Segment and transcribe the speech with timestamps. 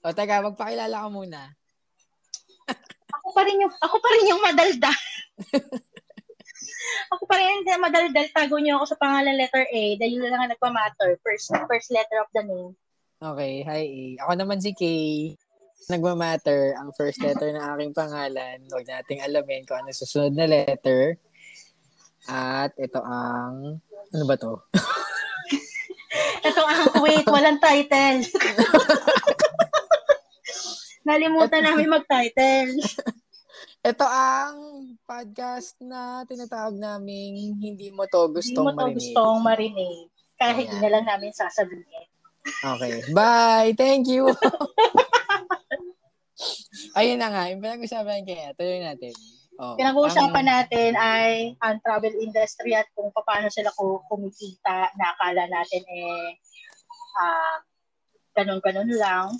[0.00, 1.40] O, teka, magpakilala ka muna.
[3.12, 4.92] ako pa rin yung, ako pa rin yung madalda.
[7.12, 8.26] ako pa rin yung madaldal.
[8.32, 11.20] Tago niyo ako sa pangalan letter A dahil yun lang ang nagmamatter.
[11.20, 12.72] First, first letter of the name.
[13.20, 14.04] Okay, hi A.
[14.24, 15.36] Ako naman si Kay.
[15.92, 18.62] Nagmamatter ang first letter ng aking pangalan.
[18.72, 21.20] Huwag nating alamin kung ano susunod na letter.
[22.24, 23.84] At ito ang...
[24.16, 24.64] Ano ba to?
[26.48, 26.80] ito ang...
[27.04, 28.24] Wait, walang title.
[31.10, 32.78] Nalimutan namin mag-title.
[33.82, 34.54] Ito ang
[35.02, 38.70] podcast na tinatawag naming hindi mo to gustong marinig.
[38.70, 38.98] Hindi mo to marinig.
[39.02, 40.06] gustong marinig.
[40.38, 42.06] Kahit hindi na lang namin sasabihin.
[42.46, 43.02] Okay.
[43.10, 43.74] Bye.
[43.74, 44.30] Thank you.
[46.98, 47.50] Ayun na nga.
[47.50, 48.54] Yung pinag-usapan kaya.
[48.54, 49.12] Tuloy natin.
[49.60, 50.50] Oh, Pinag-uusapan ang...
[50.62, 53.68] natin ay ang travel industry at kung paano sila
[54.08, 56.32] kumikita na akala natin eh
[57.20, 57.60] uh,
[58.32, 59.36] ganun-ganun lang.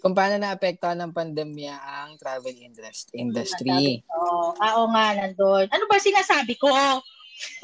[0.00, 2.52] Kung paano naapektuhan ng pandemya ang travel
[3.16, 4.04] industry.
[4.12, 5.66] Oh, ah, oo nga, nandun.
[5.72, 6.68] Ano ba sinasabi ko?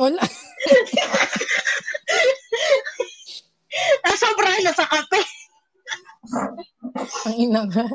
[0.00, 0.20] Wala.
[4.04, 5.22] Nasobrahan na sa kape.
[7.28, 7.86] Ang ina nga.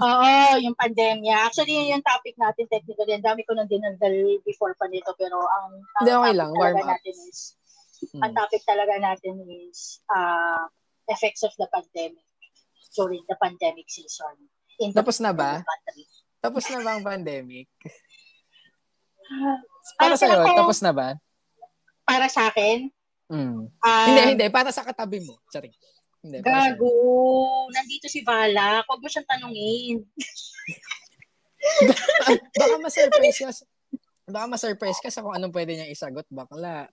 [0.00, 1.48] Oo, yung pandemya.
[1.48, 3.12] Actually, yun yung topic natin technically.
[3.12, 5.12] Ang dami ko nang dinandal before pa nito.
[5.16, 6.50] Pero ang, ang Hindi, okay lang.
[6.56, 6.88] Warm up.
[6.96, 7.56] natin is,
[8.08, 8.22] hmm.
[8.24, 10.64] ang topic talaga natin is uh,
[11.12, 12.24] effects of the pandemic
[12.92, 14.36] during the pandemic season.
[14.80, 15.64] In Tapos na ba?
[16.42, 17.68] Tapos na ba ang pandemic?
[20.00, 21.18] Para sa iyo, tapos na ba?
[22.06, 22.86] Para sa akin?
[23.32, 23.66] Mm.
[23.80, 24.46] Uh, hindi, hindi.
[24.52, 25.40] Para sa katabi mo.
[25.50, 25.72] Sorry.
[26.22, 26.94] Hindi, Gago.
[27.74, 28.86] Nandito si Vala.
[28.86, 29.98] Huwag mo siyang tanungin.
[32.58, 33.50] baka ma-surprise ka.
[34.30, 36.26] Baka ma-surprise ka sa kung anong pwede niyang isagot.
[36.30, 36.86] Bakla.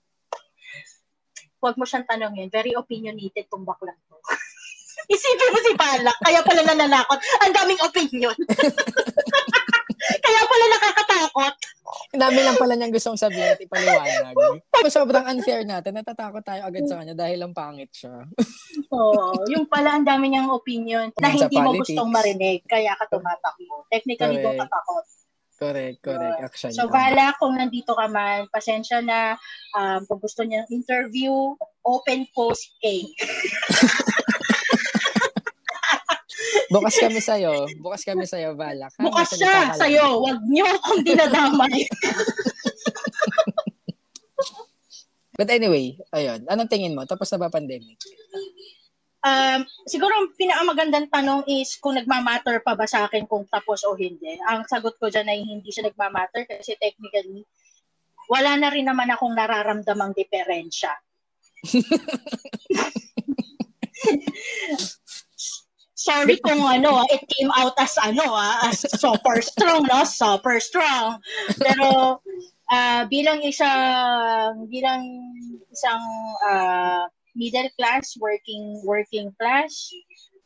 [1.62, 2.50] Huwag mo siyang tanungin.
[2.50, 4.18] Very opinionated tong bakla to.
[5.10, 6.14] Isipin mo si Vala.
[6.22, 7.20] Kaya pala nananakot.
[7.42, 8.38] Ang daming opinion.
[10.26, 11.54] Kaya pala nakakatakot.
[12.14, 14.34] Ang dami lang pala niyang gustong sabihin at ipaliwanag.
[14.90, 15.98] Sobrang unfair natin.
[15.98, 18.30] Natatakot tayo agad sa kanya dahil lang pangit siya.
[18.94, 19.46] Oo.
[19.50, 22.62] yung pala ang dami niyang opinion na hindi mo gustong marinig.
[22.70, 23.90] Kaya ka tumatakbo.
[23.90, 25.06] Technically, doon katakot.
[25.60, 26.40] Correct, correct.
[26.40, 26.78] Actually.
[26.78, 29.36] So, Vala, kung nandito ka man, pasensya na.
[29.76, 31.36] Um, kung gusto niya interview,
[31.84, 32.96] open post A.
[36.70, 37.66] Bukas kami sa'yo.
[37.82, 38.94] Bukas kami sa'yo, Balak.
[38.96, 39.02] Ha?
[39.02, 40.22] Bukas siya sa'yo.
[40.22, 41.84] Huwag niyo akong dinadamay.
[45.40, 46.46] But anyway, ayun.
[46.52, 47.08] Anong tingin mo?
[47.08, 47.98] Tapos na ba pandemic?
[49.20, 53.96] Um, siguro ang pinakamagandang tanong is kung nagmamatter pa ba sa akin kung tapos o
[53.96, 54.40] hindi.
[54.48, 57.44] Ang sagot ko dyan ay hindi siya nagmamatter kasi technically
[58.30, 60.94] wala na rin naman akong nararamdamang diferensya.
[66.00, 70.08] Sorry kung ano, it came out as ano, ah, as super strong, no?
[70.08, 71.20] Super strong.
[71.60, 72.24] Pero
[72.72, 75.04] uh, bilang isang bilang
[75.68, 76.04] isang
[76.48, 77.04] uh,
[77.36, 79.92] middle class, working working class,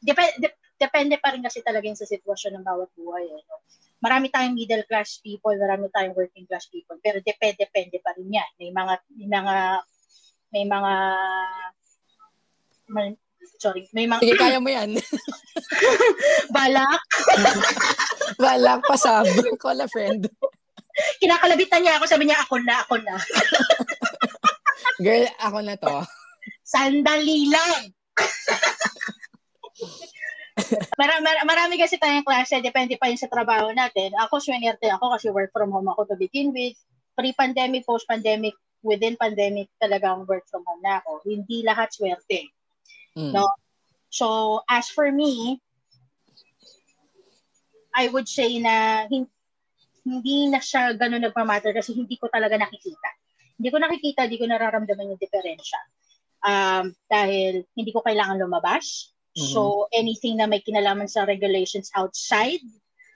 [0.01, 3.23] dep- dep- depende pa rin kasi talaga sa sitwasyon ng bawat buhay.
[3.29, 3.61] Eh, no?
[4.03, 8.27] Marami tayong middle class people, marami tayong working class people, pero depende depende pa rin
[8.27, 8.49] yan.
[8.59, 9.55] May mga may mga
[10.51, 10.93] may mga
[13.59, 14.19] Sorry, may mga...
[14.19, 14.99] Sige, kaya mo yan.
[16.55, 17.01] Balak.
[18.43, 19.23] Balak, pasab.
[19.55, 20.27] Call a friend.
[21.23, 23.15] Kinakalabitan niya ako, sabi niya, ako na, ako na.
[25.05, 25.95] Girl, ako na to.
[26.61, 27.79] Sandali lang.
[30.99, 34.13] Mar- mar- marami kasi tayong klase, depende pa yun sa trabaho natin.
[34.27, 36.77] Ako, swingerte ako kasi work from home ako to begin with.
[37.17, 38.53] Pre-pandemic, post-pandemic,
[38.85, 41.23] within pandemic talagang work from home na ako.
[41.25, 42.53] Hindi lahat swerte.
[43.17, 43.33] Mm.
[43.33, 43.45] No?
[44.09, 45.61] So, as for me,
[47.93, 49.05] I would say na
[50.03, 53.09] hindi na siya ganun nagmamatter kasi hindi ko talaga nakikita.
[53.57, 55.79] Hindi ko nakikita, hindi ko nararamdaman yung diferensya.
[56.43, 59.13] Um, dahil hindi ko kailangan lumabas.
[59.33, 59.49] Mm-hmm.
[59.53, 62.61] So, anything na may kinalaman sa regulations outside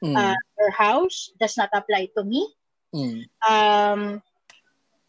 [0.02, 0.16] mm.
[0.16, 2.48] uh, our house does not apply to me.
[2.96, 3.28] Mm.
[3.46, 4.02] Um,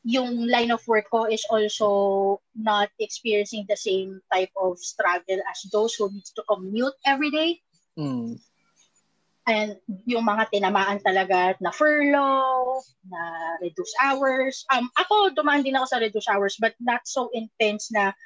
[0.08, 5.68] yung line of work ko is also not experiencing the same type of struggle as
[5.68, 7.60] those who needs to commute every day.
[8.00, 8.40] Mm.
[9.44, 9.76] And
[10.08, 13.20] yung mga tinamaan talaga na furlough, na
[13.60, 14.64] reduced hours.
[14.72, 18.16] Um, ako, dumaan din ako sa reduced hours but not so intense na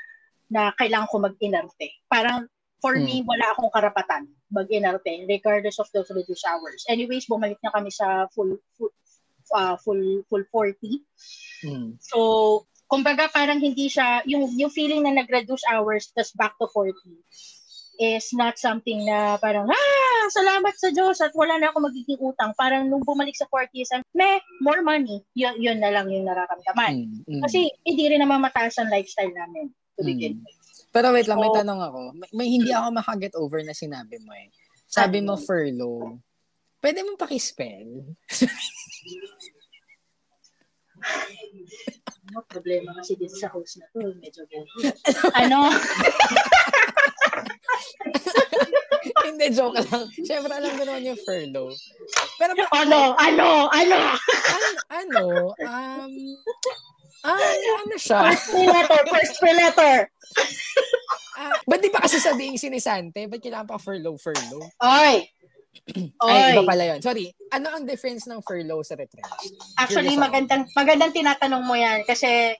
[0.54, 1.98] na kailangan ko mag-inerte.
[2.06, 2.46] Parang
[2.78, 3.02] for mm.
[3.02, 6.86] me, wala akong karapatan mag-inerte regardless of those reduced hours.
[6.86, 8.94] Anyways, bumalik na kami sa full, full
[9.50, 11.02] uh, full full 40.
[11.66, 11.98] Mm.
[11.98, 12.18] So,
[12.86, 16.92] kumbaga parang hindi siya yung yung feeling na nag-reduce hours tas back to 40
[18.00, 22.50] is not something na parang, ah, salamat sa Diyos at wala na ako magiging utang.
[22.56, 25.22] Parang nung bumalik sa 40s, meh, more money.
[25.36, 26.92] Yun, yun na lang yung nararamdaman.
[27.06, 27.42] Mm, mm.
[27.44, 30.60] Kasi hindi rin naman mataas ang lifestyle namin to begin mm.
[30.92, 32.00] Pero wait lang, may tanong ako.
[32.12, 34.52] May, may hindi ako makaget over na sinabi mo eh.
[34.84, 36.20] Sabi mo furlough.
[36.82, 38.10] Pwede mo pakispell?
[42.32, 44.42] ano problema kasi dito sa host na to, medyo
[45.42, 45.70] ano?
[49.22, 50.06] Hindi, joke lang.
[50.26, 51.74] Siyempre, alam ko naman yung furlough.
[52.38, 53.14] Pero, ano?
[53.14, 53.48] Ano?
[53.70, 53.98] Ano?
[54.50, 55.24] An- ano?
[55.58, 56.12] Um,
[57.26, 58.30] ah, ano siya?
[58.34, 59.94] First letter, first letter.
[61.38, 63.26] ah, ba't di ba kasi sabihin sinisante?
[63.26, 64.66] Ba't kailangan pa furlough, furlough?
[65.92, 67.00] Ay, Ay, iba pala yun.
[67.02, 67.34] Sorry.
[67.52, 69.26] Ano ang difference ng furlough sa retrench?
[69.80, 70.74] Actually, Curious magandang ako.
[70.76, 72.54] magandang tinatanong mo yan kasi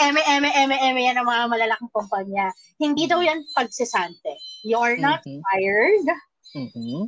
[0.00, 2.52] eme, eme, eme, eme yan ang mga malalaking kumpanya.
[2.80, 4.36] Hindi daw yan pagsisante.
[4.64, 5.40] You are not mm-hmm.
[5.44, 6.06] fired.
[6.56, 7.04] Mm-hmm.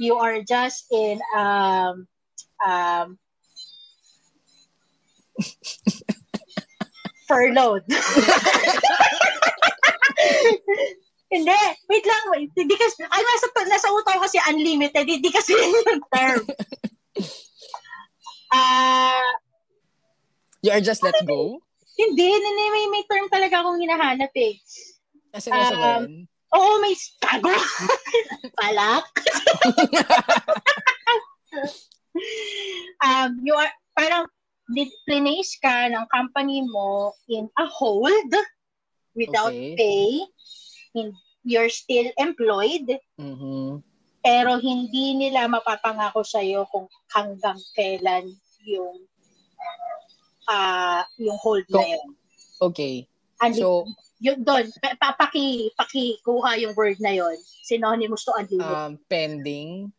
[0.00, 2.08] You are just in um,
[2.64, 3.18] um,
[7.28, 7.84] furloughed.
[11.30, 11.54] Hindi,
[11.86, 12.22] wait lang.
[12.50, 15.06] Hindi kasi, ay, nasa, nasa utaw kasi unlimited.
[15.06, 16.42] Hindi kasi yung term.
[18.50, 19.30] Ah, uh,
[20.58, 21.62] you are just let go?
[21.94, 24.58] Hindi, hindi may, may term talaga akong hinahanap eh.
[25.30, 27.54] Kasi nasa um, Oo, may tago.
[28.58, 29.06] Palak.
[33.06, 34.26] um, you are, parang,
[35.06, 38.30] place ka ng company mo in a hold
[39.18, 39.74] without okay.
[39.74, 40.22] pay
[41.44, 43.80] you're still employed, mm-hmm.
[44.20, 48.28] pero hindi nila mapapangako sa iyo kung hanggang kailan
[48.66, 49.08] yung
[50.50, 52.08] uh, yung hold na yun.
[52.60, 53.08] Okay.
[53.40, 53.88] And so,
[54.20, 54.68] yun doon,
[55.00, 58.76] paki, paki kuha yung word na yon synonymous to unlimited.
[58.76, 59.96] Um, pending?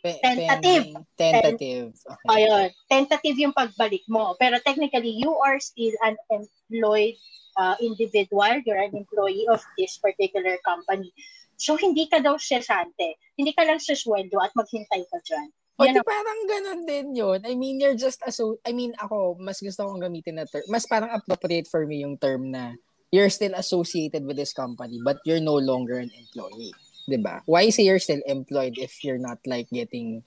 [0.00, 0.96] Pe- tentative.
[0.96, 1.88] Pending, tentative.
[2.00, 2.28] Okay.
[2.32, 2.68] Ayun.
[2.88, 4.32] Tentative yung pagbalik mo.
[4.40, 7.18] Pero technically, you are still an employed
[7.58, 11.10] uh, individual, you're an employee of this particular company.
[11.58, 13.18] So, hindi ka daw sesante.
[13.34, 15.50] Hindi ka lang sesweldo at maghintay ka dyan.
[15.78, 17.38] O, di parang ganun din yun.
[17.46, 20.66] I mean, you're just a so I mean, ako, mas gusto kong gamitin na term.
[20.66, 22.74] Mas parang appropriate for me yung term na
[23.14, 26.74] you're still associated with this company but you're no longer an employee.
[27.22, 27.40] ba?
[27.46, 30.26] Why say you're still employed if you're not like getting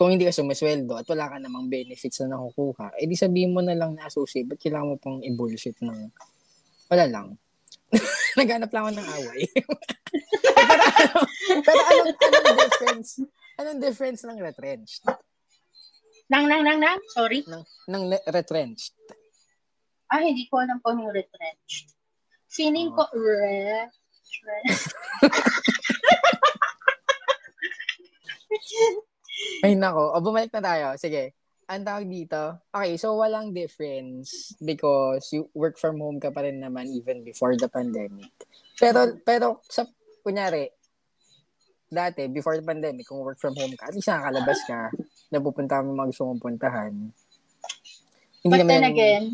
[0.00, 3.60] kung hindi ka sumasweldo at wala ka namang benefits na nakukuha, edi eh, sabihin mo
[3.60, 6.08] na lang na associate, ba't kailangan mo pang i-bullshit ng
[6.90, 7.38] wala lang.
[8.38, 9.40] Naghanap lang ako ng away.
[10.66, 11.14] pero,
[11.62, 13.10] pero anong, anong difference?
[13.58, 15.02] Anong difference ng retrenched?
[16.30, 16.98] Nang, nang, nang, nang?
[17.14, 17.42] Sorry?
[17.46, 18.94] Nang, nang retrenched.
[20.10, 21.94] Ah, hindi ko alam kung yung retrenched.
[22.50, 22.98] Feeling oh.
[22.98, 24.90] ko, retrenched.
[29.64, 30.10] Ay, nako.
[30.14, 30.98] O, bumalik na tayo.
[30.98, 31.39] Sige
[31.70, 36.58] ang tawag dito, okay, so walang difference because you work from home ka pa rin
[36.58, 38.34] naman even before the pandemic.
[38.74, 39.86] Pero, pero sa,
[40.26, 40.66] kunyari,
[41.86, 44.90] dati, before the pandemic, kung work from home ka, at least nakakalabas ka,
[45.30, 46.94] napupunta mo mga gusto mong puntahan.
[48.42, 49.24] Hindi But then again,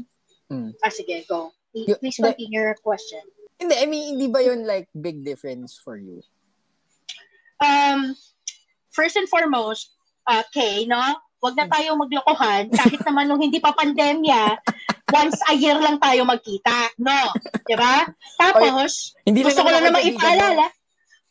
[0.52, 0.76] hmm.
[0.84, 1.56] ah, sige, go.
[1.72, 3.24] Please continue your question.
[3.56, 6.20] Hindi, I mean, hindi ba yun like big difference for you?
[7.64, 8.12] Um,
[8.92, 9.96] first and foremost,
[10.28, 11.00] okay, no?
[11.36, 14.56] Huwag na tayo maglokohan kahit naman nung hindi pa pandemya,
[15.12, 17.30] once a year lang tayo magkita, no?
[17.62, 18.08] 'Di ba?
[18.40, 20.66] Tapos, Oy, hindi gusto ko lang naman ipaalala.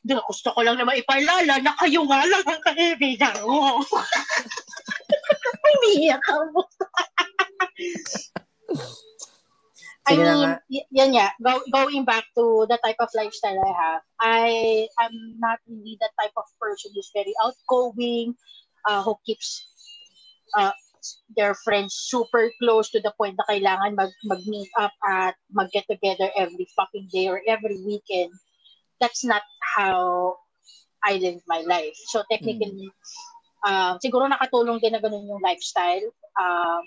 [0.05, 3.81] Di, gusto ko lang naman ipaalala na kayo nga lang ang kaibigan mo.
[5.73, 6.61] Umiiyak ako.
[10.05, 14.03] I mean, y- yan nga, go, going back to the type of lifestyle I have,
[14.21, 14.49] I
[15.01, 18.37] am not really that type of person who's very outgoing,
[18.85, 19.65] uh, who keeps
[20.53, 20.75] uh,
[21.37, 26.29] their friends super close to the point na kailangan mag, mag-meet up at mag-get together
[26.37, 28.31] every fucking day or every weekend.
[29.01, 30.37] That's not how
[31.03, 31.93] I live my life.
[32.09, 32.93] So technically, mm.
[33.67, 36.09] uh, siguro nakatulong din na ganun yung lifestyle.
[36.33, 36.81] Uh,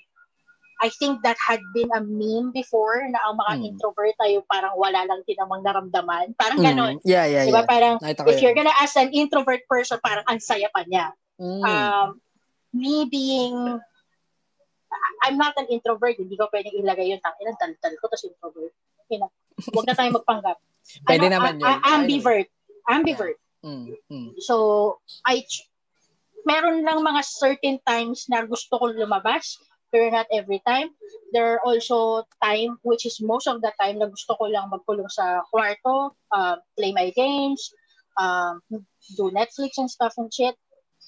[0.78, 3.66] I think that had been a meme before na ang mga mm.
[3.74, 6.38] introvert tayo parang wala lang din namang naramdaman.
[6.38, 7.02] Parang ganun.
[7.02, 7.06] Mm.
[7.06, 7.66] Yeah, yeah, diba?
[7.66, 7.70] yeah.
[7.70, 11.10] Parang if you're gonna ask an introvert person, parang ang saya pa niya.
[11.38, 11.62] Mm.
[11.66, 12.08] Um,
[12.72, 13.80] me being
[15.24, 18.72] I'm not an introvert, hindi ko pwedeng ilagay yung tangin ng tal ko tapos introvert.
[19.04, 19.28] Okay na.
[19.74, 20.58] Huwag na tayo magpanggap.
[21.04, 21.76] Pwede ano, naman yun.
[21.84, 22.48] Ambivert.
[22.88, 23.36] Ambivert.
[23.36, 23.46] Yeah.
[23.68, 24.30] Mm, mm.
[24.40, 24.54] So,
[25.26, 25.44] I
[26.46, 29.58] meron lang mga certain times na gusto ko lumabas,
[29.92, 30.94] pero not every time.
[31.32, 35.10] There are also time, which is most of the time na gusto ko lang magkulong
[35.12, 37.72] sa kwarto, uh, play my games,
[38.16, 38.64] um,
[39.16, 40.56] do Netflix and stuff and shit.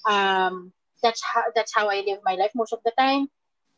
[0.05, 3.27] Um, that's how, that's how I live my life most of the time.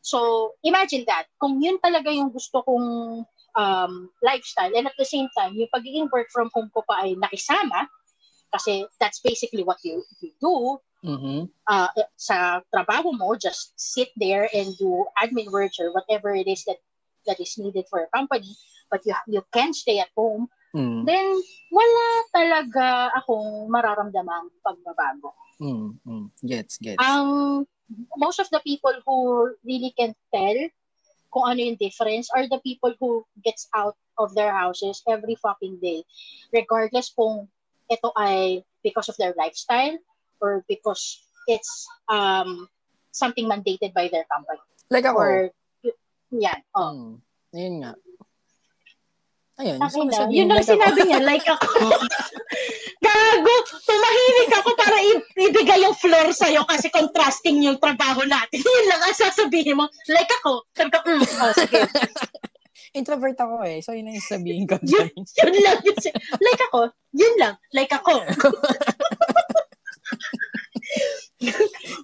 [0.04, 1.32] So, imagine that.
[1.40, 3.24] Kung yun talaga yung gusto kong
[3.56, 7.16] um, lifestyle, and at the same time, yung pagiging work from home ko pa ay
[7.16, 7.88] nakisama,
[8.52, 10.78] kasi that's basically what you, you do,
[11.08, 11.48] mm-hmm.
[11.72, 11.88] uh,
[12.18, 16.78] sa trabaho mo, just sit there and do admin work or whatever it is that
[17.26, 18.52] that is needed for a company,
[18.92, 21.08] but you you can stay at home, mm.
[21.08, 21.40] then
[21.72, 25.32] wala talaga akong mararamdamang pagbabago.
[25.64, 26.26] Mm, mm.
[26.44, 27.00] Gets, gets.
[27.00, 27.64] Ang
[28.20, 30.60] most of the people who really can tell
[31.32, 35.80] kung ano yung difference are the people who gets out of their houses every fucking
[35.80, 36.04] day.
[36.52, 37.48] Regardless kung
[37.88, 39.96] ito ay because of their lifestyle
[40.44, 42.68] or because it's um
[43.16, 44.62] something mandated by their company.
[44.92, 45.18] Like ako.
[45.18, 45.36] Or,
[46.36, 46.60] yan.
[46.76, 46.92] Oh.
[46.92, 47.16] Mm,
[47.56, 47.94] yun nga.
[49.64, 49.78] Ayun.
[49.80, 50.20] Akin na.
[50.34, 51.08] Yun like sinabi ako.
[51.08, 51.22] niya.
[51.22, 51.68] Like ako.
[53.14, 53.56] Gago!
[53.86, 54.98] Tumahimik ako para
[55.38, 58.60] ibigay yung floor sa'yo kasi contrasting yung trabaho natin.
[58.66, 59.86] Yun lang ang sasabihin mo.
[60.10, 60.66] Like ako.
[60.74, 61.82] Sabi ko, mm, oh, sige.
[62.98, 63.82] Introvert ako eh.
[63.82, 64.78] So, yun ang sabihin ko.
[64.86, 65.10] yun,
[65.42, 65.82] yun lang.
[65.82, 65.98] Yun,
[66.46, 66.94] like ako.
[67.10, 67.56] Yun lang.
[67.74, 68.22] Like ako.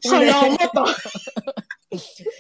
[0.02, 0.90] Salamat oh.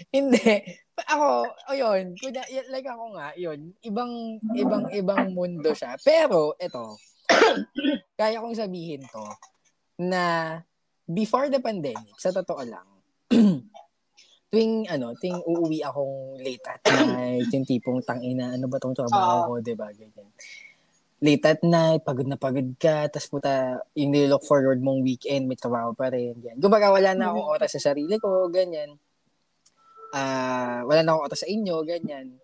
[0.09, 0.65] Hindi.
[1.13, 2.41] Ako, ayun, kunya,
[2.73, 5.95] like ako nga, yun, ibang, ibang, ibang mundo siya.
[6.01, 6.97] Pero, ito,
[8.19, 9.25] kaya kong sabihin to,
[10.01, 10.55] na
[11.05, 12.88] before the pandemic, sa totoo lang,
[14.50, 19.45] tuwing ano, tuwing uuwi akong late at night, yung tipong tangina, ano ba tong trabaho
[19.45, 19.93] ko, uh, 'di ba?
[19.93, 20.29] Ganyan.
[21.19, 25.59] Late at night, pagod na pagod ka, tapos puta, yung nilook forward mong weekend, may
[25.59, 26.33] trabaho pa rin.
[26.39, 26.63] Ganyan.
[26.63, 28.95] Kumbaga, wala na akong oras sa sarili ko, ganyan.
[30.15, 32.39] Ah, uh, wala na akong oras sa inyo, ganyan.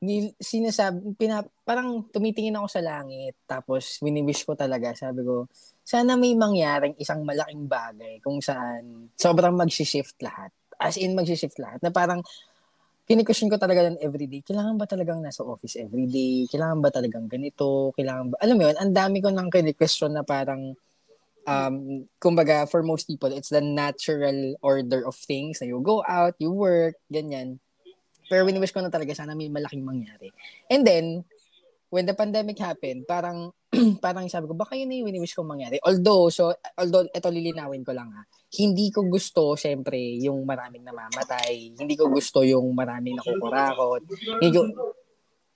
[0.00, 5.44] Ni, sinasabi, pina, parang tumitingin ako sa langit, tapos wini-wish ko talaga, sabi ko,
[5.84, 10.48] sana may mangyaring isang malaking bagay kung saan sobrang mag-shift lahat
[10.80, 12.24] as in mag-shift lahat, na parang
[13.04, 16.48] kini-question ko talaga ng everyday, kailangan ba talagang nasa office everyday?
[16.48, 17.92] Kailangan ba talagang ganito?
[17.92, 20.72] Kailangan ba, alam mo yun, ang dami ko nang kini-question na parang,
[21.44, 21.76] um,
[22.16, 26.48] kumbaga, for most people, it's the natural order of things na you go out, you
[26.48, 27.60] work, ganyan.
[28.30, 30.30] Pero wini-wish ko na talaga sana may malaking mangyari.
[30.70, 31.26] And then,
[31.90, 33.50] when the pandemic happened, parang
[34.04, 35.82] parang sabi ko, baka yun yung wini-wish kong mangyari.
[35.82, 38.22] Although, so, although, ito lilinawin ko lang ha,
[38.58, 41.74] hindi ko gusto, syempre, yung maraming namamatay.
[41.74, 44.06] Hindi ko gusto yung maraming nakukurakot.
[44.38, 44.62] Hindi ko,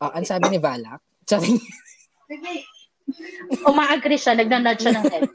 [0.03, 1.55] uh, ang sabi ni Valak, sorry.
[3.67, 5.31] Umaagree siya, nagnanod siya ng head.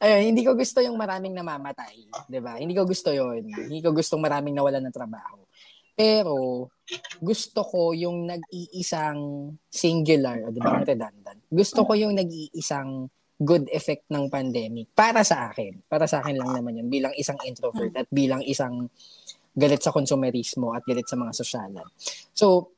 [0.00, 2.08] Ayun, hindi ko gusto yung maraming namamatay.
[2.24, 5.44] 'di ba Hindi ko gusto yon Hindi ko gusto maraming nawalan ng trabaho.
[6.00, 6.72] Pero,
[7.20, 11.44] gusto ko yung nag-iisang singular, di ba, redundant.
[11.52, 13.04] Gusto ko yung nag-iisang
[13.40, 15.84] good effect ng pandemic para sa akin.
[15.84, 18.88] Para sa akin lang naman yun, bilang isang introvert at bilang isang
[19.52, 21.88] galit sa konsumerismo at galit sa mga sosyalan.
[22.32, 22.72] So,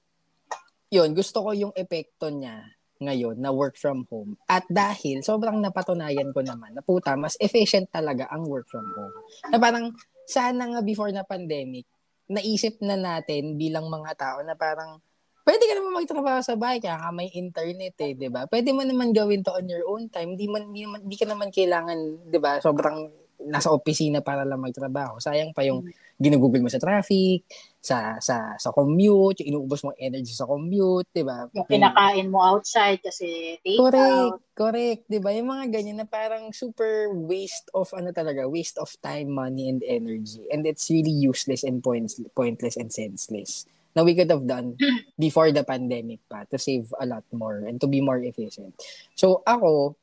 [0.91, 2.59] yun, gusto ko yung epekto niya
[3.03, 4.39] ngayon na work from home.
[4.47, 9.15] At dahil sobrang napatunayan ko naman na puta, mas efficient talaga ang work from home.
[9.51, 9.91] Na parang
[10.27, 11.87] sana nga before na pandemic,
[12.33, 14.99] naisip na natin bilang mga tao na parang
[15.45, 18.49] pwede ka naman magtrabaho sa bahay kaya ka may internet eh, 'di ba?
[18.49, 20.35] Pwede mo naman gawin to on your own time.
[20.35, 21.99] Hindi man hindi, man, hindi ka naman kailangan,
[22.31, 22.63] 'di ba?
[22.63, 23.11] Sobrang
[23.43, 25.19] nasa opisina para lang magtrabaho.
[25.19, 25.83] Sayang pa yung
[26.23, 27.43] ginugugol mo sa traffic,
[27.83, 31.51] sa sa sa commute, yung inuubos mo energy sa commute, 'di ba?
[31.51, 34.39] Yung kinakain mo outside kasi take Correct, out.
[34.55, 35.35] correct, 'di ba?
[35.35, 39.83] Yung mga ganyan na parang super waste of ano talaga, waste of time, money and
[39.83, 40.47] energy.
[40.55, 43.67] And it's really useless and pointless, pointless and senseless.
[43.99, 44.79] Na we could have done
[45.19, 48.79] before the pandemic pa to save a lot more and to be more efficient.
[49.19, 49.99] So ako,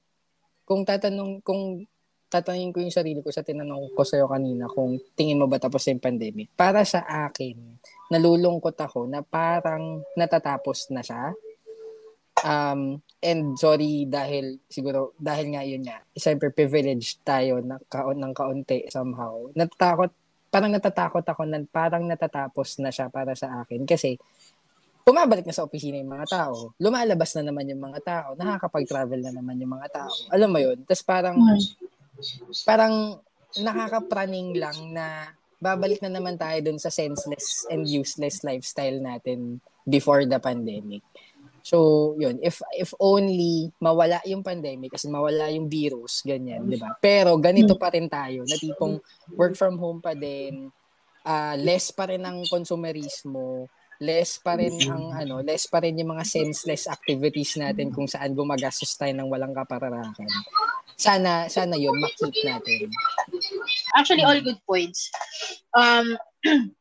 [0.68, 1.88] kung tatanong kung
[2.30, 5.90] tatanungin ko yung sarili ko sa tinanong ko sa'yo kanina kung tingin mo ba tapos
[5.90, 6.54] yung pandemic.
[6.54, 7.58] Para sa akin,
[8.14, 11.34] nalulungkot ako na parang natatapos na siya.
[12.40, 18.34] Um, and sorry dahil siguro dahil nga yun nga, siyempre privileged tayo na ka, ng
[18.38, 19.50] kaunti somehow.
[19.58, 20.14] Natatakot,
[20.48, 24.16] parang natatakot ako na parang natatapos na siya para sa akin kasi
[25.04, 29.34] bumabalik na sa opisina yung mga tao, lumalabas na naman yung mga tao, nakakapag-travel na
[29.34, 30.14] naman yung mga tao.
[30.30, 30.78] Alam mo yun?
[30.86, 31.36] Tapos parang
[32.66, 33.20] parang
[33.58, 40.24] nakakapraning lang na babalik na naman tayo dun sa senseless and useless lifestyle natin before
[40.24, 41.04] the pandemic.
[41.60, 46.96] So, yun, if if only mawala yung pandemic kasi mawala yung virus, ganyan, 'di ba?
[46.98, 48.98] Pero ganito pa rin tayo, na tipong
[49.36, 50.72] work from home pa din.
[51.26, 53.68] uh, less pa rin ang konsumerismo,
[54.00, 58.32] less pa rin ang ano, less pa rin yung mga senseless activities natin kung saan
[58.32, 60.30] gumagastos tayo ng walang kapararakan.
[60.96, 62.88] Sana sana 'yun makip natin.
[63.96, 65.12] Actually all good points.
[65.76, 66.16] Um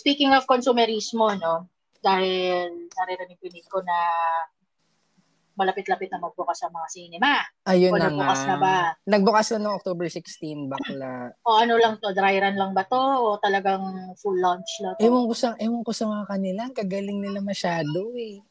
[0.00, 1.66] speaking of konsumerismo no,
[1.98, 3.98] dahil naririnig ko na
[5.54, 7.32] malapit-lapit na magbukas ang mga cinema.
[7.66, 8.48] Ayun o na nagbukas nga.
[8.50, 8.76] na ba?
[9.06, 11.30] Nagbukas na noong October 16, bakla.
[11.46, 12.98] O ano lang to, dry run lang ba to?
[12.98, 13.82] O talagang
[14.18, 15.02] full launch na to?
[15.02, 18.42] Ewan ko sa, ewan ko sa mga kanila, kagaling nila masyado eh.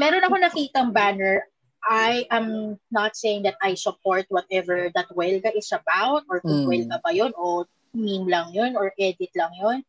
[0.00, 1.48] Meron ako nakitang banner.
[1.82, 6.66] I am not saying that I support whatever that Huelga is about or kung Mm.
[6.70, 9.82] Huelga ba yun o meme lang yun or edit lang yun.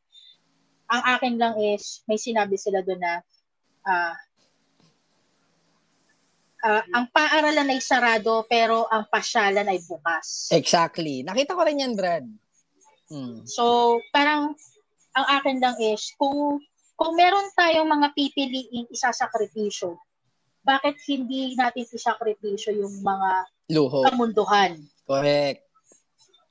[0.89, 3.21] Ang akin lang is, may sinabi sila doon na
[3.85, 4.17] ah,
[6.63, 10.49] ah, ang paaralan ay sarado pero ang pasyalan ay bukas.
[10.49, 11.21] Exactly.
[11.21, 12.25] Nakita ko rin yan, Brad.
[13.11, 13.43] Hmm.
[13.43, 14.55] So, parang
[15.13, 16.57] ang akin lang is kung
[16.97, 19.97] kung meron tayong mga pipiliing isasakripisyo,
[20.63, 23.29] bakit hindi natin isakripisyo yung mga
[23.75, 24.07] Luho.
[24.07, 24.79] kamunduhan?
[25.03, 25.67] Correct.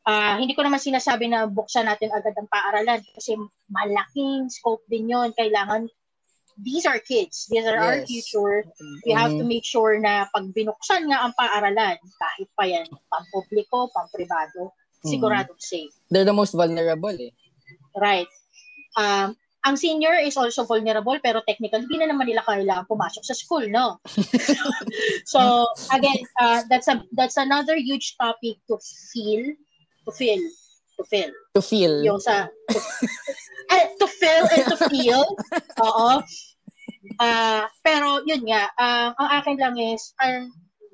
[0.03, 3.39] Ah, hindi ko naman sinasabi na buksan natin agad ang paaralan kasi
[3.71, 5.31] malaking scope din yon.
[5.33, 5.87] Kailangan
[6.63, 7.51] these are kids.
[7.51, 8.09] These are our Yes.
[8.09, 8.65] future.
[9.05, 13.91] We have to make sure na pag binuksan nga ang paaralan, kahit pa yan, pampubliko,
[13.91, 14.71] pampribado,
[15.03, 15.11] Mhm.
[15.11, 15.91] siguradong safe.
[16.09, 17.35] They're the most vulnerable eh.
[17.99, 18.31] Right.
[18.95, 23.35] Um, ang senior is also vulnerable pero technically hindi na naman nila kailangan pumasok sa
[23.35, 23.99] school, no?
[25.27, 28.79] so again, uh, that's a that's another huge topic to
[29.13, 29.55] feel,
[30.07, 30.43] to feel,
[30.99, 31.31] to feel.
[31.55, 31.95] To feel.
[32.03, 32.79] Yung sa to,
[33.75, 35.23] eh, to feel and to feel.
[35.87, 36.23] Oo.
[37.19, 40.51] Ah, pero yun nga, ah, ang akin lang is ang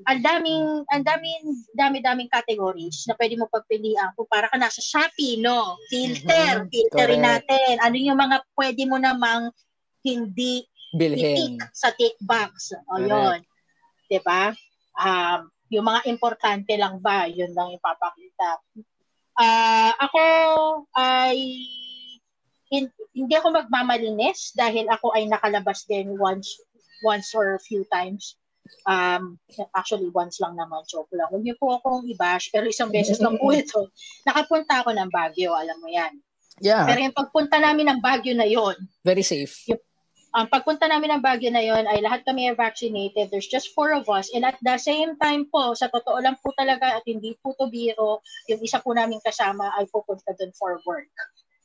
[0.07, 1.43] ang daming ang daming
[1.75, 5.75] dami-daming categories na pwede mo pagpilian kung para ka nasa Shopee, no?
[5.91, 7.83] Filter, Mhm, filterin natin.
[7.83, 9.51] Ano yung mga pwede mo namang
[10.07, 11.61] hindi Bilhin.
[11.75, 12.73] sa tick box.
[12.89, 13.11] O Correct.
[13.11, 13.39] yun.
[14.09, 14.55] 'Di ba?
[14.97, 18.57] Um, yung mga importante lang ba, yun lang yung papakita.
[19.37, 20.23] Ah, ako
[20.97, 21.37] ay
[22.69, 26.61] hin- hindi ako magmamalinis dahil ako ay nakalabas din once
[27.03, 28.35] once or a few times.
[28.85, 29.41] Um,
[29.73, 31.31] actually, once lang naman, joke lang.
[31.33, 33.89] Huwag niyo po akong i-bash, pero isang beses lang po ito.
[34.29, 36.13] Nakapunta ako ng Baguio, alam mo yan.
[36.61, 36.85] Yeah.
[36.85, 38.75] Pero yung pagpunta namin ng Baguio na yon,
[39.07, 39.55] Very safe.
[40.37, 43.33] ang pagpunta namin ng Baguio na yon ay lahat kami are vaccinated.
[43.33, 44.29] There's just four of us.
[44.37, 47.73] And at the same time po, sa totoo lang po talaga at hindi po to
[47.73, 48.21] biro,
[48.53, 51.09] yung isa po namin kasama ay pupunta doon for work.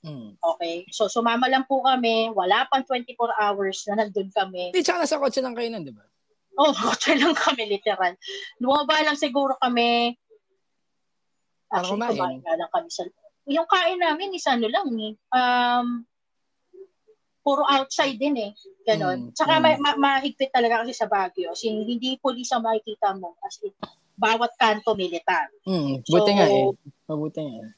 [0.04, 0.36] Mm.
[0.36, 0.84] Okay?
[0.92, 4.76] So sumama lang po kami, wala pang 24 hours na nandun kami.
[4.76, 6.04] Hindi, tsaka nasa kotse lang kayo nun, di ba?
[6.60, 8.13] Oh, hotel lang kami literal.
[8.60, 10.13] Lumaba lang siguro kami.
[11.74, 12.13] Actually, kumain.
[12.13, 13.04] kumain nga lang kami sa...
[13.50, 15.13] Yung kain namin is ano lang eh.
[15.34, 16.06] Um,
[17.44, 18.52] puro outside din eh.
[18.86, 19.30] Ganon.
[19.30, 19.63] Mm, Tsaka mm.
[19.63, 21.52] ma- ma- mahigpit talaga kasi sa Baguio.
[21.52, 23.36] Kasi hindi police ang makikita mo.
[23.44, 23.74] As in,
[24.16, 25.50] bawat kanto militar.
[25.66, 26.06] Mm.
[26.06, 26.66] Buti So, nga eh.
[27.10, 27.72] Mabuti nga eh.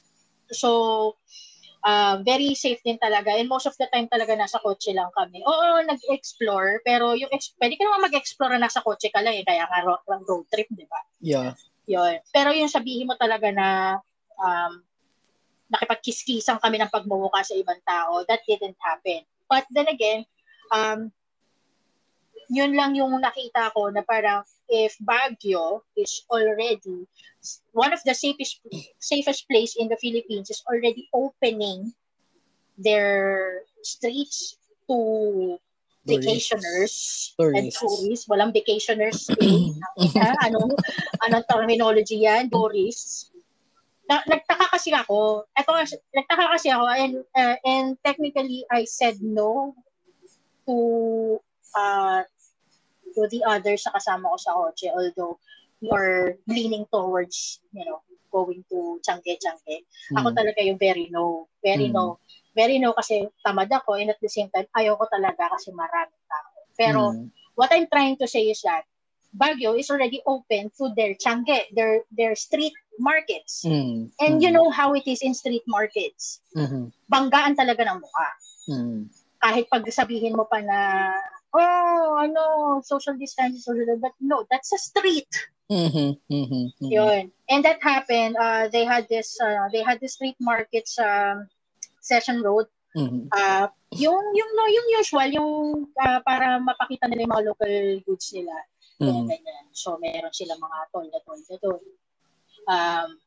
[0.54, 0.70] So,
[1.86, 3.38] uh, very safe din talaga.
[3.38, 5.46] And most of the time talaga nasa kotse lang kami.
[5.46, 6.82] Oo, nag-explore.
[6.82, 9.46] Pero yung ex- pwede ka naman mag-explore na nasa kotse ka lang eh.
[9.46, 11.00] Kaya ro- road trip, di ba?
[11.22, 11.54] Yeah.
[11.86, 12.18] Yun.
[12.34, 14.02] Pero yung sabihin mo talaga na
[14.42, 14.82] um,
[15.70, 19.22] nakipagkiskisan kami ng pagmumuka sa ibang tao, that didn't happen.
[19.46, 20.26] But then again,
[20.74, 21.14] um,
[22.50, 27.08] yun lang yung nakita ko na parang if Baguio is already
[27.72, 28.62] one of the safest
[29.00, 31.94] safest place in the Philippines is already opening
[32.78, 34.58] their streets
[34.90, 35.58] to
[36.06, 36.54] Tourists.
[36.54, 36.94] vacationers
[37.38, 37.80] and Tourists.
[37.82, 38.26] tourists.
[38.30, 39.26] Walang vacationers.
[39.98, 40.30] Ha?
[40.46, 40.76] anong,
[41.26, 42.50] anong terminology yan?
[42.50, 43.32] Tourists.
[44.06, 45.50] Na, nagtaka kasi ako.
[45.58, 45.72] Ito,
[46.14, 49.74] nagtaka kasi ako and, uh, and technically I said no
[50.70, 51.42] to
[51.74, 52.22] uh,
[53.16, 55.40] to the others sa kasama ko sa kotse although
[55.92, 58.04] are leaning towards you know
[58.36, 59.88] going to Changke-Changke.
[60.20, 60.36] Ako Mm.
[60.36, 61.48] talaga yung very no.
[61.64, 61.96] Very Mm.
[61.96, 62.06] no.
[62.52, 66.20] Very no kasi tamad ako and at the same time ayaw ko talaga kasi maraming
[66.28, 66.52] tao.
[66.76, 67.32] Pero Mm.
[67.56, 68.84] what I'm trying to say is that
[69.36, 73.64] Baguio is already open to their Changke, their their street markets.
[73.64, 74.12] Mm.
[74.20, 74.44] And Mm.
[74.44, 76.40] you know how it is in street markets.
[76.56, 76.92] Mhm.
[77.08, 78.30] Banggaan talaga ng mukha.
[78.72, 79.00] Mm.
[79.40, 80.80] Kahit pag sabihin mo pa na
[81.54, 85.30] oh, ano, social distancing, social but no, that's a street.
[85.70, 86.22] Mhm.
[86.30, 86.74] Mhm.
[86.78, 86.92] Mhm.
[86.94, 87.24] Yun.
[87.50, 91.42] And that happened, uh, they had this, uh, they had this street market sa
[92.02, 92.70] Session Road.
[92.96, 93.28] Mhm.
[93.34, 95.54] Uh, yung, yung, no, yung usual, yung
[96.00, 98.56] uh, para mapakita nila yung mga local goods nila.
[99.02, 99.28] Mhm.
[99.28, 99.66] ganyan.
[99.76, 101.84] So, meron sila mga tolda, tolda doon.
[102.72, 103.20] Um,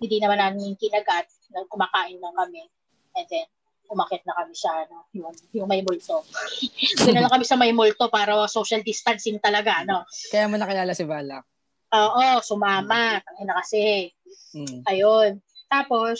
[0.00, 1.28] hindi naman namin kinagat
[1.68, 2.64] kumakain lang kami.
[3.18, 3.48] And then,
[3.88, 6.24] umakit na kami sa ano, yung, yung may multo.
[7.02, 10.04] Doon na lang kami sa may multo para social distancing talaga, no?
[10.32, 11.44] Kaya mo nakilala si Balak.
[11.88, 13.20] Oo, sumama.
[13.24, 14.12] Tangina kasi.
[14.52, 14.84] Mm.
[14.84, 15.30] Ayun.
[15.68, 16.18] Tapos,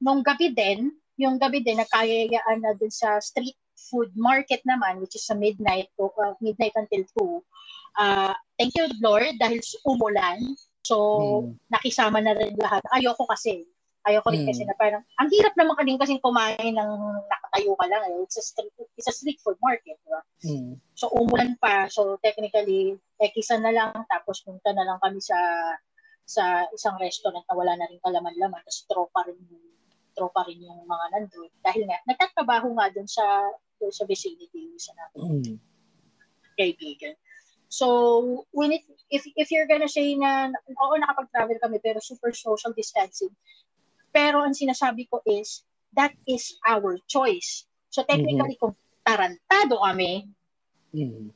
[0.00, 5.16] nung gabi din, yung gabi din, nagkayayaan na dun sa street food market naman, which
[5.16, 7.04] is sa midnight to uh, midnight until
[7.96, 8.00] 2.
[8.00, 10.40] Uh, thank you, Lord, dahil umulan.
[10.84, 10.96] So,
[11.44, 11.60] mm.
[11.68, 12.80] nakisama na rin lahat.
[12.96, 13.68] Ayoko kasi.
[14.00, 16.92] Ayoko rin kasi na parang, ang hirap naman ka din kasi kumain ng
[17.28, 18.02] nakatayo ka lang.
[18.08, 18.24] Eh.
[18.24, 20.00] It's, a street, it's a street food market.
[20.00, 20.20] Diba?
[20.40, 20.80] Mm.
[20.96, 21.84] So, umulan pa.
[21.92, 23.92] So, technically, eh, kisa na lang.
[24.08, 25.36] Tapos, punta na lang kami sa
[26.24, 28.64] sa isang restaurant na wala na rin kalaman-laman.
[28.64, 29.36] Tapos, tropa rin
[30.16, 31.50] tropa rin yung mga nandun.
[31.60, 33.24] Dahil nga, nagtatrabaho nga dun sa
[33.76, 35.20] dun sa vicinity sa natin.
[35.44, 35.58] Mm.
[36.56, 37.16] Kaibigan.
[37.70, 37.86] So,
[38.50, 38.82] when it,
[39.14, 43.30] if, if you're gonna say na, oo, nakapag-travel kami, pero super social distancing,
[44.10, 45.62] pero ang sinasabi ko is,
[45.94, 47.66] that is our choice.
[47.90, 48.74] So technically, mm-hmm.
[48.74, 50.30] kung tarantado kami,
[50.94, 51.34] mm-hmm.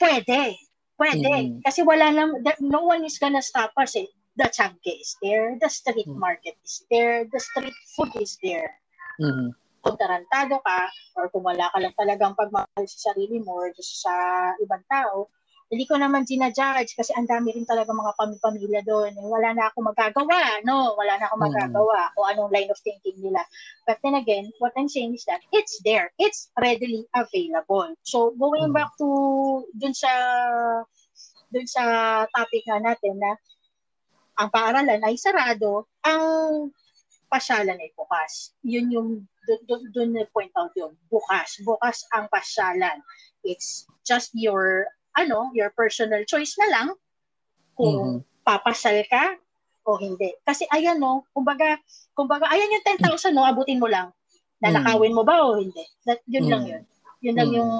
[0.00, 0.58] pwede.
[0.94, 1.32] Pwede.
[1.32, 1.60] Mm-hmm.
[1.64, 2.24] Kasi wala na,
[2.60, 4.08] no one is gonna stop us eh.
[4.34, 6.18] The changke is there, the street mm-hmm.
[6.18, 8.74] market is there, the street food is there.
[9.22, 9.54] Mm-hmm.
[9.84, 14.10] Kung tarantado ka, or kung wala ka lang talagang pagmahal sa sarili mo or sa
[14.58, 15.28] ibang tao,
[15.74, 19.10] hindi ko naman ginajudge kasi ang dami rin talaga mga pamilya doon.
[19.10, 20.94] Eh, wala na ako magagawa, no?
[20.94, 21.44] Wala na ako mm.
[21.50, 22.14] magagawa mm.
[22.14, 23.42] o anong line of thinking nila.
[23.82, 26.14] But then again, what I'm saying is that it's there.
[26.22, 27.90] It's readily available.
[28.06, 28.76] So, going mm.
[28.78, 30.10] back to dun sa
[31.50, 31.82] dun sa
[32.30, 33.34] topic nga natin na
[34.38, 36.70] ang paaralan ay sarado, ang
[37.26, 38.54] pasyalan ay bukas.
[38.62, 39.08] Yun yung
[39.66, 40.94] doon na point out yun.
[41.10, 41.58] Bukas.
[41.66, 43.02] Bukas ang pasyalan.
[43.42, 46.88] It's just your ano, your personal choice na lang
[47.74, 48.44] kung mm-hmm.
[48.46, 49.38] papasal ka
[49.84, 50.34] o hindi.
[50.42, 51.78] Kasi ayan no, kumbaga,
[52.16, 54.10] kumbaga ayan yung 10,000 no, abutin mo lang.
[54.62, 55.18] Nanakawin mm-hmm.
[55.18, 55.84] mo ba o hindi?
[56.06, 56.52] That, yun mm-hmm.
[56.52, 56.82] lang yun.
[57.24, 57.60] Yun lang mm-hmm.
[57.62, 57.72] yung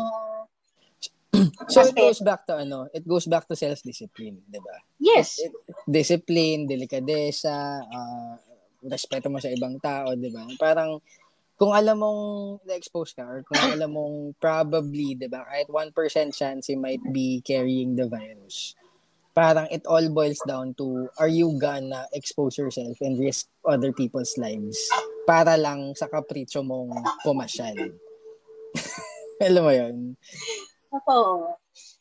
[1.72, 4.76] So it goes back to ano, it goes back to self-discipline, 'di ba?
[5.02, 5.42] Yes.
[5.42, 8.38] It, it, discipline, delikadesa, uh,
[8.86, 10.46] respeto mo sa ibang tao, 'di ba?
[10.54, 11.02] Parang
[11.54, 12.22] kung alam mong
[12.66, 17.38] na-expose ka or kung alam mong probably, di ba, kahit 1% chance he might be
[17.46, 18.74] carrying the virus,
[19.34, 24.34] parang it all boils down to, are you gonna expose yourself and risk other people's
[24.38, 24.78] lives
[25.26, 26.90] para lang sa kapritsyo mong
[27.22, 27.94] pumasyal?
[29.46, 29.96] alam mo yun?
[30.90, 31.54] Oo.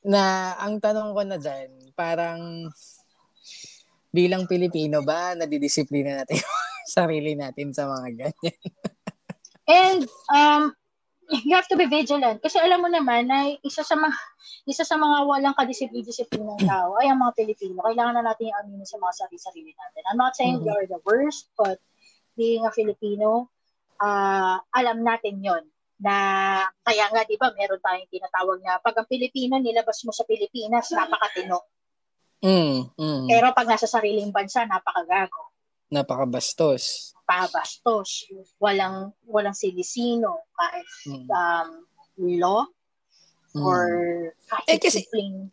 [0.05, 2.69] Na, ang tanong ko na dyan, parang
[4.13, 6.41] bilang Pilipino ba, nadidisiplina natin
[6.95, 8.61] sarili natin sa mga ganyan?
[9.67, 10.75] And um,
[11.29, 12.43] you have to be vigilant.
[12.43, 14.15] Kasi alam mo naman na isa sa mga
[14.71, 17.83] isa sa mga walang kadisiplin-disiplin ng tao ay ang mga Pilipino.
[17.83, 20.01] Kailangan na natin i-aminin sa mga sarili-sarili natin.
[20.07, 20.75] I'm not saying mm-hmm.
[20.75, 21.79] are the worst, but
[22.35, 23.51] being a Filipino,
[23.99, 25.63] uh, alam natin yon
[26.03, 26.15] na
[26.83, 30.91] kaya nga 'di ba meron tayong tinatawag na pag ang Pilipino nilabas mo sa Pilipinas
[30.91, 31.63] napakatino.
[32.43, 33.23] Mm, mm.
[33.31, 35.52] Pero pag nasa sariling bansa napakagago.
[35.91, 38.27] Napakabastos pabastos,
[38.59, 41.27] walang walang sinisino kahit mm.
[41.31, 41.69] um,
[42.37, 42.67] law
[43.55, 43.63] mm.
[43.63, 43.81] or
[44.51, 45.49] kahit eh, kasi, simpleng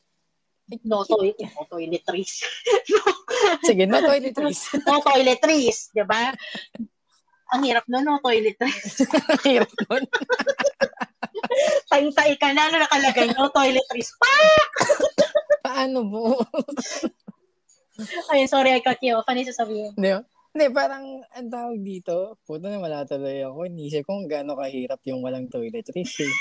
[0.86, 2.46] no, toilet, no toiletries.
[3.66, 4.70] Sige, no toiletries.
[4.86, 6.30] no toiletries, di ba?
[7.50, 9.02] Ang hirap nun, no toiletries.
[9.34, 10.06] Ang hirap nun.
[11.90, 14.14] Tay-tay ka na, na nakalagay, no toiletries.
[14.14, 14.30] Pa!
[15.66, 16.38] Paano mo?
[18.32, 19.28] Ay, sorry, I cut you off.
[19.28, 19.92] Ano sasabihin?
[19.94, 20.20] Hindi,
[20.54, 23.70] hindi, parang, ang tawag dito, puto na wala tuloy ako.
[23.70, 26.34] Inisip kung gaano kahirap yung walang toiletries eh.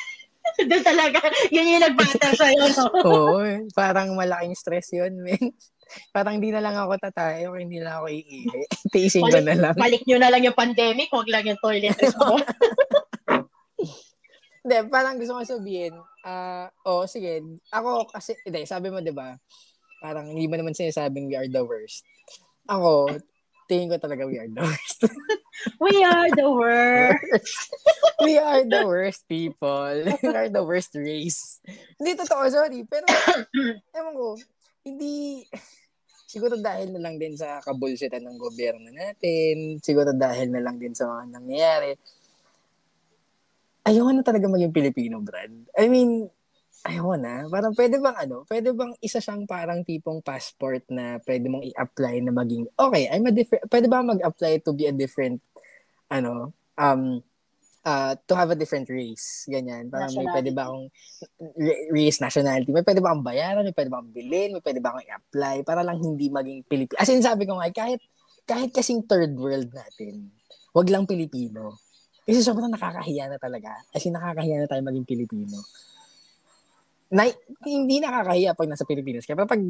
[0.70, 1.22] Doon talaga,
[1.54, 2.86] yun yung nag-matter sa'yo, no?
[3.10, 3.64] Oo, eh.
[3.78, 5.54] parang malaking stress yun, men.
[6.14, 8.62] Parang hindi na lang ako tatayo, hindi na ako iihi.
[8.94, 9.74] Tiisin ko na lang.
[9.74, 12.38] Balik nyo na lang yung pandemic, huwag lang yung toiletries mo.
[14.62, 17.42] Hindi, parang gusto ko sabihin, ah, uh, oh, sige,
[17.74, 19.34] ako kasi, hindi, sabi mo, di ba,
[20.00, 22.08] parang hindi mo naman sinasabing we are the worst.
[22.68, 23.20] Ako,
[23.70, 25.00] tingin ko talaga we are the worst.
[25.84, 27.70] we are the worst.
[28.26, 29.96] we are the worst people.
[30.26, 31.62] we are the worst race.
[32.00, 32.82] Hindi totoo, sorry.
[32.90, 33.06] Pero,
[33.98, 34.28] ewan ko,
[34.82, 35.46] hindi,
[36.26, 40.98] siguro dahil na lang din sa kabulsitan ng gobyerno natin, siguro dahil na lang din
[40.98, 41.92] sa mga nangyayari,
[43.86, 45.54] ayoko na talaga maging Pilipino, Brad.
[45.78, 46.30] I mean,
[46.88, 47.44] Ayoko na.
[47.52, 52.24] Parang pwede bang ano, pwede bang isa siyang parang tipong passport na pwede mong i-apply
[52.24, 55.44] na maging, okay, I'm a different, pwede ba mag-apply to be a different,
[56.08, 57.20] ano, um,
[57.84, 59.44] uh, to have a different race.
[59.52, 59.92] Ganyan.
[59.92, 60.88] Parang may pwede ba akong
[61.92, 64.96] race, nationality, may pwede ba akong bayaran, may pwede ba akong bilhin, may pwede ba
[64.96, 66.96] akong i-apply para lang hindi maging Pilipino.
[66.96, 68.00] As in, sabi ko nga, kahit
[68.48, 70.32] kahit kasing third world natin,
[70.74, 71.78] wag lang Pilipino.
[72.26, 73.74] Kasi sobrang nakakahiya na talaga.
[73.90, 75.58] Kasi nakakahiya na tayo maging Pilipino.
[77.10, 77.26] Na,
[77.66, 79.26] hindi nakakahiya pag nasa Pilipinas.
[79.26, 79.62] Kaya pag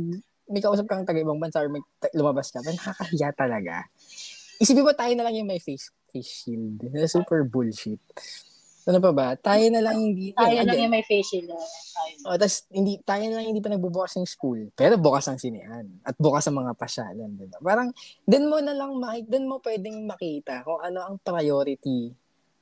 [0.50, 3.88] may kausap kang taga ibang bansa or may lumabas ka, nakakahiya talaga.
[4.60, 6.82] Isipin mo tayo na lang yung may face face shield.
[7.08, 8.02] Super bullshit.
[8.90, 9.28] Ano pa ba?
[9.38, 10.34] Tayo na lang hindi...
[10.34, 11.54] Tayo yeah, lang yung may face shield.
[12.26, 14.74] Oh, tapos hindi, tayo na lang hindi pa nagbubukas ng school.
[14.74, 15.86] Pero bukas ang sinihan.
[16.02, 17.38] At bukas ang mga pasyalan.
[17.38, 17.62] Diba?
[17.62, 17.94] Parang,
[18.26, 22.10] din mo na lang, makik, din mo pwedeng makita kung ano ang priority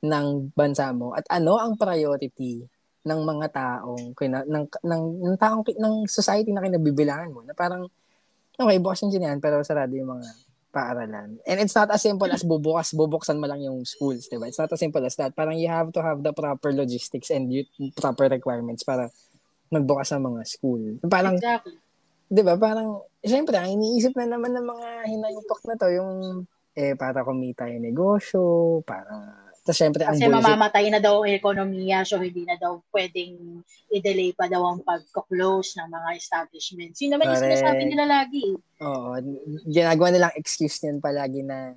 [0.04, 2.62] ng bansa mo at ano ang priority
[3.08, 7.88] ng mga taong kina, ng, ng, ng taong ng society na kinabibilangan mo na parang
[8.60, 10.28] okay bukas yung sinihan pero sarado yung mga
[10.68, 11.40] paaralan.
[11.48, 14.46] And it's not as simple as bubukas, bubuksan mo lang yung schools, di ba?
[14.46, 15.32] It's not as simple as that.
[15.32, 17.64] Parang you have to have the proper logistics and you,
[17.96, 19.08] proper requirements para
[19.72, 20.82] magbukas ng mga school.
[21.08, 21.80] Parang, exactly.
[22.28, 22.54] di ba?
[22.60, 26.12] Parang, syempre, ang iniisip na naman ng mga hinayupok na to, yung,
[26.76, 32.00] eh, para kumita yung negosyo, para tapos syempre, ang Kasi mamamatay na daw ang ekonomiya,
[32.00, 33.60] so hindi na daw pwedeng
[33.92, 36.96] i-delay pa daw ang pag-close ng mga establishments.
[37.04, 38.56] Yun naman yung sinasabi nila lagi.
[38.80, 39.12] Oo.
[39.68, 41.76] Ginagawa nilang excuse niyan palagi na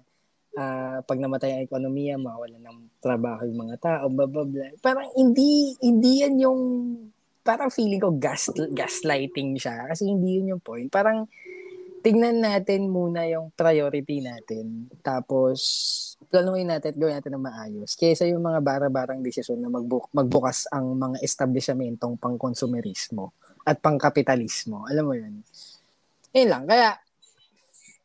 [0.56, 4.72] uh, pag namatay ang ekonomiya, mawala ng trabaho yung mga tao, blah, blah, blah.
[4.80, 6.62] Parang hindi, hindi yan yung,
[7.44, 9.92] parang feeling ko gas, gaslighting siya.
[9.92, 10.88] Kasi hindi yun yung point.
[10.88, 11.28] Parang,
[12.08, 14.88] tingnan natin muna yung priority natin.
[15.04, 15.60] Tapos,
[16.32, 17.92] planuhin natin at gawin natin ng maayos.
[18.00, 23.36] Kaysa yung mga bara-barang desisyon na magbu- magbukas ang mga establishmentong pang-konsumerismo
[23.68, 24.88] at pang-kapitalismo.
[24.88, 25.44] Alam mo yun?
[26.32, 26.64] Yun lang.
[26.64, 26.96] Kaya,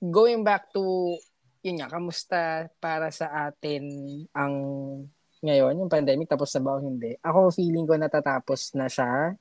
[0.02, 1.14] going back to,
[1.62, 3.86] yun nga, kamusta para sa atin
[4.34, 4.54] ang
[5.46, 7.14] ngayon, yung pandemic, tapos na ba o hindi?
[7.22, 9.38] Ako, feeling ko natatapos na siya.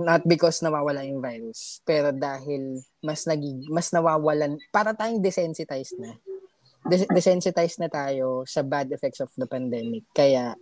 [0.00, 6.18] Not because nawawala yung virus, pero dahil mas nagig mas nawawalan, para tayong desensitized na
[6.88, 10.04] des- desensitized na tayo sa bad effects of the pandemic.
[10.12, 10.56] Kaya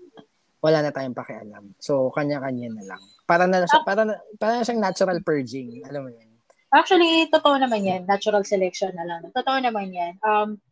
[0.62, 1.74] wala na tayong pakialam.
[1.82, 3.02] So kanya-kanya na lang.
[3.26, 6.30] Para na para na, para na siyang natural purging, alam mo 'yun.
[6.72, 8.02] Actually, totoo naman 'yan.
[8.06, 9.26] Natural selection na lang.
[9.35, 10.14] Totoo naman 'yan.
[10.22, 10.62] Um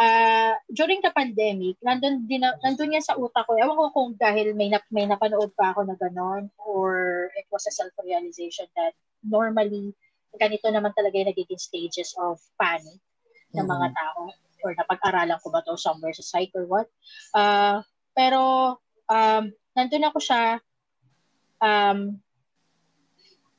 [0.00, 3.56] uh, during the pandemic, nandun, din, nandun yan sa utak ko.
[3.56, 7.64] Ewan ko kung dahil may, na, may napanood pa ako na gano'n or it was
[7.68, 8.92] a self-realization that
[9.24, 9.92] normally,
[10.36, 13.00] ganito naman talaga yung nagiging stages of panic
[13.56, 14.28] ng mga tao
[14.66, 16.90] or napag-aralan ko ba to somewhere sa site or what.
[17.30, 17.78] Uh,
[18.10, 18.74] pero
[19.06, 19.44] um,
[19.78, 20.58] nandun ako siya
[21.62, 22.18] um,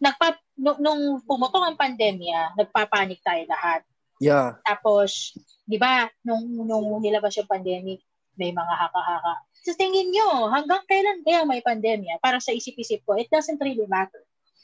[0.02, 3.82] nagpa, nung, nung pumutong ang pandemya, nagpapanik tayo lahat.
[4.17, 4.58] Yeah.
[4.65, 8.02] Tapos, di ba, nung, nung nilabas yung pandemic,
[8.38, 9.36] may mga haka-haka.
[9.65, 12.22] Sa tingin nyo, hanggang kailan kaya may pandemya?
[12.22, 14.22] Para sa isip-isip ko, it doesn't really matter.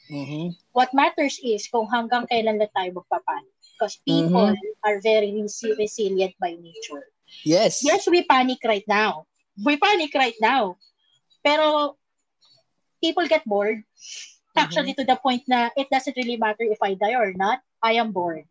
[0.09, 0.53] Mm-hmm.
[0.75, 4.85] What matters is kung hanggang kailan lang tayo magpapanik because people mm-hmm.
[4.85, 7.09] are very resilient by nature.
[7.43, 7.81] Yes.
[7.83, 9.25] Yes, we panic right now.
[9.57, 10.77] We panic right now.
[11.43, 11.97] Pero
[13.01, 13.83] people get bored.
[14.55, 15.09] Actually, mm-hmm.
[15.09, 17.59] to the point na it doesn't really matter if I die or not.
[17.81, 18.45] I am bored.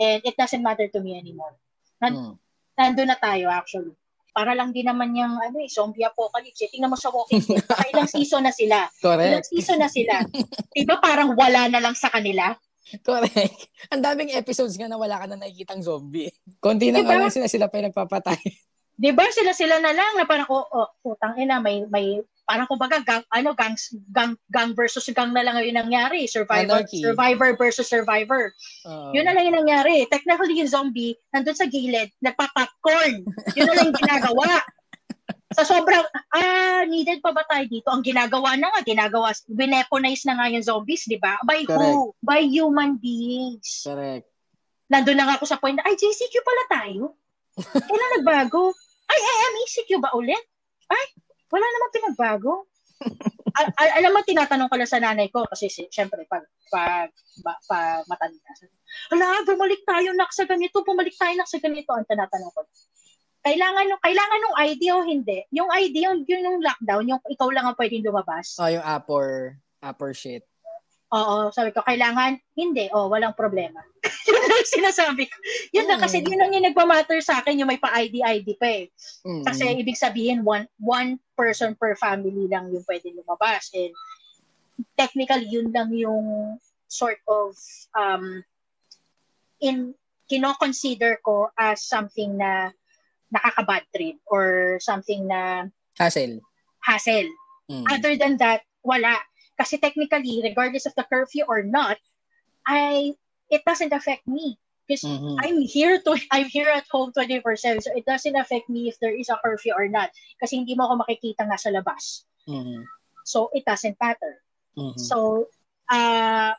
[0.00, 1.54] And it doesn't matter to me anymore.
[2.02, 2.34] Nan- mm.
[2.74, 3.94] Nandun na tayo actually.
[4.34, 6.66] Para lang din naman yung ano eh, zombie apocalypse.
[6.66, 6.70] Eh.
[6.74, 7.62] Tingnan mo sa Walking Dead.
[7.94, 8.90] ilang season na sila.
[9.04, 9.30] Correct.
[9.30, 10.26] Ilang season na sila.
[10.74, 12.50] diba parang wala na lang sa kanila?
[13.00, 13.58] Correct.
[13.92, 16.28] Ang daming episodes nga na wala ka na nakikitang zombie.
[16.64, 17.16] Konti na diba?
[17.16, 18.40] lang sila sila pa yung nagpapatay.
[18.94, 22.68] 'Di ba sila sila na lang na parang oh, oh utang ina may may parang
[22.68, 23.74] kumbaga gang ano gang
[24.12, 26.28] gang gang versus gang na lang yung nangyari.
[26.30, 27.02] Survivor Anarchy.
[27.02, 28.54] survivor versus survivor.
[28.86, 30.06] Uh, yun na lang yung nangyari.
[30.06, 33.24] Technically yung zombie nandun sa gilid nagpa-popcorn.
[33.58, 34.62] Yun na lang yung ginagawa
[35.54, 37.88] sa sobrang, ah, needed pa ba tayo dito?
[37.88, 41.38] Ang ginagawa na nga, ginagawa, bineponize na nga yung zombies, di ba?
[41.46, 41.78] By Correct.
[41.78, 42.12] who?
[42.20, 43.86] By human beings.
[43.86, 44.26] Correct.
[44.90, 47.16] Nandun lang ako sa point na, ay, JCQ pala tayo.
[47.88, 48.74] Kailan nagbago?
[49.06, 50.42] Ay, ay, MECQ ba ulit?
[50.90, 51.04] Ay,
[51.48, 52.66] wala namang pinagbago.
[53.58, 57.14] al- al- alam mo, tinatanong ko lang sa nanay ko kasi syempre, pag, pag,
[57.46, 58.42] pag, pag matanda.
[59.14, 61.94] Hala, bumalik tayo nak sa ganito, bumalik tayo nak sa ganito.
[61.94, 62.66] Ang tinatanong ko
[63.44, 65.38] kailangan nung kailangan nung ID o hindi.
[65.52, 68.56] Yung ID yung yung lockdown, yung ikaw lang ang pwedeng lumabas.
[68.56, 69.60] Oh, yung app or
[70.16, 70.48] shit.
[71.14, 73.78] Oo, sabi ko, kailangan, hindi, oh, walang problema.
[74.26, 75.36] yun lang sinasabi ko.
[75.70, 75.90] Yun mm.
[75.94, 78.90] lang, kasi yun lang yung nagmamatter sa akin, yung may pa-ID-ID pa eh.
[79.22, 79.46] Mm.
[79.46, 83.70] Kasi ibig sabihin, one, one person per family lang yung pwede lumabas.
[83.70, 83.94] And
[84.98, 86.58] technically, yun lang yung
[86.90, 87.54] sort of
[87.94, 88.42] um,
[89.62, 89.94] in
[90.26, 92.74] kino-consider ko as something na
[93.34, 95.66] nakaka-bad trip or something na
[95.98, 96.38] hassle.
[96.80, 97.28] Hassle.
[97.66, 97.84] Mm.
[97.90, 99.18] Other than that, wala.
[99.58, 101.98] Kasi technically, regardless of the curfew or not,
[102.66, 103.14] I
[103.50, 104.58] it doesn't affect me.
[104.84, 105.40] Because mm-hmm.
[105.40, 109.16] I'm here to I'm here at home 24/7 so it doesn't affect me if there
[109.16, 112.28] is a curfew or not kasi hindi mo ako makikita nga sa labas.
[112.44, 112.84] Mm-hmm.
[113.24, 114.44] So it doesn't matter.
[114.76, 115.00] Mm-hmm.
[115.00, 115.48] So
[115.88, 116.52] uh,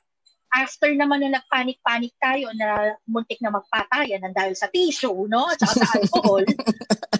[0.55, 5.51] after naman na nagpanik-panik tayo na muntik na magpatayan ng dahil sa tissue, no?
[5.51, 6.47] At sa alcohol,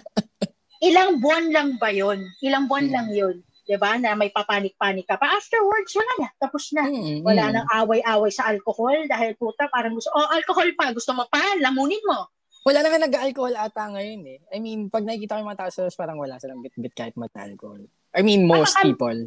[0.88, 2.24] ilang buwan lang ba yon?
[2.40, 2.94] Ilang buwan mm.
[2.96, 3.98] lang yon 'di ba?
[3.98, 5.34] Na may papanik-panik ka pa.
[5.36, 6.28] Afterwards, wala na.
[6.38, 6.86] Tapos na.
[6.86, 7.26] Mm-hmm.
[7.26, 11.42] Wala nang away-away sa alcohol dahil puta, parang gusto, oh, alcohol pa, gusto mo pa,
[11.58, 12.30] lamunin mo.
[12.66, 14.38] Wala na nga nag-alcohol ata ngayon eh.
[14.54, 17.82] I mean, pag nakikita ko yung mga tao parang wala silang bit-bit kahit mag-alcohol.
[18.14, 19.18] I mean, most ah, people.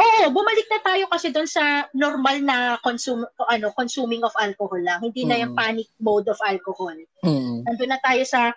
[0.00, 5.04] Oo, bumalik na tayo kasi doon sa normal na consume ano consuming of alcohol lang.
[5.04, 6.96] Hindi na yung panic mode of alcohol.
[7.20, 7.68] Mm.
[7.68, 8.56] Nandun na tayo sa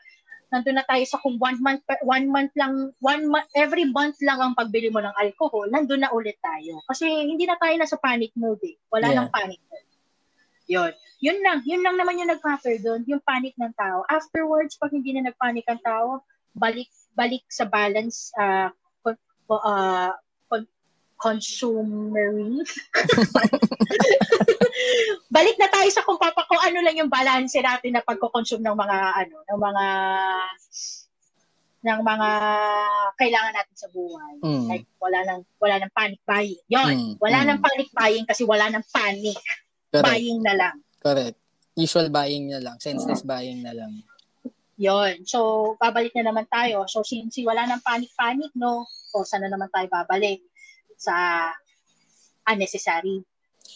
[0.53, 4.38] nandun na tayo sa kung one month, one month lang, one month, every month lang
[4.38, 6.79] ang pagbili mo ng alcohol, nandun na ulit tayo.
[6.86, 8.77] Kasi hindi na tayo nasa panic mode eh.
[8.93, 9.15] Wala yeah.
[9.17, 9.89] nang panic mode.
[10.69, 10.93] Yun.
[11.19, 11.60] Yun lang.
[11.65, 13.01] Yun lang naman yung nag-matter doon.
[13.10, 14.06] Yung panic ng tao.
[14.08, 16.21] Afterwards, pag hindi na nagpanic ang tao,
[16.53, 18.69] balik balik sa balance uh,
[19.49, 20.13] uh,
[21.23, 22.51] consumery.
[25.36, 28.75] Balik na tayo sa kung papa ko ano lang yung balance natin na pagko-consume ng
[28.75, 29.86] mga ano, ng mga
[31.83, 32.29] ng mga
[33.15, 34.36] kailangan natin sa buhay.
[34.43, 34.67] Mm.
[34.67, 36.63] Like wala nang wala nang panic buying.
[36.67, 37.13] 'Yon, mm.
[37.23, 37.47] wala mm.
[37.47, 39.39] nang panic buying kasi wala nang panic.
[39.91, 40.03] Correct.
[40.03, 40.75] Buying na lang.
[40.99, 41.39] Correct.
[41.79, 43.91] Usual buying na lang, senseless buying na lang.
[44.75, 45.23] 'Yon.
[45.23, 46.83] So babalik na naman tayo.
[46.91, 50.43] So since wala nang panic-panic, no, o sana naman tayo babalik
[51.03, 51.15] sa
[52.47, 53.19] unnecessary.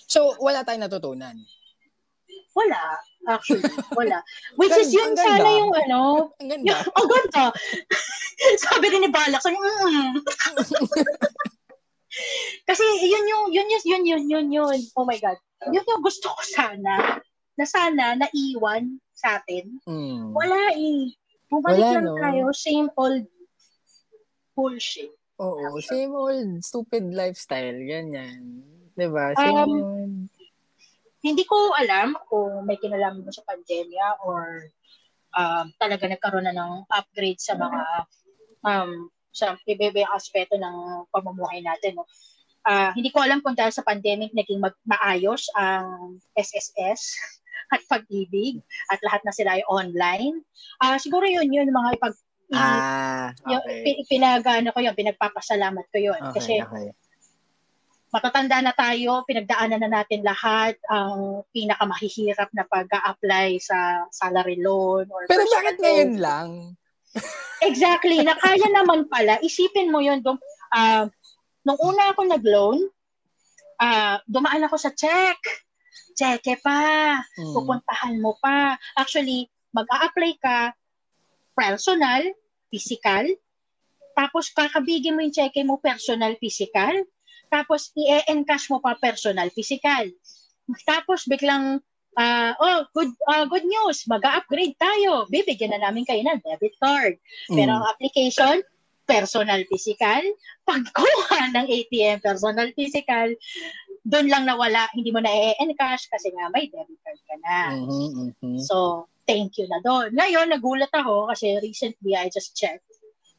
[0.07, 1.35] So, wala tayong natutunan?
[2.55, 2.83] Wala.
[3.27, 4.23] Actually, wala.
[4.59, 6.31] Which is yun sana yung ano.
[6.39, 6.79] Ang ganda.
[6.79, 7.43] Yung, ang ganda.
[8.63, 9.43] Sabi rin ni Balak.
[9.43, 10.23] Sabi, mm.
[12.63, 14.79] Kasi yun yung, yun yun, yun yun, yun yun.
[14.95, 15.37] Oh my God.
[15.69, 17.19] Yun yung gusto ko sana.
[17.59, 19.77] Na sana, naiwan sa atin.
[19.83, 20.31] Mm.
[20.31, 21.11] Wala eh.
[21.51, 22.17] Bumalik Wala, lang no?
[22.17, 22.43] tayo.
[22.55, 23.27] Same old
[24.55, 25.13] bullshit.
[25.37, 28.65] Oo, same old stupid lifestyle, ganyan.
[28.97, 29.37] 'Di ba?
[29.37, 30.15] Same um, old.
[31.21, 34.69] Hindi ko alam kung may kinalaman mo sa pandemya or
[35.37, 37.81] um, talaga nagkaroon na ng upgrade sa mga
[38.65, 42.01] um, sa ibebe aspeto ng pamumuhay natin.
[42.01, 42.09] No?
[42.65, 47.15] Uh, hindi ko alam kung dahil sa pandemic naging mag- maayos ang SSS
[47.73, 50.41] at pag-ibig at lahat na sila ay online.
[50.81, 52.15] Uh, siguro yun yun mga ipag
[52.55, 53.83] Ah, okay.
[53.99, 56.21] Yung, pinagano ko yun, pinagpapasalamat ko yun.
[56.31, 56.95] Okay, Kasi okay.
[58.07, 65.11] matatanda na tayo, pinagdaanan na natin lahat ang pinakamahihirap na pag-apply sa salary loan.
[65.11, 65.83] Or Pero bakit loan.
[65.83, 66.49] ngayon lang?
[67.67, 69.43] exactly, na kaya naman pala.
[69.43, 70.23] Isipin mo yun.
[70.23, 70.39] Dum,
[70.71, 71.03] uh,
[71.67, 72.79] nung una ako nag-loan,
[73.83, 75.37] uh, dumaan ako sa check.
[76.17, 77.13] Cheque pa.
[77.37, 77.53] Hmm.
[77.53, 78.79] Pupuntahan mo pa.
[78.95, 80.71] Actually, mag-a-apply ka,
[81.57, 82.21] personal,
[82.69, 83.25] physical,
[84.13, 86.93] tapos kakabigin mo yung cheque mo personal, physical,
[87.49, 90.09] tapos i-encash mo pa personal, physical.
[90.85, 91.79] Tapos biglang
[92.17, 95.29] uh, oh, good uh, good news, mag-upgrade tayo.
[95.29, 97.15] Bibigyan na namin kayo ng debit card.
[97.47, 97.77] Pero mm.
[97.77, 98.57] ang application,
[99.07, 100.19] personal physical.
[100.67, 103.31] Pagkuha ng ATM, personal physical,
[104.03, 107.57] doon lang nawala, hindi mo na i-encash kasi nga may debit card ka na.
[107.79, 108.57] Mm-hmm, mm-hmm.
[108.67, 110.15] So, thank you na doon.
[110.15, 112.87] Ngayon, nagulat ako kasi recently I just checked.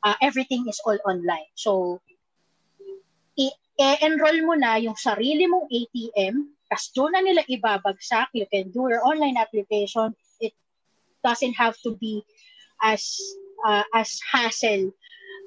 [0.04, 1.50] Uh, everything is all online.
[1.58, 1.98] So,
[3.34, 8.30] i-enroll mo na yung sarili mong ATM, kasi doon na nila ibabagsak.
[8.36, 10.12] You can do your online application.
[10.38, 10.52] It
[11.24, 12.22] doesn't have to be
[12.84, 13.16] as
[13.64, 14.92] uh, as hassle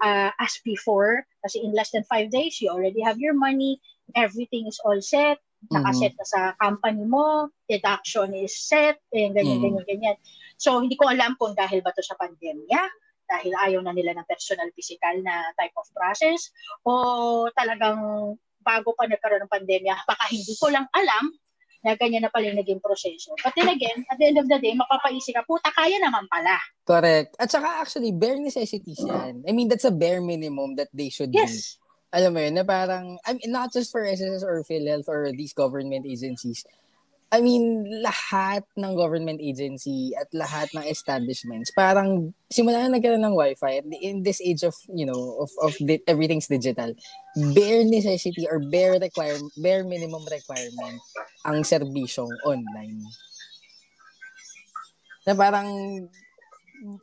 [0.01, 1.23] uh, as before.
[1.45, 3.77] Kasi in less than five days, you already have your money.
[4.17, 9.63] Everything is all set nakaset na sa company mo, deduction is set, and ganyan, mm.
[9.69, 10.17] ganyan, ganyan.
[10.58, 12.82] So, hindi ko alam kung dahil ba to sa pandemya,
[13.30, 16.50] dahil ayaw na nila ng personal physical na type of process,
[16.82, 21.34] o talagang bago pa nagkaroon ng pandemya, baka hindi ko lang alam
[21.82, 23.34] na ganyan na pala yung naging proseso.
[23.41, 26.62] But then again, at the end of the day, mapapaisip ka, puta, kaya naman pala.
[26.86, 27.34] Correct.
[27.41, 29.41] At saka actually, bare necessities yan.
[29.50, 31.81] I mean, that's a bare minimum that they should yes.
[31.81, 31.81] do
[32.12, 35.55] alam mo yun, na parang, I mean, not just for SSS or PhilHealth or these
[35.55, 36.68] government agencies,
[37.32, 43.39] I mean, lahat ng government agency at lahat ng establishments, parang simula na nagkaroon ng
[43.39, 46.91] wifi in this age of, you know, of, of di- everything's digital,
[47.55, 50.99] bare necessity or bare requirement, bare minimum requirement
[51.47, 52.99] ang serbisyong online.
[55.24, 55.72] Na parang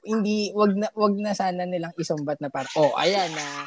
[0.04, 3.62] hindi wag na wag na sana nilang isumbat na parang oh ayan na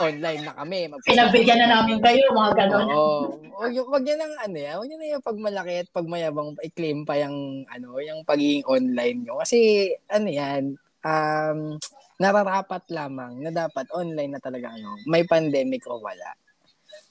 [0.00, 0.88] online na kami.
[1.04, 2.86] Pinabigyan na namin kayo, mga ganun.
[2.88, 3.18] Oo.
[3.60, 4.76] Wag, wag yan ang ano yan.
[4.80, 9.38] Wag yan na yung pagmalaki at pagmayabang i-claim pa yung, ano, yung pagiging online nyo.
[9.38, 11.76] Kasi, ano yan, um,
[12.20, 16.36] nararapat lamang na dapat online na talaga ano, may pandemic o wala.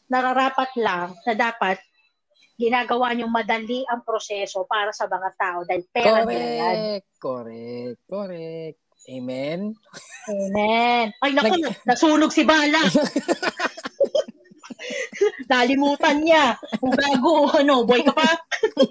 [0.10, 1.82] Nararapat lang na dapat
[2.60, 6.76] ginagawa niyong madali ang proseso para sa mga tao dahil pera correct, nila yan.
[7.18, 8.80] Correct, correct.
[9.10, 9.74] Amen.
[10.30, 11.06] Amen.
[11.18, 12.78] Ay, naku, Nag- nasunog si Bala.
[15.50, 16.54] Nalimutan niya.
[16.78, 18.30] Kung gago, ano, boy ka pa?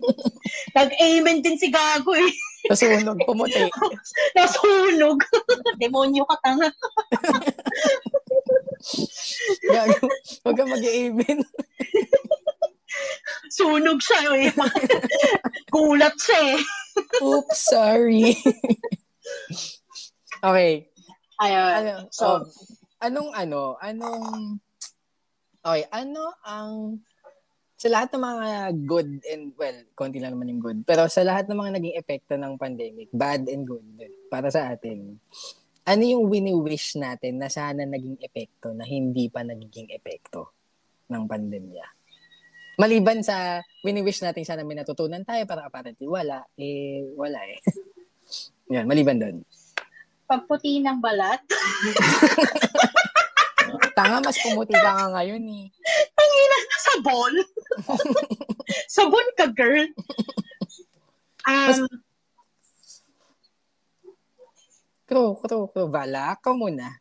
[0.76, 2.26] Nag-amen din si gago eh.
[2.66, 3.62] Nasunog, pumuti.
[4.36, 5.22] Nasunog.
[5.78, 6.66] Demonyo ka tanga.
[9.70, 10.02] gago,
[10.42, 11.38] huwag ka mag-amen.
[13.54, 14.50] Sunog siya eh.
[15.70, 16.60] Kulat siya eh.
[17.22, 18.34] Oops, sorry.
[20.42, 20.90] Okay.
[21.38, 21.72] Ayun.
[21.78, 22.42] Ano, so, oh,
[22.98, 24.58] anong ano, anong
[25.68, 27.02] Okay, ano ang
[27.78, 28.48] sa lahat ng mga
[28.88, 30.78] good and well, konti lang naman yung good.
[30.88, 33.84] Pero sa lahat ng mga naging epekto ng pandemic, bad and good
[34.32, 35.18] para sa atin.
[35.84, 40.56] Ano yung wini-wish natin na sana naging epekto na hindi pa nagiging epekto
[41.12, 41.86] ng pandemya?
[42.80, 47.60] Maliban sa wini-wish natin sana may natutunan tayo para apparently wala, eh wala eh.
[48.74, 49.36] Yan, maliban doon.
[50.28, 51.40] Pagputi ng balat.
[53.96, 55.66] Tanga, mas pumuti ka nga ngayon eh.
[56.14, 57.34] Tangina, sabon.
[58.94, 59.88] sabon ka, girl.
[61.48, 61.78] Um, mas...
[65.08, 67.00] Kro, kro, bala ka muna.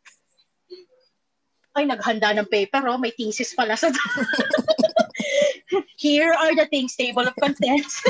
[1.77, 2.97] Ay, naghanda ng paper, oh.
[2.97, 3.93] May thesis pala sa...
[6.01, 8.01] Here are the things, table of contents.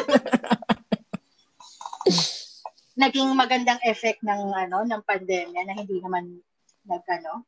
[2.97, 6.41] Naging magandang effect ng ano ng pandemya na hindi naman
[6.89, 7.45] nag ano,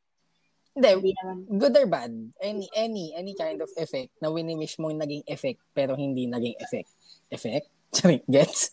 [0.70, 1.12] hindi,
[1.50, 5.98] good or bad, any any any kind of effect na wini-wish mong naging effect pero
[5.98, 6.90] hindi naging effect.
[7.26, 7.66] Effect?
[7.98, 8.70] Sorry, gets?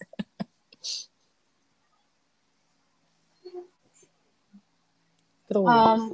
[5.50, 5.66] True.
[5.66, 6.14] Um,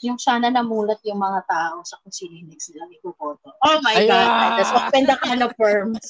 [0.00, 3.52] yung sana namulat yung mga tao sa kung sino next nilang ikukoto.
[3.52, 4.50] Oh my Ay, God!
[4.56, 6.00] Let's open the can of worms.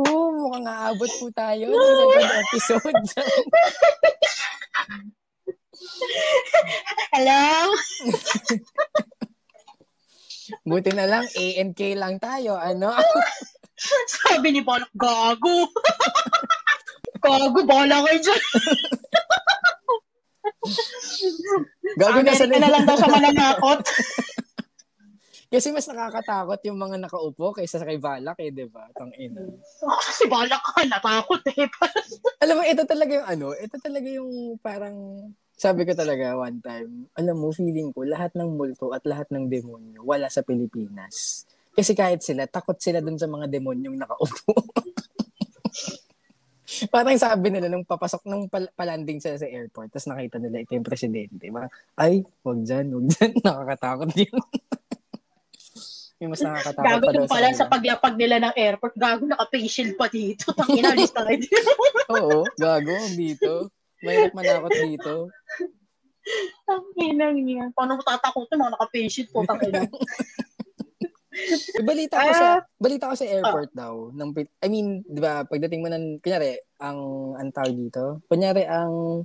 [0.00, 2.98] Oo, mukhang aabot po tayo ng second episode.
[7.12, 7.74] Hello?
[10.66, 12.58] Buti na lang, A and K lang tayo.
[12.58, 12.94] Ano?
[14.08, 15.68] Sabi ni Balak, gago.
[17.20, 18.42] gago, bala kayo dyan.
[22.00, 23.80] gago na sa na lang daw sa mananakot.
[25.50, 28.86] Kasi mas nakakatakot yung mga nakaupo kaysa sa kay Balak eh, di ba?
[28.94, 29.42] Tang ina.
[29.82, 31.66] Oh, si Balak ka, natakot eh.
[32.46, 34.30] alam mo, ito talaga yung ano, ito talaga yung
[34.62, 34.94] parang,
[35.58, 39.50] sabi ko talaga one time, alam mo, feeling ko, lahat ng multo at lahat ng
[39.50, 41.42] demonyo, wala sa Pilipinas.
[41.74, 44.54] Kasi kahit sila, takot sila dun sa mga demonyong nakaupo.
[46.94, 50.78] Parang sabi nila nung papasok nung pal- palanding sila sa airport, tapos nakita nila ito
[50.78, 51.50] yung presidente.
[51.50, 51.66] Ba?
[51.98, 53.32] Ay, wag dyan, wag dyan.
[53.50, 54.30] Nakakatakot din.
[56.20, 59.72] Yung mas nakakatakot gago pa daw pala sa, sa paglapag nila ng airport, gago naka-face
[59.72, 60.52] shield pa dito.
[60.58, 61.40] Tangina, list na kayo
[62.12, 63.72] Oo, gago dito.
[64.04, 65.14] Mahirap manakot dito.
[66.68, 67.72] Tangina niya.
[67.72, 69.88] Paano mo tatakotin mga naka-face shield po, tangina.
[71.88, 72.60] balita ko sa ah.
[72.76, 76.58] balita ko sa airport uh, daw ng I mean, 'di ba, pagdating mo ng kunyari
[76.82, 77.00] ang
[77.38, 79.24] ang tawag dito, kunyari ang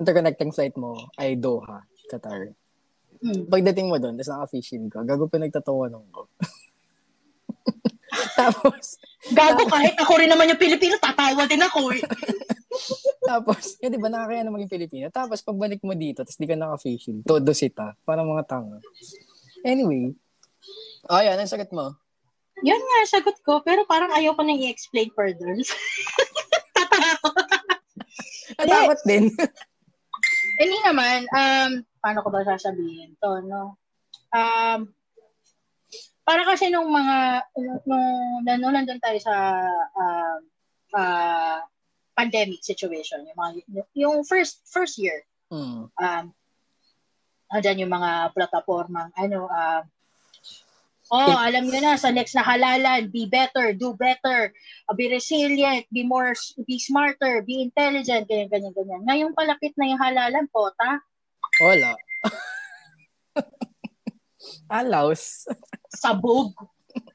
[0.00, 2.56] interconnecting flight mo ay Doha, Qatar.
[3.20, 3.44] Hmm.
[3.52, 6.24] Pagdating mo doon, tapos naka-fishing ka, gago pa nagtatawanan ko.
[8.40, 8.96] tapos,
[9.36, 12.00] gago kahit ako rin naman yung Pilipino, tatawa din ako eh.
[13.30, 15.12] tapos, yun, di ba, nakakaya naman yung Pilipino.
[15.12, 18.80] Tapos, pagbalik mo dito, tapos di ka naka-fishing, todo sita, parang mga tanga.
[19.68, 20.16] Anyway,
[21.12, 21.92] oh, yan, ang sagot mo?
[22.64, 25.60] Yun nga, sagot ko, pero parang ayaw ko nang i-explain further.
[26.76, 27.36] Tatakot.
[28.56, 29.28] Tatakot din.
[30.56, 33.76] Hindi naman, um, paano ko ba sasabihin to, no?
[34.32, 34.90] Um,
[36.24, 37.44] para kasi nung mga,
[37.84, 39.34] nung, nung nandun tayo sa
[39.94, 40.38] uh,
[40.96, 41.58] uh,
[42.16, 43.50] pandemic situation, yung, mga,
[43.96, 45.88] yung first first year, mm.
[45.92, 46.24] um,
[47.50, 49.82] andyan yung mga plataformang, ano, uh,
[51.10, 54.54] Oh, alam niyo na, sa next na halalan, be better, do better,
[54.94, 56.38] be resilient, be more,
[56.70, 59.02] be smarter, be intelligent, ganyan, ganyan, ganyan.
[59.10, 61.02] Ngayong palapit na yung halalan, pota.
[61.60, 61.92] Wala.
[64.70, 65.46] Allows.
[65.94, 66.54] Sabog.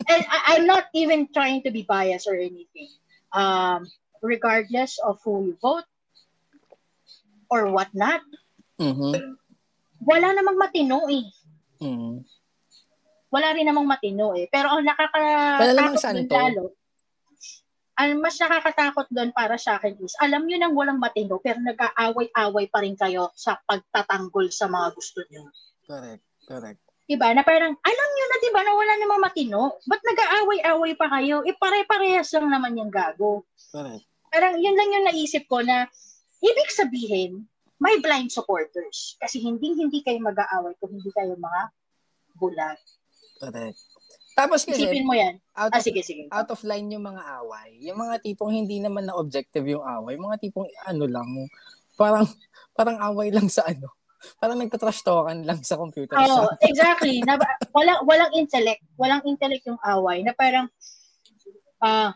[0.07, 2.89] And I, I'm not even trying to be biased or anything.
[3.33, 3.87] Um,
[4.21, 5.83] regardless of who you vote,
[7.49, 8.21] or what not.
[8.79, 9.37] Mhm.
[10.01, 11.25] Wala namang matino eh.
[11.81, 12.23] Mhm.
[13.31, 14.47] Wala rin namang matino eh.
[14.47, 16.35] Pero ang Wala namang doon santo.
[16.35, 16.63] lalo,
[17.95, 22.67] ang mas nakakatakot doon para sa akin is, alam nyo nang walang matino, pero nag-aaway-away
[22.67, 25.47] pa rin kayo sa pagtatanggol sa mga gusto nyo.
[25.87, 26.23] Correct.
[26.43, 26.79] Correct.
[27.05, 27.31] Diba?
[27.31, 29.79] Na parang, alam nyo na diba na wala namang matino?
[29.87, 31.45] Ba't nag-aaway-away pa kayo?
[31.47, 33.47] Eh, pare-parehas lang naman yung gago.
[33.71, 34.03] Correct.
[34.27, 35.87] Parang yun lang yung naisip ko na,
[36.43, 37.47] ibig sabihin,
[37.79, 39.15] may blind supporters.
[39.23, 41.61] Kasi hindi-hindi kayo mag-aaway kung hindi kayo mga
[42.35, 42.79] bulag.
[43.39, 43.79] Correct.
[44.35, 45.39] Tapos kasi, Isipin mo yan.
[45.55, 46.27] out Ah, of, sige, sige.
[46.27, 47.79] out of line yung mga away.
[47.79, 50.19] Yung mga tipong hindi naman na objective yung away.
[50.19, 51.27] Mga tipong ano lang,
[51.95, 52.27] parang
[52.77, 53.87] parang away lang sa ano.
[54.35, 56.19] Parang nagtatrash talkan lang sa computer.
[56.19, 56.59] Oo, shop.
[56.67, 57.23] exactly.
[57.23, 57.39] Na,
[57.71, 58.81] walang, walang intellect.
[58.99, 60.25] Walang intellect yung away.
[60.25, 60.65] Na parang,
[61.79, 62.11] ah,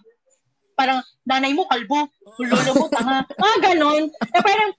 [0.73, 2.09] parang nanay mo kalbo,
[2.41, 3.23] lolo mo tanga.
[3.45, 4.09] Ah, ganon.
[4.09, 4.73] Na parang,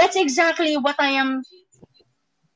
[0.00, 1.44] that's exactly what I am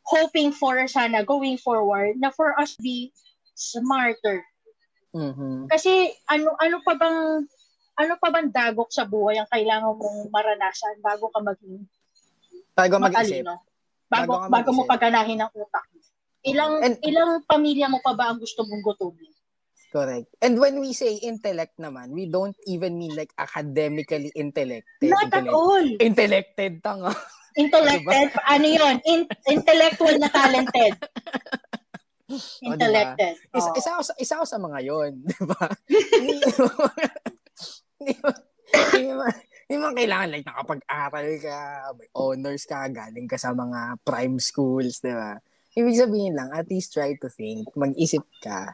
[0.08, 3.12] hoping for sana going forward na for us be
[3.54, 4.42] smarter.
[5.10, 5.70] Mhm.
[5.70, 5.90] Kasi
[6.26, 7.46] ano ano pa bang
[7.94, 11.86] ano pa bang dagok sa buhay ang kailangan mong maranasan bago ka maging
[12.74, 13.46] Bago mag-isip.
[13.46, 13.54] matalino?
[14.04, 15.86] Bago Bago bago mo paganahin ang utak.
[16.42, 19.30] Ilang And- ilang pamilya mo pa ba ang gusto mong gutumin?
[19.88, 20.26] Correct.
[20.40, 25.06] And when we say intellect naman, we don't even mean like academically intellected.
[25.06, 25.86] Not at Intellect- all.
[26.02, 27.14] Intellected, tanga.
[27.54, 28.94] Intellected, ano yun?
[29.06, 30.98] In- intellectual na talented.
[32.64, 33.36] Intellected.
[33.52, 33.76] Isa, Oo.
[33.76, 35.64] isa, ako, sa- isa ako sa mga yon di ba?
[38.00, 39.24] Hindi mo,
[39.68, 41.58] hindi mo kailangan like nakapag-aral ka,
[41.96, 45.36] may honors ka, galing ka sa mga prime schools, di ba?
[45.74, 48.72] Ibig sabihin lang, at least try to think, mag-isip ka.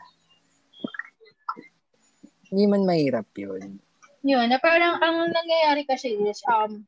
[2.51, 3.79] Hindi man mahirap yun.
[4.21, 6.85] Yun, na parang ang nangyayari kasi is, um,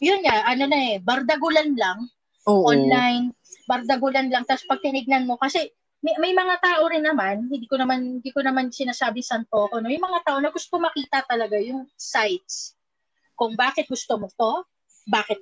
[0.00, 2.08] yun nga, ano na eh, bardagulan lang,
[2.44, 2.68] Oo.
[2.68, 3.32] online,
[3.64, 5.72] bardagulan lang, tapos pag tinignan mo, kasi
[6.04, 9.80] may, may mga tao rin naman, hindi ko naman, hindi ko naman sinasabi santo ko,
[9.80, 9.88] no?
[9.88, 12.76] may mga tao na gusto makita talaga yung sites,
[13.32, 14.68] kung bakit gusto mo to,
[15.08, 15.40] bakit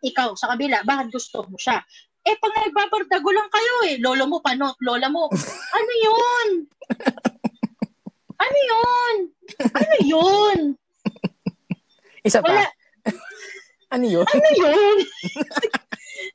[0.00, 1.84] ikaw sa kabila, bakit gusto mo siya.
[2.24, 5.28] Eh, pag nagbabardagulan kayo eh, lolo mo panot, lola mo,
[5.76, 6.48] ano yun?
[8.38, 9.14] Ano yun?
[9.74, 10.58] Ano yun?
[12.24, 12.48] Isa pa.
[12.48, 12.64] Wala,
[13.94, 14.26] Ano yun?
[14.28, 14.96] ano yun?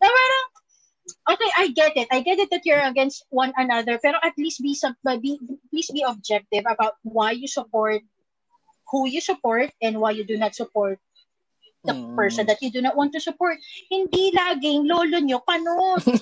[0.02, 0.46] na parang,
[1.36, 2.08] okay, I get it.
[2.12, 5.92] I get it that you're against one another, pero at least be, sub- be please
[5.92, 8.02] be objective about why you support
[8.94, 11.00] who you support and why you do not support
[11.84, 12.16] the Mm.
[12.16, 13.60] person that you do not want to support.
[13.92, 16.00] Hindi laging lolo nyo panot.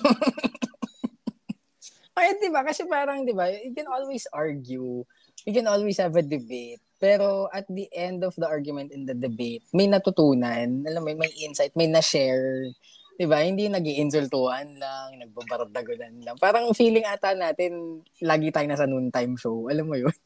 [2.18, 2.60] Ay, di ba?
[2.60, 5.04] Kasi parang, di ba, you can always argue.
[5.48, 6.82] You can always have a debate.
[7.00, 11.32] Pero at the end of the argument in the debate, may natutunan, alam mo, may
[11.40, 12.68] insight, may na-share.
[13.16, 13.44] Di ba?
[13.44, 16.36] Hindi nag insultuhan lang, nagbabardagulan lang.
[16.40, 19.68] Parang feeling ata natin, lagi tayo nasa noontime show.
[19.68, 20.12] Alam mo yun?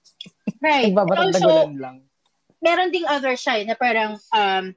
[0.63, 0.91] Right.
[0.91, 1.97] And also, Nagbabardagulan lang.
[2.65, 4.75] meron ding other side na parang um,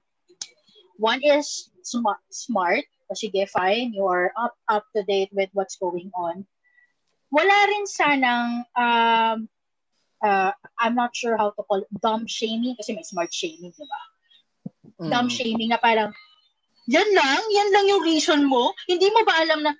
[0.99, 2.85] one is smart, smart.
[3.09, 3.95] O sige, fine.
[3.95, 6.45] You are up, up to date with what's going on.
[7.33, 9.49] Wala rin sanang um,
[10.23, 13.85] uh, I'm not sure how to call it, dumb shaming kasi may smart shaming, di
[13.85, 14.01] ba?
[15.03, 15.09] Mm.
[15.09, 16.11] Dumb shaming na parang,
[16.89, 17.41] yan lang?
[17.53, 18.73] Yan lang yung reason mo?
[18.89, 19.77] Hindi mo ba alam na,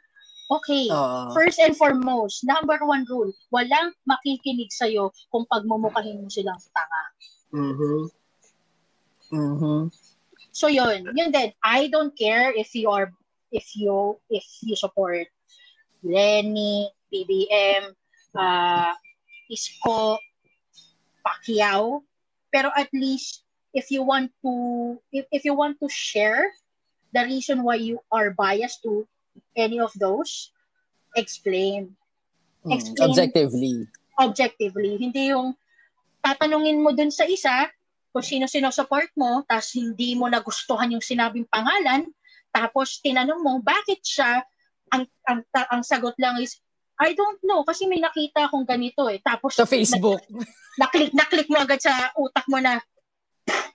[0.53, 1.33] okay, Oo.
[1.33, 7.03] first and foremost, number one rule, walang makikinig sa'yo kung pagmumukahin mo silang tanga.
[7.49, 8.13] Mhm.
[9.33, 9.89] Mhm.
[10.53, 11.49] So yun, yun din.
[11.65, 13.09] I don't care if you are
[13.49, 15.25] if you if you support
[16.05, 17.93] Lenny, BBM,
[18.37, 18.93] uh,
[19.49, 20.17] Isko,
[21.25, 22.05] Pacquiao,
[22.53, 24.53] pero at least if you want to
[25.13, 26.53] if, if you want to share
[27.13, 29.07] the reason why you are biased to
[29.55, 30.51] any of those,
[31.15, 31.95] explain
[32.65, 32.75] Mm.
[32.75, 33.09] Explain.
[33.11, 33.75] Objectively.
[34.19, 34.99] objectively.
[34.99, 35.55] Hindi yung
[36.19, 37.71] tatanungin mo dun sa isa
[38.11, 42.03] kung sino-sino support mo, tapos hindi mo nagustuhan yung sinabing pangalan,
[42.51, 44.43] tapos tinanong mo, bakit siya?
[44.91, 46.59] Ang, ang, ta- ang sagot lang is,
[46.99, 49.23] I don't know, kasi may nakita akong ganito eh.
[49.23, 50.19] Tapos, Sa Facebook.
[50.27, 50.43] na,
[50.83, 52.83] naklik, naklik mo agad sa utak mo na,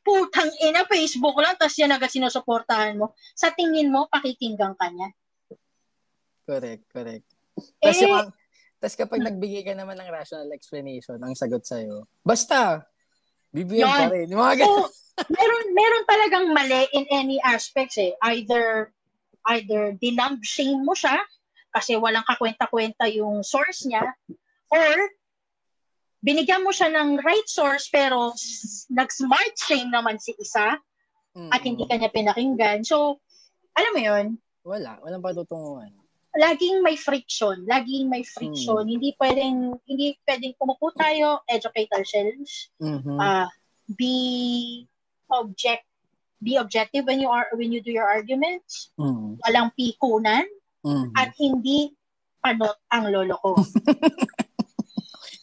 [0.04, 3.16] putang ina, Facebook lang, tapos yan agad sinusuportahan mo.
[3.32, 5.08] Sa tingin mo, pakikinggan ka niya.
[6.44, 7.26] Correct, correct.
[7.80, 8.28] Tapos Eh, yung,
[8.76, 12.84] tapos kapag nagbigay ka naman ng rational explanation, ang sagot sa'yo, basta,
[13.48, 14.28] bibigyan pa rin.
[14.28, 14.68] Yung mga.
[14.68, 14.92] So,
[15.30, 18.12] meron meron talagang mali in any aspects eh.
[18.26, 18.90] Either
[19.54, 21.22] either dinumb shame mo siya
[21.70, 24.02] kasi walang kakwenta-kwenta yung source niya
[24.72, 24.90] or
[26.24, 28.32] binigyan mo siya ng right source pero
[28.88, 30.80] nag-smart shame naman si isa
[31.52, 32.80] at hindi kanya pinakinggan.
[32.86, 33.20] So,
[33.76, 34.26] alam mo yun?
[34.64, 34.96] Wala.
[35.04, 35.92] Walang patutunguhan.
[36.34, 37.68] Laging may friction.
[37.68, 38.82] Laging may friction.
[38.82, 38.90] Hmm.
[38.90, 43.20] Hindi pwedeng, hindi pwedeng umupo tayo, educate ourselves, Mhm.
[43.20, 43.46] uh,
[43.98, 44.86] be
[45.30, 45.84] object,
[46.40, 48.94] be objective when you are, when you do your arguments.
[48.98, 49.38] Mhm.
[49.44, 50.46] Walang pikunan
[50.86, 51.12] Mhm.
[51.18, 51.92] at hindi
[52.42, 53.50] panot ang lolo ko.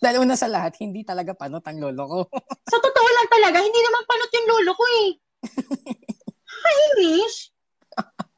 [0.02, 2.20] Dahil una sa lahat, hindi talaga panot ang lolo ko.
[2.74, 5.10] Sa totoo lang talaga, hindi naman panot yung lolo ko eh.
[6.66, 7.54] Kainis.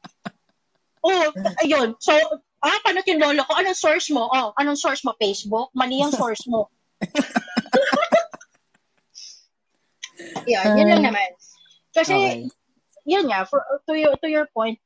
[1.08, 1.32] oh,
[1.64, 1.96] ayun.
[2.04, 2.12] So,
[2.60, 3.56] ah, panot yung lolo ko.
[3.56, 4.28] Anong source mo?
[4.28, 5.16] Oh, anong source mo?
[5.16, 5.72] Facebook?
[5.72, 6.68] Mali ang source mo.
[10.52, 11.32] yan, yun lang naman.
[11.96, 12.44] Kasi, Okay.
[13.08, 14.76] yun nga, for, to, your, to your point,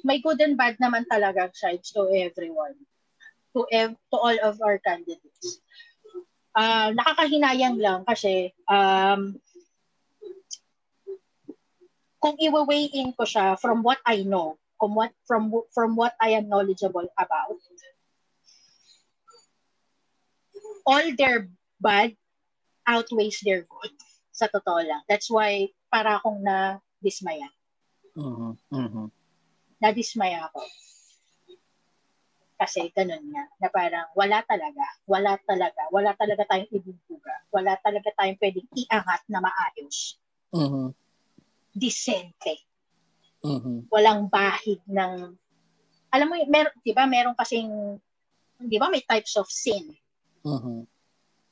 [0.00, 2.72] may good and bad naman talaga sides to everyone.
[3.52, 5.60] To, ev- to all of our candidates.
[6.52, 9.32] Ah, nakakahinayang lang kasi um,
[12.20, 16.36] kung i-weigh in ko siya from what I know, from what from from what I
[16.36, 17.56] am knowledgeable about,
[20.84, 21.48] all their
[21.80, 22.14] bad
[22.86, 23.92] outweighs their good.
[24.32, 25.02] Sa totoo lang.
[25.08, 27.48] That's why para akong na dismaya.
[28.16, 28.60] Mhm.
[28.68, 29.06] Mhm.
[29.80, 30.62] Na-dismaya ako.
[32.62, 38.14] Kasi ganun nga, na parang wala talaga, wala talaga, wala talaga tayong ibubuga, wala talaga
[38.14, 40.22] tayong pwedeng iangat na maayos.
[40.54, 40.94] Mhm.
[41.74, 42.62] Disente.
[43.42, 43.90] Mhm.
[43.90, 45.34] walang bahid ng
[46.14, 47.98] alam mo, mer 'di ba, meron kasing
[48.62, 49.90] 'di ba may types of sin.
[50.46, 50.86] Mhm.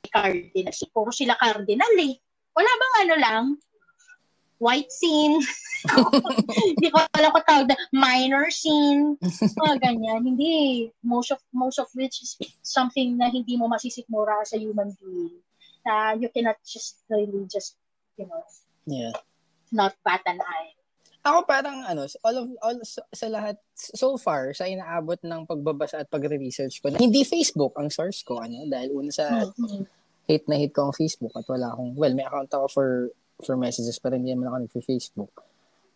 [0.07, 0.71] Cardinal.
[0.95, 2.15] Puro sila cardinal eh.
[2.55, 3.45] Wala bang ano lang?
[4.61, 5.41] White sin.
[6.77, 9.17] Hindi ko alam ko tawag na minor sin.
[9.57, 10.21] Mga ganyan.
[10.21, 10.85] Hindi.
[11.01, 15.41] Most of most of which is something na hindi mo masisikmura sa human being.
[15.81, 17.73] Na you cannot just really just,
[18.15, 18.45] you know,
[18.85, 19.17] Yeah.
[19.73, 20.77] not bat an eye.
[21.21, 26.01] Ako parang ano, all of all sa, sa lahat so far sa inaabot ng pagbabasa
[26.01, 26.89] at pagre-research ko.
[26.93, 29.85] Hindi Facebook ang source ko ano dahil una sa Mhm.
[30.25, 32.89] hate na hate ko ang Facebook at wala akong well may account ako for
[33.45, 35.33] for messages pero hindi naman ako nag-Facebook.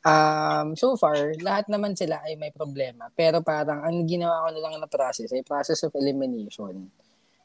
[0.05, 3.09] Um, so far, lahat naman sila ay may problema.
[3.17, 6.93] Pero parang ang ginawa ko na lang na process ay process of elimination.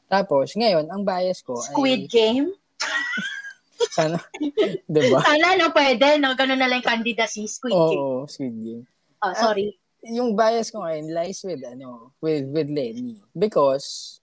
[0.05, 2.11] Tapos, ngayon, ang bias ko Squid ay...
[2.11, 2.47] Game.
[3.97, 4.21] Sana,
[4.85, 5.25] di ba?
[5.25, 6.37] Sana no pwede, no?
[6.37, 7.97] Ganun na lang yung candidacy, Squid Game.
[7.97, 8.85] Oo, Squid Game.
[9.25, 9.81] Oh, sorry.
[10.01, 14.17] yung bias ko ngayon lies with ano with with Lenny because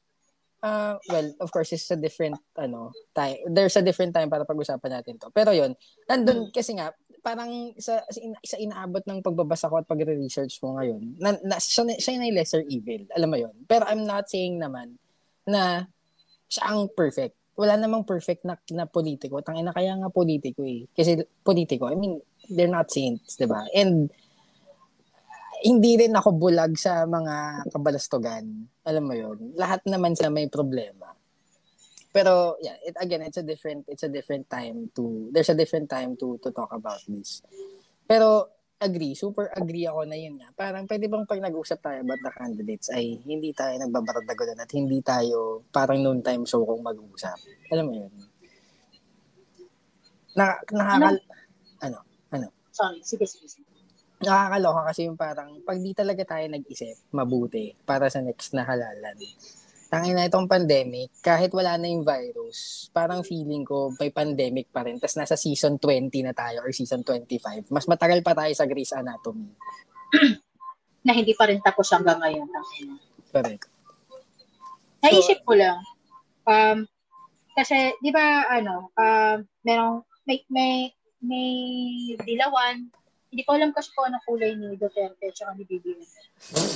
[0.62, 4.98] uh well of course it's a different ano time there's a different time para pag-usapan
[5.00, 5.30] natin to.
[5.30, 5.74] Pero yon
[6.10, 6.90] nandun kasi nga
[7.22, 11.56] parang sa sa, ina- sa inaabot ng pagbabasa ko at pagre-research ko ngayon na, na
[11.58, 13.06] siya, siya na yung lesser evil.
[13.14, 14.98] Alam mo yon pero I'm not saying naman
[15.46, 15.86] na
[16.48, 17.36] siya ang perfect.
[17.58, 19.42] Wala namang perfect na, na politiko.
[19.42, 20.86] Tangina kaya nga politiko eh.
[20.94, 22.18] Kasi politiko I mean
[22.50, 23.66] they're not saints 'di ba?
[23.74, 24.10] And
[25.62, 28.44] hindi rin ako bulag sa mga kabalastugan.
[28.86, 29.38] Alam mo yun.
[29.58, 31.14] Lahat naman sila may problema.
[32.08, 35.86] Pero yeah, it again it's a different it's a different time to there's a different
[35.92, 37.44] time to to talk about this.
[38.08, 38.48] Pero
[38.80, 40.48] agree, super agree ako na yun nga.
[40.56, 45.02] Parang pwede bang pag nag-usap tayo about the candidates ay hindi tayo nagbabaradagulan at hindi
[45.04, 47.36] tayo parang noon time show kung mag-uusap.
[47.74, 48.12] Alam mo yun.
[50.38, 51.18] Na, nakakal...
[51.82, 51.98] Ano?
[52.70, 53.67] Sorry, sige, sige, sige.
[54.18, 59.18] Nakakaloka kasi yung parang pag di talaga tayo nag-isip mabuti para sa next na halalan.
[59.88, 64.84] Tangin na itong pandemic, kahit wala na yung virus, parang feeling ko may pandemic pa
[64.84, 65.00] rin.
[65.00, 67.72] Tapos nasa season 20 na tayo or season 25.
[67.72, 69.48] Mas matagal pa tayo sa Grey's Anatomy.
[71.08, 72.44] Na hindi pa rin tapos hanggang ngayon.
[73.32, 73.64] Correct.
[75.00, 75.80] Naisip ko lang,
[76.44, 76.84] um,
[77.58, 81.50] kasi, di ba, ano, um, merong, may, may, may
[82.22, 82.86] dilawan,
[83.28, 86.00] hindi ko alam kasi kung anong kulay ni Duterte at ni BBM.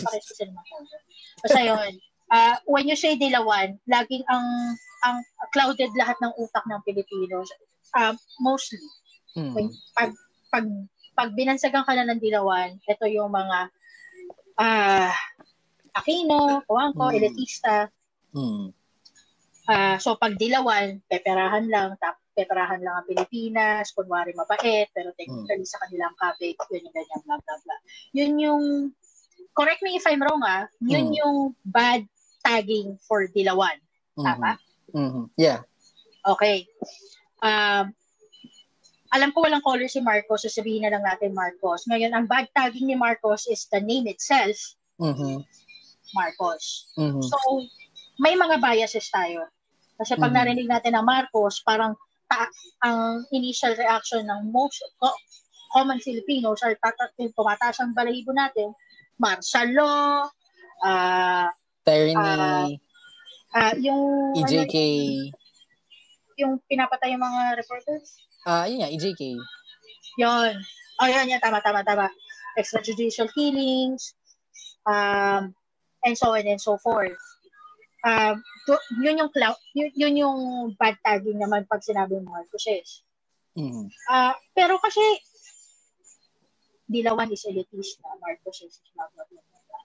[0.05, 1.01] Pares kasi naman kulay.
[1.41, 1.93] Basta yun,
[2.29, 5.17] uh, when you say dilawan, laging ang, ang
[5.51, 7.49] clouded lahat ng utak ng Pilipinos,
[7.97, 8.81] uh, mostly,
[9.33, 9.57] Hmm.
[9.57, 10.13] When- pag
[10.53, 10.67] pag
[11.17, 13.59] pag binansagan ka na ng dilawan, ito yung mga
[14.61, 15.13] ah
[15.93, 17.17] Aquino, Coangco, Mm.
[17.21, 17.89] elitista.
[18.33, 18.73] Hmm.
[19.69, 25.65] Ah, so pag dilawan, peperahan lang, tap peperahan lang ang Pilipinas, kunwari mabait, pero technically
[25.69, 26.17] sa kanilang
[26.73, 27.81] yun yung ganyan, blah, blah, blah.
[28.17, 28.63] Yun yung,
[29.53, 31.19] correct me if I'm wrong ah, yun Mm.
[31.21, 32.09] yung bad
[32.41, 33.77] tagging for dilawan.
[34.17, 34.57] Tama?
[34.93, 35.29] Mhm.
[35.37, 35.65] Yeah.
[36.25, 36.69] Okay.
[37.41, 37.93] Um,
[39.13, 41.85] alam ko walang color si Marcos, so sabihin na lang natin Marcos.
[41.85, 44.57] Ngayon, ang bad tagging ni Marcos is the name itself,
[44.97, 45.45] Mhm.
[46.17, 46.93] Marcos.
[46.97, 47.21] Mhm.
[47.21, 47.37] So,
[48.21, 49.49] may mga biases tayo.
[50.01, 50.39] Kasi pag Mhm.
[50.41, 51.93] narinig natin ang Marcos, parang
[52.33, 55.21] ta- ang initial reaction ng most, ko-
[55.77, 58.73] common Filipinos are tatat tumataas ang balahibo natin,
[59.21, 60.25] martial law,
[60.81, 61.49] uh,
[61.85, 62.81] tyranny,
[63.53, 65.41] uh, uh, yung EJK, ano,
[66.41, 68.17] yung pinapatay yung mga reporters.
[68.49, 69.23] Ah, uh, yun nga, EJK.
[70.17, 70.53] Yun.
[71.01, 71.41] Oh, yun, yun.
[71.41, 72.09] Tama, tama, tama.
[72.57, 74.13] Extrajudicial killings,
[74.85, 75.55] um,
[76.05, 77.17] and so on and so forth.
[78.03, 80.39] Um, to, yun yung cloud, yun, yun yung
[80.75, 83.07] bad tagging naman pag sinabi mo Marcoses.
[83.55, 83.87] Mm.
[84.11, 85.01] Uh, pero kasi
[86.91, 89.85] Dilawan is elitist na Marcoses is blah, blah, blah, blah.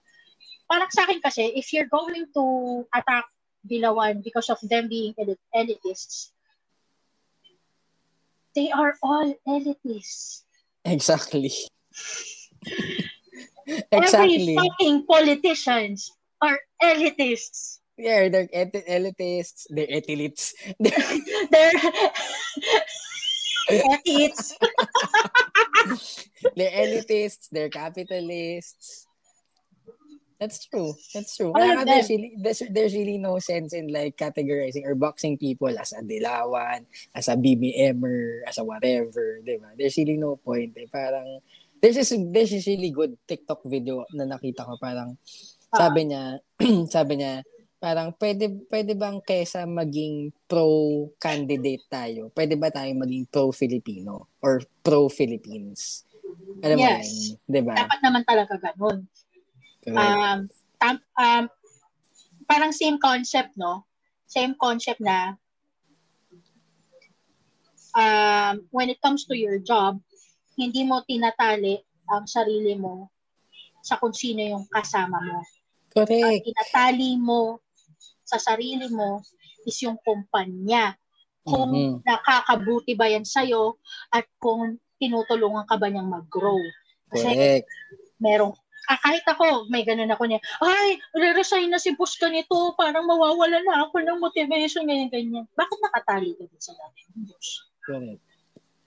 [0.68, 2.44] Parang sa akin kasi, if you're going to
[2.92, 3.24] attack
[3.64, 6.34] Dilawan because of them being elit- elitists,
[8.54, 10.42] they are all elitists.
[10.84, 11.48] Exactly.
[13.92, 14.52] exactly.
[14.52, 16.12] Every fucking politicians
[16.42, 17.77] are elitists.
[17.98, 19.66] Yeah, they're et- elitists.
[19.68, 20.54] They're etilites.
[20.78, 20.94] They're,
[21.50, 21.74] they're
[23.82, 24.54] elites.
[26.56, 27.50] they're elitists.
[27.50, 29.06] They're capitalists.
[30.38, 30.94] That's true.
[31.12, 31.50] That's true.
[31.50, 35.74] All Kaya there's really, there's, there's really no sense in like categorizing or boxing people
[35.74, 39.74] as a Dilawan, as a BBMer, as a whatever, di ba?
[39.74, 40.78] There's really no point.
[40.78, 40.86] Eh.
[40.86, 41.42] Parang,
[41.82, 44.78] there's this, there's this really good TikTok video na nakita ko.
[44.78, 45.18] Parang,
[45.74, 46.38] sabi niya,
[46.94, 47.42] sabi niya,
[47.78, 54.26] parang pwede pwede bang kesa maging pro candidate tayo pwede ba tayong maging pro Filipino
[54.42, 56.02] or pro Philippines
[56.58, 57.06] alam mo Yes.
[57.06, 59.06] yun 'di ba Dapat naman talaga ganun.
[59.88, 60.38] Um,
[60.76, 61.44] tam, um,
[62.44, 63.86] parang same concept, no?
[64.28, 65.38] Same concept na
[67.96, 69.96] um, when it comes to your job,
[70.58, 73.08] hindi mo tinatali ang sarili mo
[73.80, 75.40] sa kung sino yung kasama mo.
[75.40, 77.62] Ang correct tinatali mo
[78.28, 79.24] sa sarili mo
[79.64, 80.92] is yung kumpanya.
[81.40, 82.04] Kung Mhm.
[82.04, 83.80] nakakabuti ba yan sa'yo
[84.12, 86.60] at kung tinutulungan ka ba niyang mag-grow.
[87.08, 87.68] Kasi correct
[88.20, 88.52] merong
[88.88, 93.04] ah, kahit ako, may ganun ako niya, ay, re-resign na si boss ka nito, parang
[93.04, 95.44] mawawala na ako ng motivation, ganyan, ganyan.
[95.52, 97.48] Bakit nakatali ka dun sa dati ng boss?
[97.84, 98.24] correct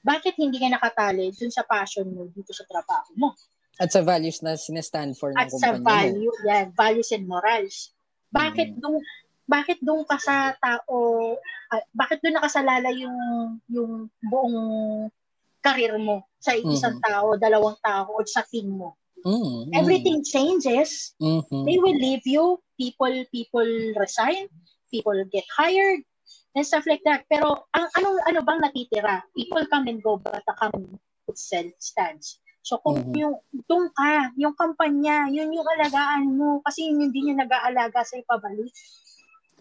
[0.01, 3.29] Bakit hindi ka nakatali dun sa passion mo dito sa trabaho mo?
[3.77, 7.25] at sa values na sinestand for ng At sa kumpanya mo value, yan, values and
[7.25, 7.93] morals.
[8.29, 8.81] Bakit Mm.
[8.81, 8.97] dun
[9.51, 10.95] bakit doon ka sa tao
[11.67, 13.17] ah, bakit doon nakasalala yung
[13.67, 14.57] yung buong
[15.59, 17.03] karir mo sa isang Mhm.
[17.03, 18.95] tao, dalawang tao o sa team mo?
[19.21, 19.77] Mm, mm.
[19.77, 21.13] Everything changes.
[21.21, 21.67] Mhm.
[21.67, 22.57] they will leave you.
[22.79, 24.49] People people resign.
[24.89, 26.01] People get hired
[26.57, 27.27] and stuff like that.
[27.29, 29.21] Pero ang ano ano bang natitira?
[29.37, 30.97] People come and go but the company
[31.29, 32.41] itself stands.
[32.61, 33.13] So kung Mhm.
[33.17, 33.35] yung
[33.69, 38.17] doon ka, yung kampanya, yun yung alagaan mo kasi yun yung din yung nag-aalaga sa
[38.25, 38.73] pabalik.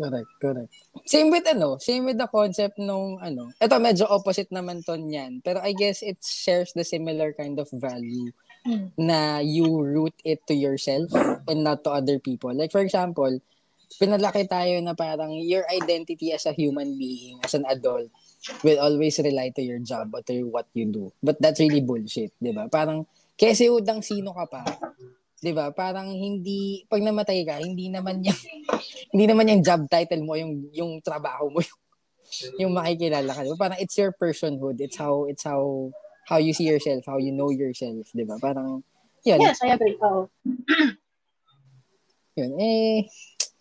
[0.00, 0.72] Correct, correct.
[1.04, 3.52] Same with ano, same with the concept nung ano.
[3.60, 7.68] Ito medyo opposite naman to niyan, pero I guess it shares the similar kind of
[7.68, 8.92] value Mm.
[9.00, 11.08] na you root it to yourself
[11.48, 12.52] and not to other people.
[12.52, 13.40] Like for example,
[13.96, 18.12] pinalaki tayo na parang your identity as a human being, as an adult,
[18.60, 21.08] will always rely to your job or to what you do.
[21.24, 22.68] But that's really bullshit, di ba?
[22.68, 24.60] Parang, kasi udang sino ka pa,
[25.40, 25.72] di ba?
[25.72, 28.40] Parang hindi, pag namatay ka, hindi naman yung,
[29.16, 31.80] hindi naman yung job title mo, yung, yung trabaho mo, yung,
[32.60, 33.40] yung makikilala ka.
[33.42, 33.58] Di ba?
[33.66, 34.76] Parang it's your personhood.
[34.78, 35.90] It's how, it's how,
[36.28, 38.36] how you see yourself, how you know yourself, di ba?
[38.36, 38.84] Parang,
[39.24, 39.96] yun, Yes, I agree.
[40.04, 40.28] Oh.
[42.38, 42.52] yun.
[42.60, 43.08] Eh,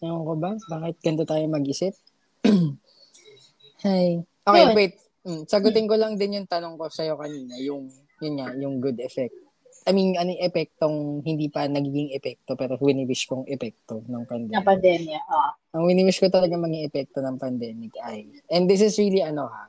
[0.03, 0.51] ewan ko ba?
[0.59, 1.95] Bakit ganito tayo mag-isip?
[3.87, 4.19] Hi.
[4.43, 4.93] Okay, wait.
[5.23, 7.87] Mm, sagutin ko lang din yung tanong ko sa'yo kanina, yung,
[8.19, 9.35] yun nga, yung good effect.
[9.89, 14.29] I mean, ano yung epektong hindi pa nagiging epekto pero winiwish kong epekto ng Na
[14.29, 14.61] pandemic.
[14.61, 15.19] pandemya.
[15.25, 15.49] Oh.
[15.81, 19.65] Ang winiwish ko talaga maging epekto ng pandemic ay, and this is really ano ha,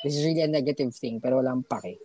[0.00, 2.00] this is really a negative thing pero walang pake.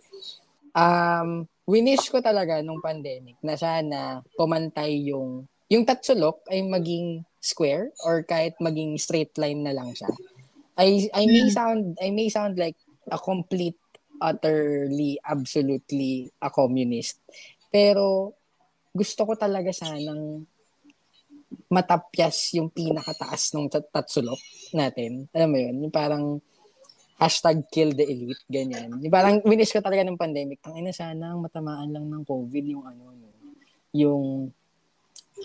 [0.76, 7.88] Um, winish ko talaga nung pandemic na sana pumantay yung, yung tatsulok ay maging square
[8.04, 10.12] or kahit maging straight line na lang siya.
[10.76, 12.76] I, I may sound, I may sound like
[13.08, 13.80] a complete
[14.20, 17.18] utterly, absolutely a communist.
[17.70, 18.34] Pero
[18.94, 20.46] gusto ko talaga sanang
[21.70, 24.38] matapyas yung pinakataas ng tat- tatsulok
[24.74, 25.26] natin.
[25.34, 25.76] Alam mo yun?
[25.86, 26.38] Yung parang
[27.18, 28.90] hashtag kill the elite, ganyan.
[28.98, 30.62] Yung parang winish ko talaga ng pandemic.
[30.66, 33.30] Ang ina sana matamaan lang ng COVID yung ano, no,
[33.94, 34.50] yung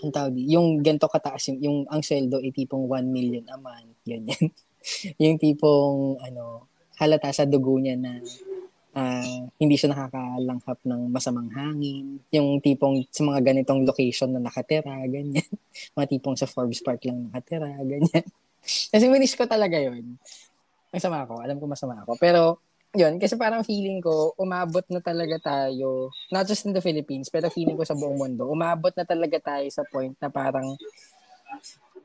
[0.00, 3.98] ang tawag yung ganito kataas yung, yung ang sweldo ay tipong 1 million a month,
[4.06, 4.44] ganyan.
[5.22, 8.18] yung tipong ano, halata sa dugo niya na
[8.94, 12.18] ah, hindi siya nakakalanghap ng masamang hangin.
[12.34, 15.46] Yung tipong sa mga ganitong location na nakatira, ganyan.
[15.96, 18.26] mga tipong sa Forbes Park lang nakatira, ganyan.
[18.92, 20.18] Kasi wish ko talaga yun.
[20.90, 21.40] Masama ako.
[21.40, 22.18] Alam ko masama ako.
[22.18, 22.58] Pero
[22.90, 27.46] yun, kasi parang feeling ko, umabot na talaga tayo, not just in the Philippines, pero
[27.46, 30.74] feeling ko sa buong mundo, umabot na talaga tayo sa point na parang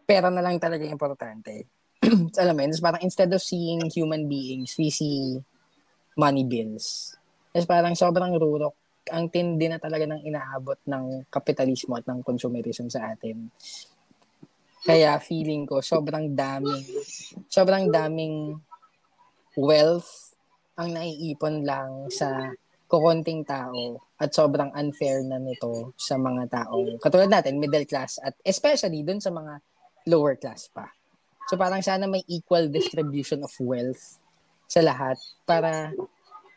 [0.05, 1.65] pera na lang talaga importante.
[2.41, 5.41] Alam mo yun, parang instead of seeing human beings, we see
[6.15, 7.15] money bills.
[7.51, 8.75] Kasi parang sobrang rurok.
[9.13, 13.47] Ang tindi na talaga ng inaabot ng kapitalismo at ng consumerism sa atin.
[14.85, 16.83] Kaya feeling ko, sobrang daming,
[17.49, 18.57] sobrang daming
[19.55, 20.35] wealth
[20.75, 22.51] ang naiipon lang sa
[22.85, 28.35] kukonting tao at sobrang unfair na nito sa mga taong katulad natin, middle class at
[28.45, 29.63] especially dun sa mga
[30.11, 30.91] lower class pa.
[31.49, 34.21] So parang sana may equal distribution of wealth
[34.65, 35.93] sa lahat para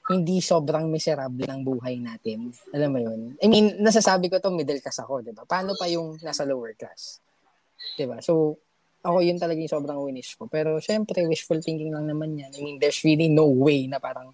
[0.09, 2.49] hindi sobrang miserable ng buhay natin.
[2.73, 3.21] Alam mo yun?
[3.45, 5.45] I mean, nasasabi ko to middle class ako, di ba?
[5.45, 7.21] Paano pa yung nasa lower class?
[7.93, 8.17] Di ba?
[8.25, 8.57] So,
[9.05, 10.49] ako yun talaga yung sobrang winish ko.
[10.49, 12.51] Pero syempre, wishful thinking lang naman yan.
[12.57, 14.33] I mean, there's really no way na parang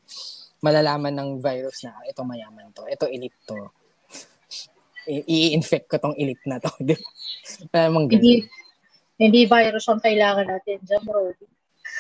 [0.63, 3.59] malalaman ng virus na ito mayaman to, ito elite to.
[5.29, 6.71] I-infect ko tong elite na to.
[6.87, 7.91] Di ba?
[7.91, 8.47] Hindi,
[9.19, 11.35] hindi virus ang kailangan natin dyan, bro.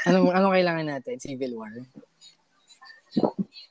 [0.04, 1.16] Ano, ano kailangan natin?
[1.16, 1.72] Civil war?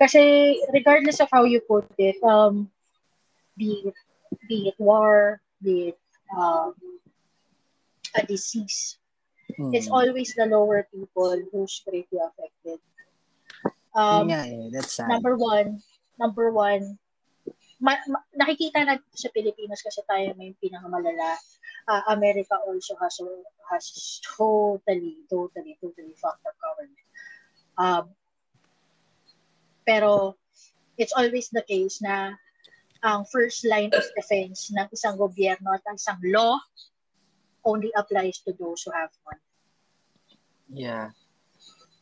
[0.02, 2.70] Kasi regardless of how you put it, um,
[3.58, 3.98] be it,
[4.50, 6.00] be it war, be it
[6.34, 6.74] um,
[8.16, 8.98] a disease.
[9.60, 9.74] Mm.
[9.74, 12.82] It's always the lower people who's greatly affected.
[13.94, 15.10] Um, yeah, eh, that's sad.
[15.10, 15.82] Number one,
[16.18, 16.98] number one,
[17.84, 21.36] ma- ma- nakikita natin sa Pilipinas kasi tayo may pinakamalala.
[21.84, 23.20] Uh, America also has
[23.68, 23.86] has
[24.24, 27.04] totally, totally, totally fucked up government.
[27.76, 28.06] Um,
[29.84, 30.40] pero
[30.96, 32.40] it's always the case na
[33.04, 36.56] ang first line of defense ng isang gobyerno at isang law
[37.68, 39.44] only applies to those who have money.
[40.72, 41.12] Yeah.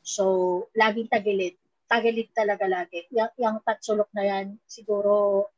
[0.06, 1.58] So, laging tagilid.
[1.90, 3.10] Tagilid talaga lagi.
[3.14, 5.50] Yung, yung tatsulok na yan, siguro,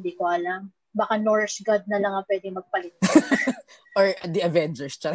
[0.00, 0.72] hindi ko alam.
[0.90, 2.96] Baka Norse God na lang ang pwede magpalit.
[3.98, 4.98] Or the Avengers.
[5.04, 5.14] Uh,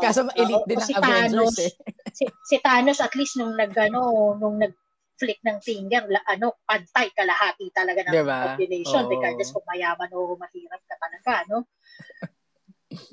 [0.04, 1.72] Kaso elite uh, din ang si Avengers eh.
[2.18, 4.74] si, si Thanos at least nung nag, ano, nung nag
[5.14, 8.38] flick ng finger, la, ano, pantay kalahati talaga ng diba?
[8.52, 9.10] population, oh.
[9.14, 11.58] regardless kung mayaman o mahirap ka talaga, no?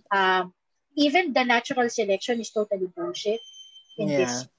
[0.09, 0.49] um,
[0.97, 3.39] even the natural selection is totally bullshit
[4.01, 4.26] in yeah.
[4.26, 4.49] this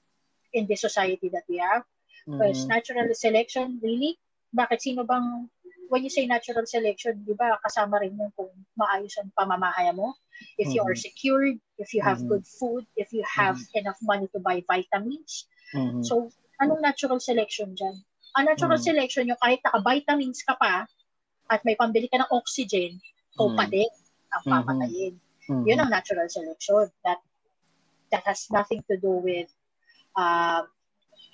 [0.53, 1.83] in this society that we have.
[2.23, 4.15] Because natural selection, really,
[4.55, 5.51] bakit sino bang,
[5.89, 10.13] when you say natural selection, di ba, kasama rin yung kung maayos ang pamamahaya mo,
[10.57, 10.75] if mm-hmm.
[10.75, 11.07] you are mm-hmm.
[11.07, 12.37] secured, if you have mm-hmm.
[12.37, 13.83] good food, if you have mm-hmm.
[13.83, 15.47] enough money to buy vitamins.
[15.75, 16.03] Mm-hmm.
[16.03, 16.29] So,
[16.61, 18.01] anong natural selection dyan?
[18.37, 18.89] Ang natural mm-hmm.
[18.89, 20.85] selection, yung kahit naka-vitamins ka pa,
[21.51, 23.41] at may pambili ka ng oxygen, mm-hmm.
[23.41, 23.89] o pa din
[24.33, 24.53] ang mm-hmm.
[24.53, 25.15] papatayin.
[25.49, 25.63] Mm-hmm.
[25.67, 26.87] Yun ang natural selection.
[27.03, 27.19] That
[28.13, 29.51] that has nothing to do with
[30.15, 30.63] uh,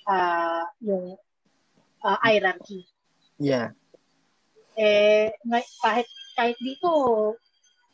[0.08, 1.14] uh, yung
[2.02, 2.88] uh, hierarchy.
[3.38, 3.72] Yeah.
[4.78, 5.30] Eh,
[5.82, 6.08] kahit
[6.38, 7.34] kahit dito,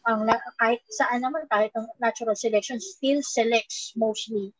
[0.07, 0.29] ang
[0.61, 4.55] kahit saan naman, kahit ang natural selection still selects mostly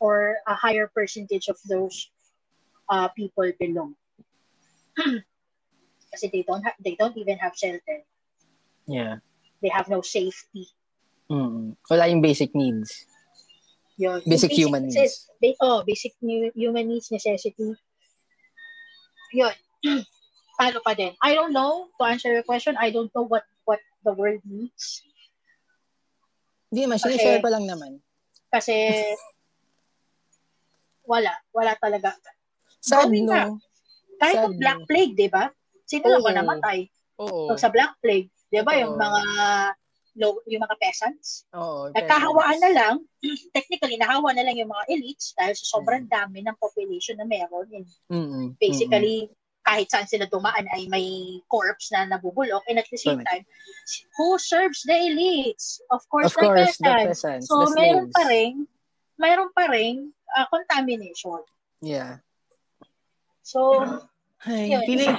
[0.00, 2.08] or a higher percentage of those
[2.88, 3.92] uh, people belong.
[6.12, 8.04] Kasi they don't have, they don't even have shelter.
[8.88, 9.20] Yeah.
[9.60, 10.68] They have no safety.
[11.28, 11.76] Mm.
[11.90, 13.04] Wala yung basic needs.
[13.96, 14.22] Yun.
[14.24, 15.28] Basic, basic human needs.
[15.40, 17.74] Ba- oh, basic human needs, necessity.
[19.32, 19.56] Yun.
[20.56, 21.12] Paano pa din?
[21.20, 21.92] I don't know.
[22.00, 25.04] To answer your question, I don't know what what the world needs.
[26.72, 28.00] Hindi naman, sinishare ko lang naman.
[28.50, 28.74] Kasi,
[31.12, 31.30] wala.
[31.54, 32.16] Wala talaga.
[32.82, 33.30] Sad, no?
[33.30, 33.52] Na.
[34.18, 34.86] Kahit Sad, Black no.
[34.88, 35.46] Plague, di ba?
[35.86, 36.88] Sino lang ba namatay?
[37.22, 37.52] Oo.
[37.52, 39.20] So, sa Black Plague, di ba, yung mga
[40.16, 41.44] low, yung mga peasants.
[41.52, 42.94] Oo, Nagkahawaan na lang,
[43.56, 46.10] technically, nahawa na lang yung mga elites dahil sa sobrang mm.
[46.10, 47.68] dami ng population na meron.
[47.70, 48.46] And mm-hmm.
[48.56, 49.45] basically, mm-hmm.
[49.66, 52.62] Kahit saan sila dumaan ay may corpse na nabubulok.
[52.70, 53.42] And at the same time,
[54.14, 55.82] who serves the elites?
[55.90, 56.86] Of course, of course the peasants.
[56.86, 58.52] The peasants so, the meron pa rin,
[59.18, 61.42] meron pa rin uh, contamination.
[61.82, 62.22] Yeah.
[63.42, 63.82] So,
[64.46, 64.86] Ay, yun.
[64.86, 65.14] feeling,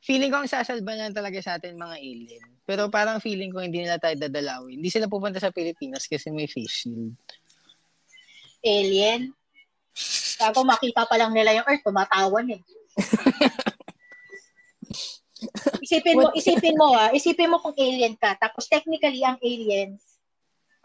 [0.00, 2.48] feeling ko ang sasalba na talaga sa atin mga alien.
[2.64, 4.80] Pero parang feeling ko hindi nila tayo dadalawin.
[4.80, 7.12] Hindi sila pupunta sa Pilipinas kasi may face shield.
[8.64, 9.36] Alien?
[10.40, 12.62] Bago makita pa lang nila yung Earth, tumatawan eh.
[15.90, 18.38] isipin mo, isipin mo ah, isipin mo kung alien ka.
[18.38, 19.98] Tapos technically ang alien,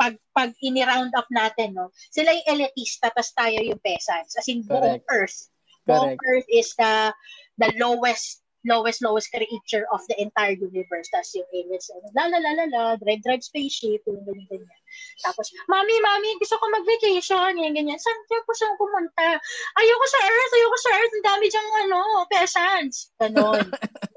[0.02, 4.34] pag pag ini-round up natin, no, sila yung elitista, tapos tayo yung peasants.
[4.34, 5.54] As in, buong Earth.
[5.86, 7.14] Buong Earth is the
[7.62, 11.06] the lowest lowest, lowest creature of the entire universe.
[11.14, 11.86] Tapos yung aliens,
[12.18, 14.82] la la la la la, drive, drive spaceship, yung ganyan, ganyan.
[15.22, 18.02] Tapos, Mami, Mami, gusto ko mag-vacation, yan, ganyan.
[18.02, 19.38] Saan ko siyang pumunta?
[19.78, 23.14] Ayoko sa Earth, ayoko sa Earth, ang dami diyang, ano, peasants.
[23.22, 23.70] Ganon.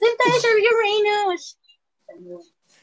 [0.00, 1.44] Doon tayo sa Uranus.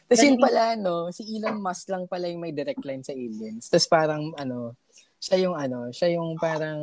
[0.08, 3.68] Tapos yun pala, no, si Elon Musk lang pala yung may direct line sa aliens.
[3.68, 4.78] Tapos parang, ano,
[5.20, 6.80] siya yung ano, siya yung parang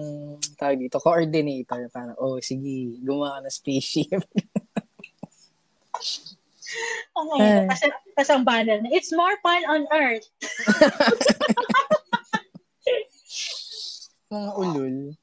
[0.61, 1.89] tawag dito, coordinator.
[1.89, 4.27] Parang, oh, sige, gumawa ng spaceship.
[7.15, 7.87] Okay, kasi,
[8.19, 10.27] kasi ang banner na, it's more fun on Earth.
[14.35, 15.15] Mga ulul.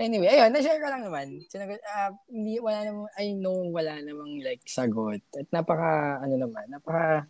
[0.00, 1.40] Anyway, ayun, na-share ko lang naman.
[1.46, 5.22] Sinagot, uh, hindi, wala namang, I know wala namang like sagot.
[5.36, 7.28] At napaka, ano naman, napaka,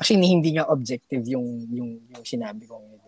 [0.00, 2.98] actually hindi nga objective yung, yung, yung sinabi ko yun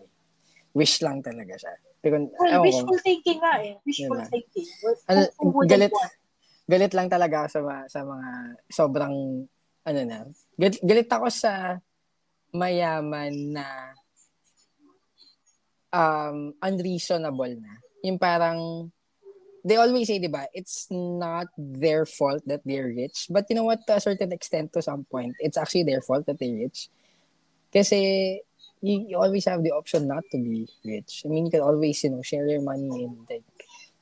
[0.71, 1.73] wish lang talaga siya.
[2.01, 3.77] Pero, well, wishful ko, thinking nga eh.
[3.85, 4.31] Wishful diba?
[4.31, 4.67] thinking.
[5.05, 5.19] Ano,
[5.67, 5.93] galit,
[6.65, 8.29] galit lang talaga sa, sa mga
[8.71, 9.45] sobrang,
[9.85, 10.17] ano na,
[10.57, 11.77] galit, galit ako sa
[12.55, 13.65] mayaman na
[15.93, 17.73] um, unreasonable na.
[18.03, 18.91] Yung parang,
[19.63, 23.27] they always say, di ba, it's not their fault that they're rich.
[23.29, 26.25] But you know what, to a certain extent, to some point, it's actually their fault
[26.25, 26.89] that they're rich.
[27.71, 28.41] Kasi,
[28.81, 31.23] you, you always have the option not to be rich.
[31.25, 33.45] I mean, you can always, you know, share your money and like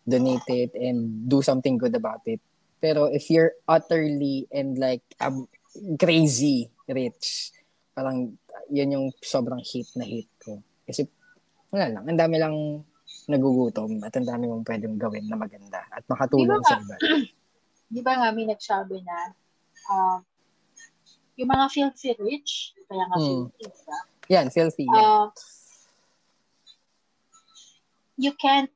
[0.08, 2.39] donate it and do something good about it.
[2.82, 5.47] Pero if you're utterly and like um,
[6.00, 7.52] crazy rich,
[7.91, 8.39] parang
[8.72, 10.64] yun yung sobrang hate na hate ko.
[10.88, 11.06] Kasi
[11.70, 12.56] wala lang, ang dami lang
[13.30, 16.95] nagugutom at ang dami mong pwedeng gawin na maganda at makatulong sa iba.
[17.93, 19.17] Di ba nga may nagsabi na
[19.93, 20.17] uh,
[21.38, 23.47] yung mga filthy rich, kaya nga hmm.
[23.55, 23.97] filthy, diba?
[24.30, 24.86] Yan, filthy.
[24.86, 25.01] Yeah.
[25.01, 25.27] Uh,
[28.19, 28.69] you can't,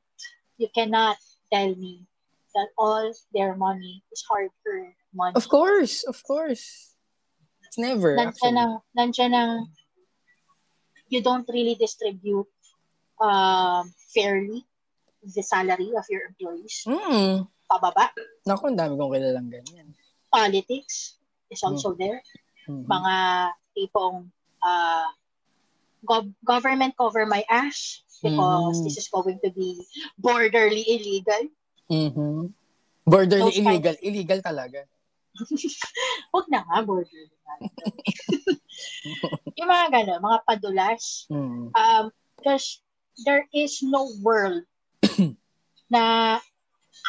[0.56, 1.20] you cannot
[1.52, 2.06] tell me
[2.54, 5.36] that all their money is hard-earned money.
[5.36, 6.94] Of course, of course.
[7.66, 9.52] It's never, nandiyan ang, nandiyan ang,
[11.10, 12.48] you don't really distribute
[13.20, 14.66] uh, fairly
[15.24, 16.84] the salary of your employees.
[16.86, 17.48] Mm.
[17.64, 18.12] Pababa.
[18.44, 19.88] Naku, ang dami kong kilalang ganyan.
[20.28, 21.16] Politics
[21.48, 21.98] is also mm.
[21.98, 22.20] there.
[22.68, 22.88] Mm-hmm.
[22.88, 23.14] Mga
[23.72, 24.28] tipong
[24.60, 25.08] uh,
[26.04, 28.84] gov- government cover my ass because mm-hmm.
[28.84, 29.80] this is going to be
[30.20, 31.48] borderly illegal.
[31.88, 32.52] Mm-hmm.
[33.04, 33.96] Borderly Those illegal.
[33.96, 34.04] Kind...
[34.04, 34.80] Illegal talaga.
[36.32, 37.32] Huwag na nga, borderly.
[39.58, 41.26] yung mga gano'n, mga padulas.
[41.34, 41.72] Mm.
[41.74, 42.04] Um,
[42.36, 42.84] because
[43.22, 44.62] there is no world
[45.90, 46.38] na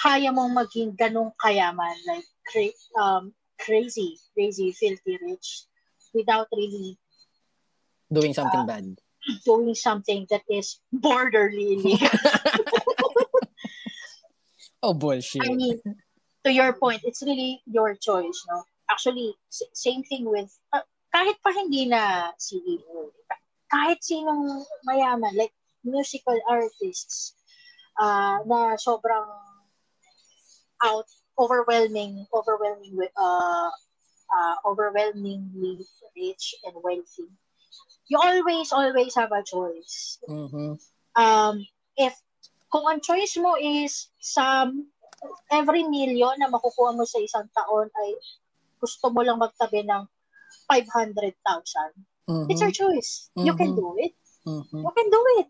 [0.01, 5.65] kaya mong maging ganong kayaman, like cra- um, crazy, crazy, filthy rich
[6.13, 6.97] without really
[8.11, 8.85] doing something uh, bad.
[9.45, 12.05] Doing something that is borderly illegal.
[14.83, 15.41] oh, bullshit.
[15.41, 15.81] I mean,
[16.45, 18.63] to your point, it's really your choice, no?
[18.89, 23.09] Actually, same thing with, uh, kahit pa hindi na CEO,
[23.73, 27.37] kahit sinong mayaman, like musical artists,
[28.01, 29.29] uh, na sobrang
[30.83, 31.07] out,
[31.37, 33.69] overwhelming, overwhelming with, uh,
[34.33, 35.85] uh, overwhelmingly
[36.17, 37.29] rich and wealthy
[38.07, 40.19] you always, always have a choice.
[40.29, 40.73] Mm-hmm.
[41.15, 41.65] Um,
[41.97, 42.13] if,
[42.69, 44.69] kung ang choice mo is sa
[45.49, 48.09] every million na makukuha mo sa isang taon ay
[48.77, 50.05] gusto mo lang magtabi ng
[50.69, 51.33] 500,000,
[52.29, 52.45] mm-hmm.
[52.51, 53.31] it's your choice.
[53.33, 53.45] Mm-hmm.
[53.47, 53.81] You can mm-hmm.
[53.81, 54.13] do it.
[54.45, 54.81] Mm-hmm.
[54.85, 55.47] You can do it.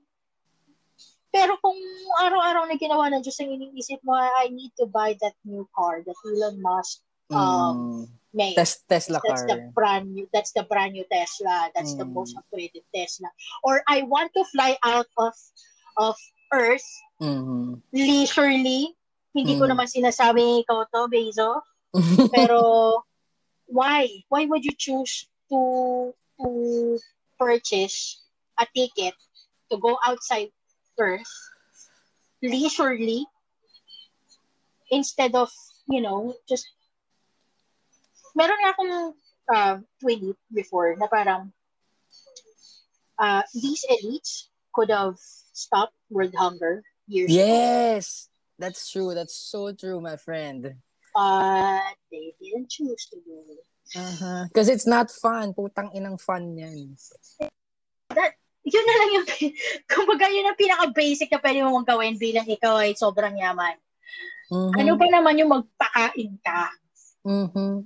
[1.36, 1.75] Pero kung
[2.23, 5.99] araw-araw na ginawa ng Diyos ang iniisip mo, I need to buy that new car
[5.99, 8.55] that Elon Musk um, mm made.
[8.59, 9.49] Tes- Tesla that's car.
[9.49, 11.71] the brand new that's the brand new Tesla.
[11.73, 12.03] That's mm.
[12.03, 13.31] the most upgraded Tesla.
[13.63, 15.33] Or I want to fly out of
[15.95, 16.15] of
[16.51, 16.86] Earth
[17.23, 17.79] mm-hmm.
[17.95, 18.93] leisurely.
[19.31, 19.59] Hindi mm.
[19.59, 21.63] ko naman sinasabi ikaw to, Bezo.
[22.36, 22.59] Pero
[23.71, 24.11] why?
[24.27, 26.11] Why would you choose to
[26.43, 26.47] to
[27.39, 28.19] purchase
[28.59, 29.15] a ticket
[29.71, 30.51] to go outside
[30.99, 31.31] Earth
[32.41, 33.25] leisurely
[34.91, 35.49] instead of,
[35.87, 36.67] you know, just
[38.35, 38.93] meron nga akong
[39.53, 40.21] uh, tweet
[40.53, 41.51] before na parang
[43.19, 45.15] uh, these elites could have
[45.55, 48.27] stopped world hunger years yes!
[48.27, 48.67] Ago.
[48.67, 49.13] that's true.
[49.13, 50.75] That's so true my friend.
[51.15, 53.63] But they didn't choose to do it.
[53.95, 54.51] Uh-huh.
[54.51, 55.53] Because it's not fun.
[55.55, 56.99] Putang inang fun yan
[58.66, 59.28] yun na lang yung
[59.93, 63.78] kumbaga yun ang pinaka basic na pwede mong gawin bilang ikaw ay sobrang yaman
[64.49, 64.74] mm-hmm.
[64.74, 66.74] ano ba naman yung magpakain ka
[67.26, 67.86] mm-hmm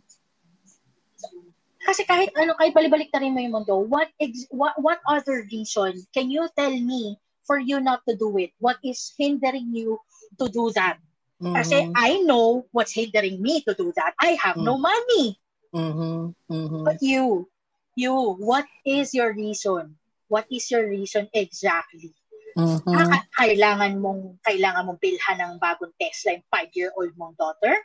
[1.89, 5.41] kasi kahit ano, kahit balibalik na rin mo yung mundo, what, ex, what, what other
[5.49, 7.17] reason can you tell me
[7.49, 8.53] for you not to do it?
[8.61, 9.97] What is hindering you
[10.37, 11.01] to do that?
[11.41, 11.55] Mm-hmm.
[11.57, 14.13] Kasi I know what's hindering me to do that.
[14.21, 14.69] I have mm-hmm.
[14.69, 15.39] no money.
[15.73, 16.53] Mm-hmm.
[16.53, 16.83] Mm-hmm.
[16.85, 17.49] But you,
[17.95, 19.97] you, what is your reason?
[20.29, 22.13] What is your reason exactly?
[22.57, 22.93] Mm-hmm.
[22.93, 27.75] Ah, kailangan mong kailangan mong bilhan ng bagong Tesla yung 5-year-old mong daughter?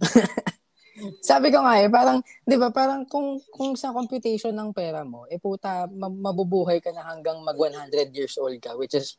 [1.26, 5.26] Sabi ko nga eh, parang, di ba, parang kung, kung sa computation ng pera mo,
[5.26, 9.18] eh puta, mabubuhay ka na hanggang mag 100 years old ka, which is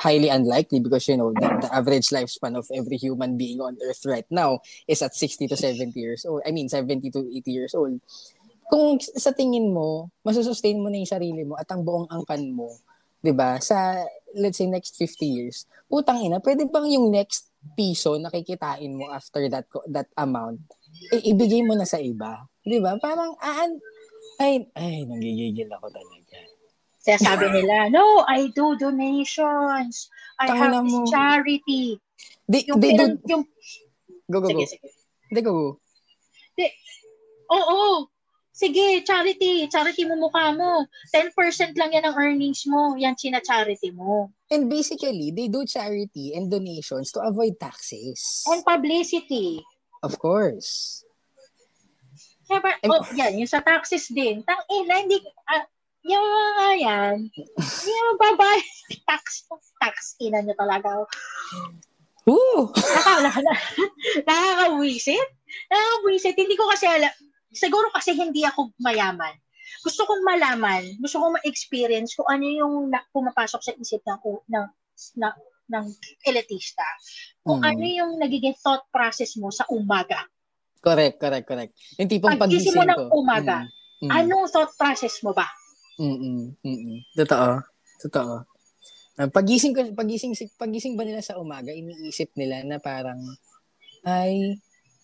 [0.00, 4.00] highly unlikely because, you know, the, the average lifespan of every human being on Earth
[4.06, 6.42] right now is at 60 to 70 years old.
[6.46, 8.00] I mean, 70 to 80 years old.
[8.68, 12.68] Kung sa tingin mo, masusustain mo na yung sarili mo at ang buong angkan mo,
[13.20, 13.56] 'di ba?
[13.58, 14.04] Sa
[14.36, 15.64] let's say next 50 years.
[15.88, 20.60] Putang ina, pwede bang yung next piso na kikitain mo after that that amount,
[21.10, 22.44] i- ibigay mo na sa iba?
[22.60, 23.00] 'Di ba?
[23.00, 23.80] Parang aan
[24.38, 26.38] ay ay nanggigigil ako talaga.
[27.00, 30.12] Kaya sabi nila, no, I do donations.
[30.36, 31.08] I Tangina have mo.
[31.08, 31.96] charity.
[32.44, 33.42] Di, yung, di, pinag, do, yung,
[34.28, 34.68] go, go, sige, go.
[34.68, 34.88] Sige.
[35.32, 35.68] Di, go, go.
[36.52, 36.66] Di,
[37.48, 38.12] oo,
[38.58, 39.70] sige, charity.
[39.70, 40.82] Charity mo mukha mo.
[41.14, 42.98] 10% lang yan ang earnings mo.
[42.98, 44.34] Yan china-charity mo.
[44.50, 48.42] And basically, they do charity and donations to avoid taxes.
[48.50, 49.62] And publicity.
[50.02, 51.06] Of course.
[52.50, 54.42] Siyempre, oh, yan, yung sa taxes din.
[54.42, 55.64] Tang ina, hindi, uh,
[56.02, 57.16] yung mga yan,
[57.84, 58.64] yung babayad
[59.08, 59.44] tax,
[59.78, 61.04] tax ina nyo talaga.
[62.24, 62.72] Ooh!
[64.28, 65.28] Nakakawisit.
[65.68, 66.36] Nakakawisit.
[66.36, 67.12] Hindi ko kasi alam.
[67.52, 69.34] Siguro kasi hindi ako mayaman.
[69.84, 74.18] Gusto kong malaman, gusto kong ma-experience kung ano yung na, pumapasok sa isip ng,
[74.48, 74.66] ng,
[75.20, 75.34] ng,
[75.68, 75.86] ng
[76.24, 76.84] elitista.
[77.44, 77.68] Kung mm.
[77.68, 80.24] ano yung nagiging thought process mo sa umaga.
[80.80, 81.72] Correct, correct, correct.
[82.00, 83.68] Yung tipong pagising mo ng umaga,
[84.00, 84.08] mm.
[84.08, 84.10] Mm.
[84.24, 85.46] anong thought process mo ba?
[86.00, 86.56] Mm.
[86.64, 87.04] Mm.
[87.14, 87.60] Totoo.
[87.98, 88.34] Totoo.
[89.18, 93.18] Uh, pagising ko pagising pagising ba nila sa umaga, iniisip nila na parang
[94.06, 94.54] ay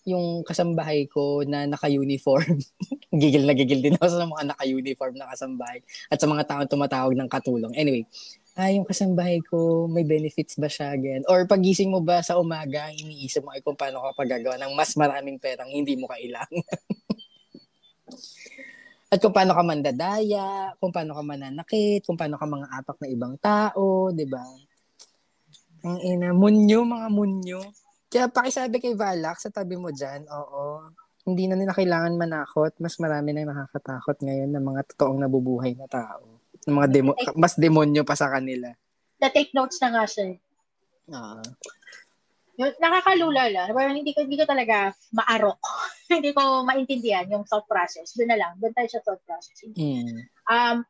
[0.05, 2.61] yung kasambahay ko na naka-uniform.
[3.21, 5.81] gigil na gigil din ako sa mga naka-uniform na kasambahay
[6.13, 7.73] at sa mga taong tumatawag ng katulong.
[7.73, 8.05] Anyway,
[8.53, 11.25] ah, yung kasambahay ko, may benefits ba siya again?
[11.25, 14.93] Or pagising mo ba sa umaga, iniisip mo ay kung paano ka pagagawa ng mas
[14.93, 16.53] maraming perang hindi mo kailangan.
[19.13, 23.07] At kung paano ka mandadaya, kung paano ka mananakit, kung paano ka mga apak na
[23.09, 24.43] ibang tao, di ba?
[25.85, 27.61] Ang ina, munyo, mga munyo.
[28.15, 30.87] Kaya pakisabi kay Valak sa tabi mo dyan, oo,
[31.27, 32.71] hindi na nila kailangan manakot.
[32.79, 36.39] Mas marami na nakakatakot ngayon ng mga totoong nabubuhay na tao.
[36.63, 38.71] Ng mga demo- mas demonyo pa sa kanila.
[39.19, 40.31] Na-take notes na nga siya.
[41.11, 41.43] Ah.
[42.55, 43.67] Uh, nakakalula lang.
[43.75, 45.59] Parang hindi ko, hindi ko talaga maarok.
[46.15, 48.15] hindi ko maintindihan yung thought process.
[48.15, 48.55] Doon na lang.
[48.63, 49.59] Doon tayo sa thought process.
[49.75, 50.23] Mm.
[50.47, 50.87] Um,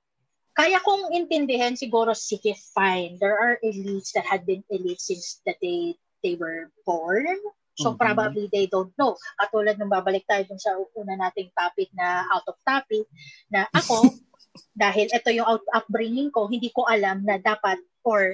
[0.53, 3.17] kaya kong intindihan siguro, sige, fine.
[3.17, 7.29] There are elites that had been elites since the day they were born.
[7.77, 8.01] So mm-hmm.
[8.01, 9.13] probably they don't know.
[9.37, 13.05] Katulad nung babalik tayo dun sa una nating topic na out of topic,
[13.53, 14.09] na ako,
[14.73, 18.33] dahil ito yung out upbringing ko, hindi ko alam na dapat or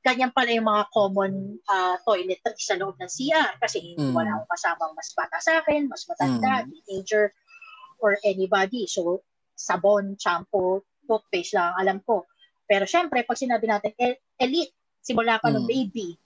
[0.00, 4.16] ganyan pala yung mga common uh, toiletries sa loob ng CR kasi mm.
[4.16, 6.72] wala akong kasamang mas bata sa akin, mas matanda, mm.
[6.72, 7.28] teenager,
[8.00, 8.88] or anybody.
[8.88, 9.20] So,
[9.52, 12.24] sabon, shampoo, toothpaste lang alam ko.
[12.64, 13.92] Pero syempre, pag sinabi natin
[14.40, 14.72] elite,
[15.04, 15.54] simula ka mm.
[15.60, 16.16] ng baby,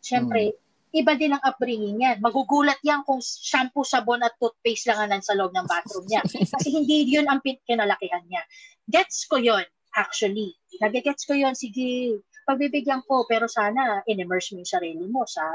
[0.00, 1.00] syempre, mm.
[1.00, 2.18] iba din ang upbringing yan.
[2.18, 6.24] Magugulat yan kung shampoo, sabon at toothpaste lang ang sa loob ng bathroom niya.
[6.56, 8.42] Kasi hindi yun ang kinalakihan niya.
[8.90, 10.56] Gets ko yon actually.
[10.82, 15.46] Nagigets ko yon sige, pagbibigyan ko pero sana in-immerse mo yung sarili mo sa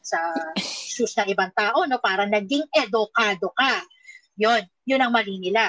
[0.00, 3.84] sa shoes ng ibang tao no para naging edukado ka.
[4.40, 5.68] Yon, yun ang mali nila.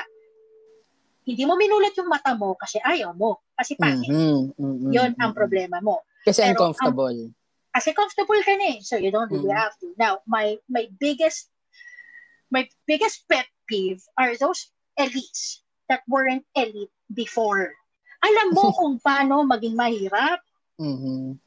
[1.27, 3.43] Hindi mo minulat yung mata mo kasi ayaw mo.
[3.53, 4.09] Kasi pangit.
[4.09, 6.01] Mm-hmm, mm-hmm, Yun ang problema mo.
[6.25, 7.29] Kasi Pero uncomfortable.
[7.29, 7.40] Ang,
[7.71, 8.79] kasi comfortable ka na eh.
[8.83, 9.63] So you don't really mm-hmm.
[9.63, 9.95] have to.
[9.95, 11.47] Now, my my biggest
[12.51, 17.71] my biggest pet peeve are those elites that weren't elite before.
[18.21, 20.43] Alam mo kung paano maging mahirap
[20.81, 21.37] Mm-hmm.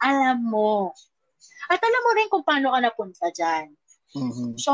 [0.00, 0.96] Alam mo.
[1.68, 3.76] At alam mo rin kung paano ka napunta dyan.
[4.16, 4.50] Mm-hmm.
[4.56, 4.72] So,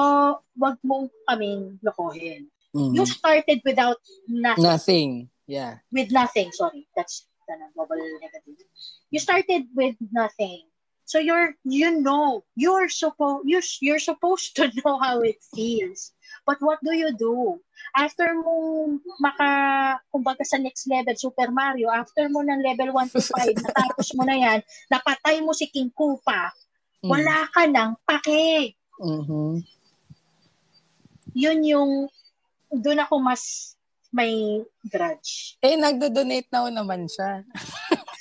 [0.54, 2.46] wag mong kaming lokohin.
[2.70, 2.94] Mm-hmm.
[2.94, 3.98] You started without
[4.30, 4.62] nothing.
[4.62, 5.10] Nothing.
[5.50, 5.82] Yeah.
[5.90, 6.54] With nothing.
[6.54, 6.86] Sorry.
[6.94, 8.62] That's the double negative.
[9.10, 10.70] You started with nothing.
[11.06, 16.10] So you're you know you're supposed you're, you're supposed to know how it feels.
[16.42, 17.58] But what do you do?
[17.94, 18.86] After mo
[19.18, 19.50] maka,
[20.10, 24.22] kumbaga sa next level, Super Mario, after mo ng level 1 to 5, natapos mo
[24.26, 24.58] na yan,
[24.90, 26.54] napatay mo si King Koopa,
[27.02, 27.10] mm.
[27.10, 28.74] wala ka nang pake.
[29.02, 29.62] Mm-hmm.
[31.34, 31.92] Yun yung,
[32.70, 33.74] doon ako mas
[34.14, 35.58] may grudge.
[35.60, 37.42] Eh, nagdo-donate na naman siya.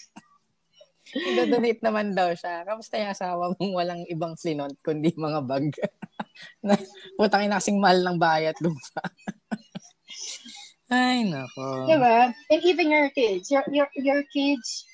[1.15, 2.67] nagdo-donate naman daw siya.
[2.67, 5.71] Kamusta yung asawa mong walang ibang flinont kundi mga bag?
[6.65, 6.75] na,
[7.15, 9.01] putang ina kasing mahal ng bayat lupa.
[10.91, 11.89] Ay, nako.
[11.89, 12.29] Diba?
[12.29, 14.85] And even your kids, your, your, your kids,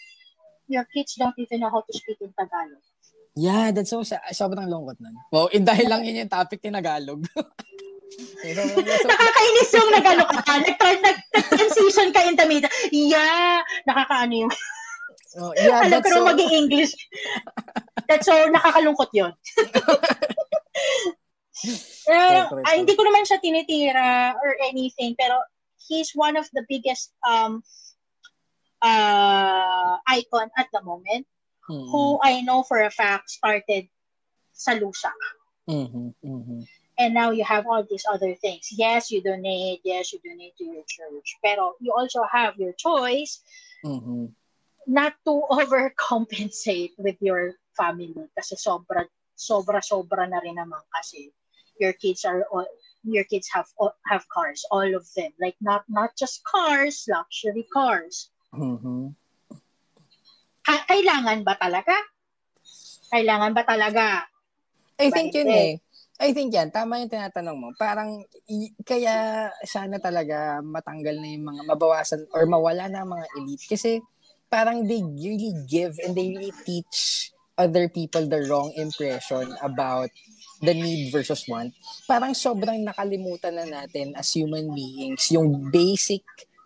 [0.71, 2.79] your kids don't even know how to speak in Tagalog.
[3.35, 5.15] Yeah, that's so, sobrang lungkot nun.
[5.31, 7.23] Wow, eh, dahil lang yun yung topic ni Tagalog.
[8.43, 10.53] so, Nakakainis yung nagano ka.
[10.63, 12.71] Nag-transition ka in the middle.
[12.91, 14.53] Yeah, nakakaano yung...
[15.39, 16.27] Oh, yeah, Alam ko so...
[16.27, 16.93] maging English.
[18.07, 19.33] That's so, nakakalungkot yun.
[22.09, 25.37] Uh, ay, hindi ko naman siya tinitira or anything, pero
[25.77, 27.61] he's one of the biggest um
[28.81, 31.29] uh icon at the moment
[31.69, 31.85] mm-hmm.
[31.93, 33.85] who I know for a fact started
[34.57, 35.13] sa Lusak.
[35.69, 36.17] Mm-hmm.
[36.25, 36.61] Mm-hmm.
[36.97, 38.69] And now you have all these other things.
[38.73, 39.81] Yes, you donate.
[39.85, 41.37] Yes, you donate to your church.
[41.45, 43.41] Pero you also have your choice
[43.85, 44.33] mm-hmm.
[44.87, 49.05] Not to overcompensate with your family kasi sobra
[49.37, 51.29] sobra sobra na rin naman kasi
[51.81, 52.67] your kids are all,
[53.05, 53.69] your kids have
[54.09, 59.13] have cars all of them like not not just cars luxury cars mm-hmm.
[60.61, 61.95] Ka- kailangan ba talaga
[63.09, 64.05] kailangan ba talaga
[65.01, 65.73] I think yun eh
[66.21, 67.73] I think yan, tama yung tinatanong mo.
[67.81, 73.65] Parang, i- kaya sana talaga matanggal na yung mga, mabawasan or mawala na mga elite.
[73.65, 74.05] Kasi,
[74.51, 80.11] parang they really give and they really teach other people the wrong impression about
[80.59, 81.71] the need versus want,
[82.05, 86.21] parang sobrang nakalimutan na natin as human beings yung basic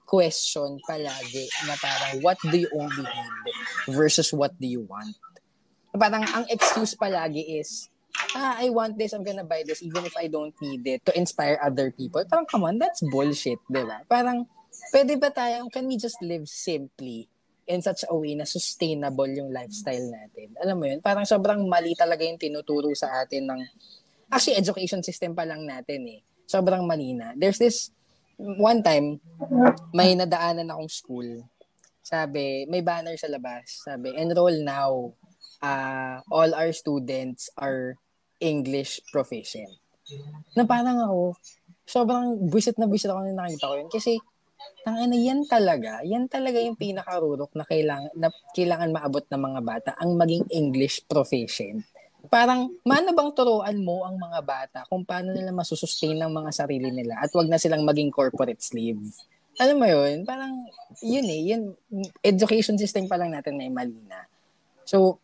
[0.09, 3.45] question palagi na parang what do you only need
[3.93, 5.13] versus what do you want.
[5.95, 7.87] Parang ang excuse palagi is,
[8.35, 11.15] ah, I want this, I'm gonna buy this even if I don't need it to
[11.15, 12.25] inspire other people.
[12.27, 14.03] Parang, come on, that's bullshit, di ba?
[14.11, 14.43] Parang,
[14.91, 17.31] pwede ba tayo, can we just live simply
[17.65, 20.53] in such a way na sustainable yung lifestyle natin.
[20.61, 21.01] Alam mo yun?
[21.01, 23.61] Parang sobrang mali talaga yung tinuturo sa atin ng
[24.29, 26.19] actually education system pa lang natin eh.
[26.45, 27.33] Sobrang mali na.
[27.33, 27.89] There's this
[28.37, 29.17] one time
[29.95, 31.27] may nadaanan akong school.
[32.05, 33.81] Sabi, may banner sa labas.
[33.81, 35.17] Sabi, enroll now.
[35.57, 37.97] Uh, all our students are
[38.37, 39.73] English proficient.
[40.53, 41.33] Na parang ako,
[41.89, 43.89] sobrang buisit na buisit ako nung nakita ko yun.
[43.89, 44.21] Kasi
[44.85, 49.89] Tangina, yan talaga, yan talaga yung pinakarurok na kailangan, na kailangan maabot ng mga bata,
[49.97, 51.81] ang maging English proficient.
[52.29, 56.89] Parang, mano bang turuan mo ang mga bata kung paano nila masusustain ng mga sarili
[56.89, 59.01] nila at wag na silang maging corporate slave?
[59.57, 60.25] Alam mo yun?
[60.27, 60.53] Parang,
[61.01, 61.61] yun eh, yun,
[62.25, 64.27] education system pa lang natin na mali na.
[64.85, 65.17] So,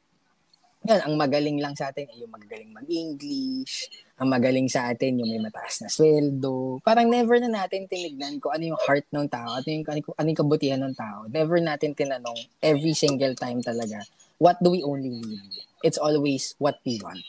[0.82, 3.86] yan, ang magaling lang sa atin ay yung magaling mag-English,
[4.18, 6.82] ang magaling sa atin yung may mataas na sweldo.
[6.82, 10.41] Parang never na natin tinignan kung ano yung heart ng tao, ano yung, ano yung
[10.41, 11.30] kabutihan ng tao.
[11.30, 14.02] Never natin tinanong every single time talaga,
[14.41, 15.41] what do we only need?
[15.86, 17.22] It's always what we want.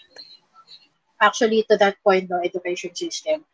[1.20, 3.44] Actually, to that point, no, education system.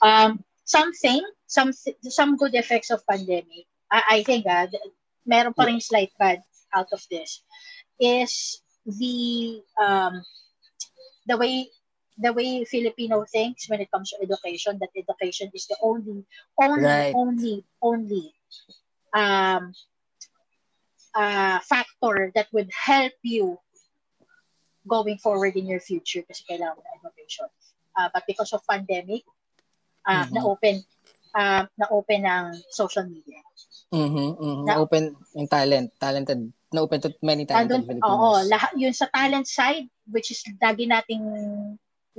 [0.00, 1.20] Um, something,
[1.50, 1.74] some
[2.08, 4.70] some good effects of pandemic, I, I think uh,
[5.26, 6.40] meron pa rin slight bad
[6.72, 7.44] out of this,
[8.00, 10.24] is the um,
[11.28, 11.68] the way
[12.18, 16.26] the way Filipino thinks when it comes to education, that education is the only,
[16.58, 17.14] only, right.
[17.14, 18.34] only, only
[19.14, 19.72] um,
[21.14, 23.56] uh, factor that would help you
[24.86, 27.46] going forward in your future kasi kailangan na education.
[27.94, 29.22] Uh, but because of pandemic,
[30.06, 30.34] uh, mm-hmm.
[30.34, 30.82] na-open
[31.38, 33.38] uh, na-open ang social media.
[33.94, 34.64] Mm-hmm, mm-hmm.
[34.66, 38.04] Na, open yung talent, talented, na-open to many talented Filipinos.
[38.04, 41.24] Oo, lahat, yun sa talent side, which is lagi nating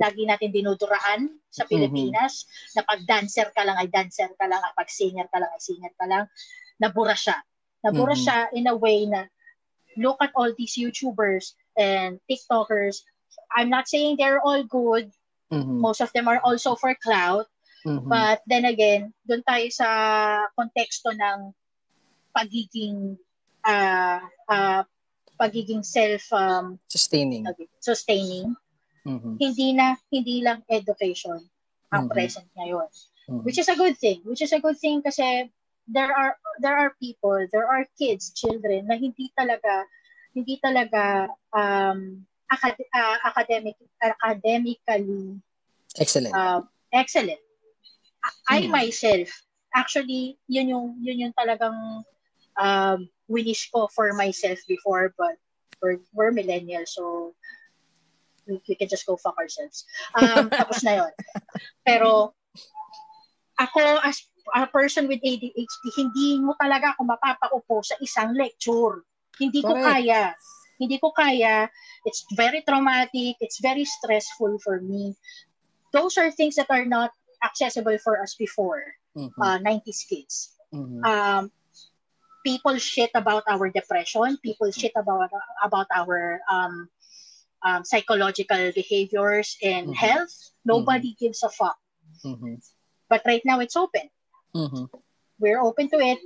[0.00, 1.70] lagi natin dinuduraan sa mm-hmm.
[1.70, 2.72] Pilipinas mm-hmm.
[2.80, 5.60] na pag dancer ka lang ay dancer ka lang at pag singer ka lang ay
[5.60, 6.24] singer ka lang
[6.80, 7.36] nabura siya
[7.84, 8.24] nabura mm-hmm.
[8.24, 9.28] siya in a way na
[10.00, 13.04] look at all these YouTubers and TikTokers
[13.52, 15.12] I'm not saying they're all good
[15.52, 15.76] mm-hmm.
[15.84, 17.44] most of them are also for clout
[17.84, 18.08] mm-hmm.
[18.08, 19.88] but then again doon tayo sa
[20.56, 21.52] konteksto ng
[22.32, 23.20] pagiging
[23.64, 24.82] uh, uh,
[25.40, 27.46] pagiging self um, sustaining
[27.80, 28.56] sustaining
[29.06, 29.34] Mm-hmm.
[29.40, 31.40] Hindi na hindi lang education
[31.90, 32.12] ang mm-hmm.
[32.12, 32.88] present ngayon.
[33.30, 33.44] Mm-hmm.
[33.46, 34.20] Which is a good thing.
[34.28, 35.48] Which is a good thing kasi
[35.88, 39.88] there are there are people, there are kids, children na hindi talaga
[40.36, 42.22] hindi talaga um
[42.52, 45.40] acad- uh, academic academically
[45.96, 46.34] excellent.
[46.36, 46.60] Uh,
[46.92, 47.40] excellent.
[48.52, 48.70] I mm.
[48.70, 49.32] myself
[49.72, 52.04] actually yun yung yun yung talagang
[52.60, 53.00] um
[53.30, 55.38] winish ko for myself before but
[55.80, 57.34] we're, we're millennials so
[58.50, 59.86] we, we can just go fuck ourselves.
[60.18, 61.12] Um, tapos na yon.
[61.86, 62.34] Pero,
[63.58, 69.06] ako as a person with ADHD, hindi mo talaga ako mapapaupo sa isang lecture.
[69.38, 69.86] Hindi ko Correct.
[69.86, 70.22] kaya.
[70.80, 71.68] Hindi ko kaya.
[72.08, 73.36] It's very traumatic.
[73.38, 75.14] It's very stressful for me.
[75.92, 77.12] Those are things that are not
[77.44, 78.84] accessible for us before,
[79.16, 79.40] mm-hmm.
[79.40, 80.56] uh, 90s kids.
[80.72, 81.02] Mm-hmm.
[81.04, 81.50] Um,
[82.44, 84.38] people shit about our depression.
[84.42, 85.30] People shit about
[85.62, 86.88] about our um,
[87.62, 90.00] um, psychological behaviors and mm-hmm.
[90.00, 90.32] health.
[90.64, 91.24] Nobody mm-hmm.
[91.26, 91.78] gives a fuck.
[92.24, 92.60] Mm-hmm.
[93.08, 94.08] But right now, it's open.
[94.54, 94.84] Mm-hmm.
[95.38, 96.18] We're open to it,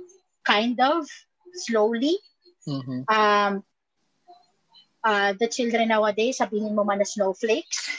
[0.43, 1.07] kind of
[1.53, 2.17] slowly.
[2.67, 3.07] Mm-hmm.
[3.07, 3.63] Um,
[5.03, 7.89] uh, the children nowadays, sabihin mo man na snowflakes,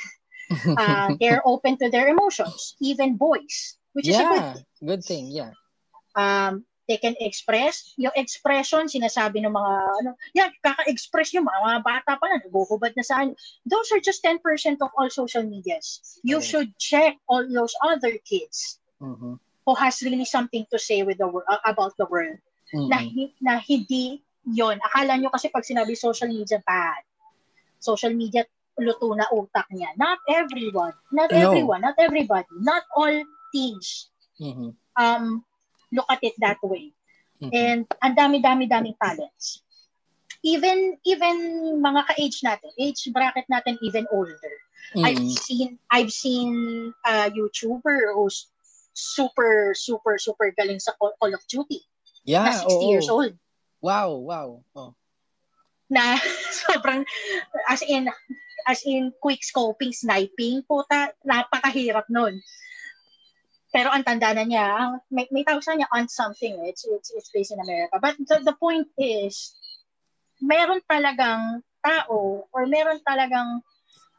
[0.77, 4.65] uh, they're open to their emotions, even boys, which yeah, is a good thing.
[4.87, 5.53] Good thing, yeah.
[6.19, 7.95] Um, they can express.
[7.99, 12.95] Yung expression, sinasabi ng mga, ano, yan, kaka-express yung mga, mga bata pa na, naguhubad
[12.95, 13.35] na saan.
[13.67, 14.39] Those are just 10%
[14.81, 16.19] of all social medias.
[16.23, 16.47] You okay.
[16.47, 19.35] should check all those other kids mm-hmm.
[19.39, 22.39] who has really something to say with the uh, about the world.
[22.75, 22.91] Mm-hmm.
[22.91, 22.99] Na,
[23.43, 27.03] na hindi yon Akala nyo kasi pag sinabi social media bad.
[27.83, 28.47] Social media
[28.79, 29.91] luto na utak niya.
[29.99, 30.95] Not everyone.
[31.11, 31.39] Not no.
[31.39, 31.83] everyone.
[31.83, 32.51] Not everybody.
[32.63, 33.15] Not all
[33.51, 34.11] teens.
[34.39, 34.71] Mm-hmm.
[34.97, 35.45] Um,
[35.97, 36.93] look at it that way.
[37.40, 37.52] Mm-hmm.
[37.52, 39.64] And ang dami-dami-daming talents.
[40.44, 41.36] Even even
[41.82, 44.55] mga ka-age natin, age bracket natin even older.
[44.94, 45.05] Mm-hmm.
[45.05, 46.52] I've seen I've seen
[47.05, 48.52] a YouTuber who's
[48.94, 51.82] super super super galing sa Call of Duty.
[52.27, 53.35] Yeah, na 60 oh, years old.
[53.82, 54.48] Wow, wow.
[54.74, 54.93] Oh.
[55.90, 56.18] Na
[56.62, 57.06] sobrang
[57.70, 58.10] as in
[58.66, 62.43] as in quick scoping, sniping, puta, napakahirap nun.
[63.77, 66.57] Pero ang tanda na niya, may, may tawag sa niya on something.
[66.65, 68.01] It's, it's, it's based in America.
[68.01, 69.53] But the, the point is,
[70.40, 73.61] meron talagang tao or meron talagang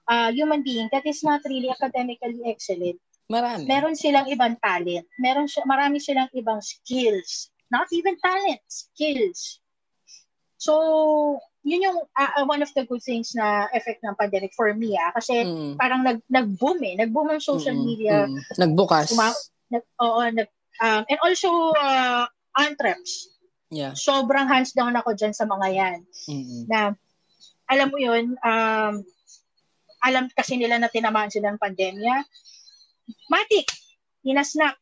[0.05, 3.01] uh, human being that is not really academically excellent.
[3.25, 3.65] Marami.
[3.65, 5.09] Meron silang ibang talent.
[5.17, 7.49] Meron siya, marami silang ibang skills.
[7.73, 9.57] Not even talent, skills.
[10.61, 14.95] So, yun yung uh, one of the good things na effect ng pandemic for me
[14.95, 15.11] ah.
[15.11, 15.76] Kasi mm.
[15.76, 16.95] parang nag nag-boom eh.
[16.95, 18.23] Nag-boom ang social mm, media.
[18.23, 18.39] Mm.
[18.56, 19.11] nagbukas.
[19.11, 19.35] Uma-
[19.68, 20.48] nag oo nag
[20.80, 22.23] um, and also uh,
[22.56, 23.35] antreps
[23.68, 23.91] yeah.
[23.91, 25.99] Sobrang hands down ako diyan sa mga yan.
[26.31, 26.61] Mm-hmm.
[26.72, 26.95] na
[27.68, 29.03] alam mo yun um
[30.07, 32.23] alam kasi nila na tinamaan sila ng pandemya.
[33.27, 33.68] Matik
[34.23, 34.80] hinasnap.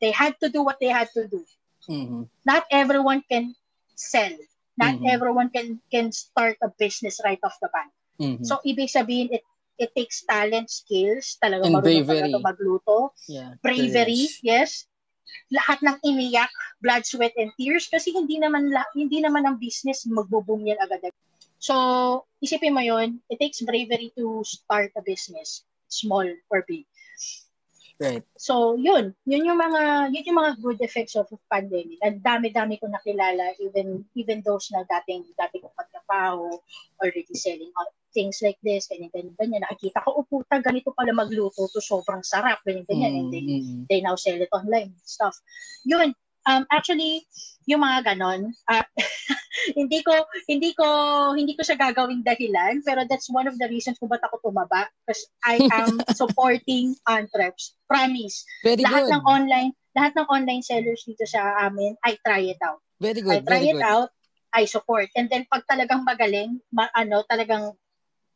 [0.00, 1.44] They had to do what they had to do.
[1.90, 2.30] Mm-hmm.
[2.46, 3.58] not everyone can
[3.98, 4.30] sell
[4.76, 5.12] Not mm-hmm.
[5.12, 7.90] everyone can can start a business right off the bat.
[8.20, 8.44] Mm-hmm.
[8.44, 9.44] So ibig sabihin it
[9.80, 12.20] it takes talent, skills, talaga And marunong bravery.
[12.28, 12.96] talaga magluto.
[13.28, 14.44] Yeah, bravery, courage.
[14.44, 14.70] yes.
[15.48, 16.52] Lahat ng iniyak,
[16.84, 21.08] blood, sweat and tears kasi hindi naman hindi naman ang business magbo-boom yan agad.
[21.62, 26.84] So, isipin mo 'yon, it takes bravery to start a business, small or big.
[28.02, 28.26] Right.
[28.34, 29.14] So, yun.
[29.30, 32.02] Yun yung mga, yun yung mga good effects of pandemic.
[32.02, 36.50] Ang dami-dami ko nakilala, even, even those na dating, dati ko pagtrabaho,
[36.98, 37.70] already selling
[38.10, 39.62] things like this, ganyan, ganyan, ganyan.
[39.62, 43.12] Nakikita ko, oh, ganito pala magluto to, sobrang sarap, ganyan, ganyan.
[43.14, 43.22] Mm-hmm.
[43.22, 43.82] And they, mm-hmm.
[43.88, 45.38] they now sell it online, stuff.
[45.86, 46.12] Yun,
[46.46, 47.26] um, actually,
[47.66, 48.86] yung mga ganon, uh,
[49.78, 50.12] hindi ko,
[50.50, 50.86] hindi ko,
[51.38, 54.90] hindi ko siya gagawing dahilan, pero that's one of the reasons kung ba't ako tumaba.
[55.02, 57.78] Because I am supporting Antreps.
[57.86, 58.42] Promise.
[58.66, 59.12] Very lahat good.
[59.14, 62.82] ng online, lahat ng online sellers dito sa amin, I try it out.
[62.98, 63.42] Very good.
[63.42, 63.86] I try very it good.
[63.86, 64.10] out,
[64.52, 65.08] I support.
[65.14, 67.76] And then pag talagang magaling, ma, ano, talagang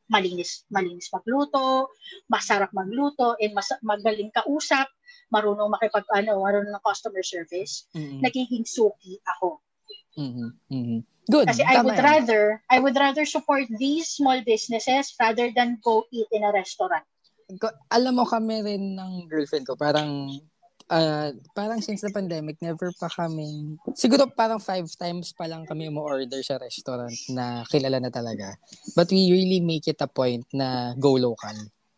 [0.06, 1.90] malinis, malinis magluto,
[2.30, 4.86] masarap magluto, and mas, magaling kausap,
[5.30, 8.22] marunong makipag ano, marunong ng customer service, mm-hmm.
[8.22, 9.62] nagiging suki ako.
[10.16, 10.48] Mm-hmm.
[10.72, 11.00] Mm-hmm.
[11.28, 11.46] Good.
[11.50, 12.06] Kasi I would yan.
[12.06, 17.04] rather I would rather support these small businesses rather than go eat in a restaurant.
[17.90, 20.30] Alam mo kami rin ng girlfriend ko, parang
[20.90, 25.90] uh, parang since the pandemic, never pa kami, siguro parang five times pa lang kami
[25.90, 28.54] mo order sa restaurant na kilala na talaga.
[28.94, 31.54] But we really make it a point na go local.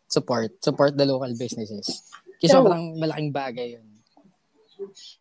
[0.09, 0.65] Support.
[0.65, 1.85] Support the local businesses.
[2.41, 3.85] Kasi so, sobrang malaking bagay yun.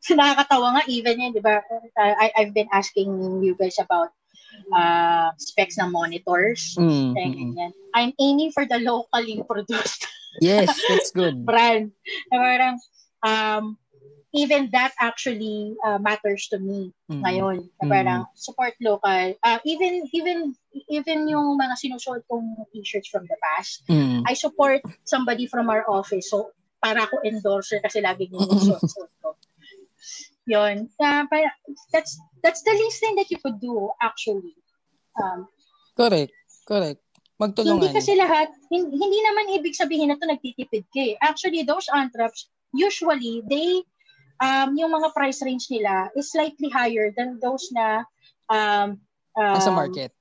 [0.00, 1.60] So, nakakatawa nga, even yun, di ba?
[1.98, 4.14] I, I've been asking you guys about
[4.70, 6.78] uh, specs ng monitors.
[6.78, 10.06] Mm, mm, I'm aiming for the locally produced.
[10.40, 11.44] Yes, that's good.
[11.48, 11.92] brand.
[12.30, 12.78] Parang,
[13.22, 13.78] um,
[14.34, 17.22] even that actually uh, matters to me mm.
[17.24, 17.68] ngayon.
[17.80, 18.32] Na parang mm.
[18.36, 19.34] support local.
[19.42, 20.54] Uh, even even
[20.88, 24.22] even yung mga sinusuot kong t-shirts from the past, mm.
[24.26, 26.30] I support somebody from our office.
[26.30, 29.34] So para ako endorser kasi lagi yung suot ko.
[30.52, 30.88] Yun.
[30.96, 31.24] Uh,
[31.92, 34.56] that's that's the least thing that you could do actually.
[35.18, 35.48] Um,
[35.96, 36.32] correct.
[36.68, 37.00] Correct.
[37.38, 37.86] Magtulungan.
[37.86, 41.14] Hindi kasi lahat, hindi, hindi naman ibig sabihin na to nagtitipid ka eh.
[41.22, 43.82] Actually, those antraps, usually, they,
[44.40, 48.04] um, yung mga price range nila is slightly higher than those na
[48.48, 49.00] um,
[49.36, 50.12] um, sa market.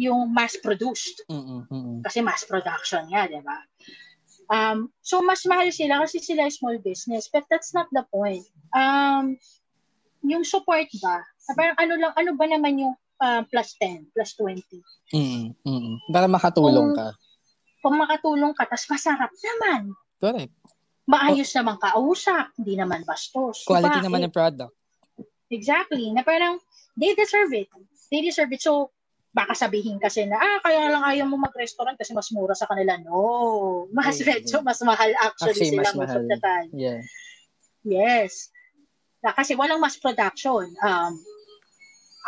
[0.00, 1.28] yung mass-produced.
[1.28, 2.00] Mm-mm.
[2.00, 3.58] Kasi mass production nga, di ba?
[4.50, 7.28] Um, so, mas mahal sila kasi sila small business.
[7.28, 8.42] But that's not the point.
[8.72, 9.36] Um,
[10.24, 11.20] yung support ba?
[11.52, 14.64] Parang ano lang, ano ba naman yung uh, plus 10, plus 20?
[15.12, 15.94] Mm, mm.
[16.08, 17.08] Para makatulong Kung- ka.
[17.80, 19.92] Kung makatulong ka, tas masarap naman.
[20.20, 20.52] Correct.
[21.08, 23.64] Maayos naman kausap, hindi naman bastos.
[23.64, 24.06] Quality Bakit?
[24.06, 24.74] naman ng product.
[25.50, 26.12] Exactly.
[26.14, 26.60] Na parang,
[26.94, 27.66] they deserve it.
[28.10, 28.62] They deserve it.
[28.62, 28.94] So,
[29.30, 32.98] baka sabihin kasi na, ah, kaya lang ayaw mo mag-restaurant kasi mas mura sa kanila.
[32.98, 33.86] No.
[33.94, 34.66] Mas Yeah, medyo, yeah.
[34.66, 36.22] mas mahal actually, Actually, sila mas mahal.
[36.26, 36.68] the time.
[36.74, 37.00] Yeah.
[37.86, 38.50] Yes.
[39.22, 40.66] Na, kasi walang mass production.
[40.82, 41.12] Um,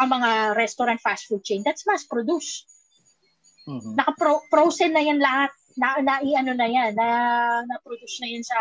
[0.00, 2.66] ang mga restaurant fast food chain, that's mass produced.
[3.66, 3.94] Mhm.
[3.94, 5.50] Naka-frozen na yan lahat.
[5.76, 7.08] Na, na ano na yan, na,
[7.64, 8.58] na-produce na yan sa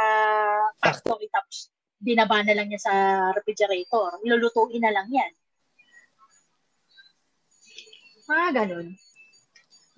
[0.80, 1.72] factory tapos
[2.02, 2.94] binaba na lang yan sa
[3.36, 4.18] refrigerator.
[4.26, 5.32] Ilulutuin na lang yan.
[8.32, 8.96] Ah, ganun.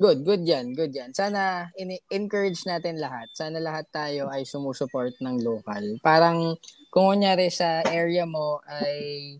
[0.02, 1.14] Good, good yan, good yan.
[1.14, 1.70] Sana
[2.10, 3.30] encourage natin lahat.
[3.38, 6.02] Sana lahat tayo ay sumusuport ng local.
[6.02, 6.58] Parang
[6.90, 9.38] kung kunyari sa area mo ay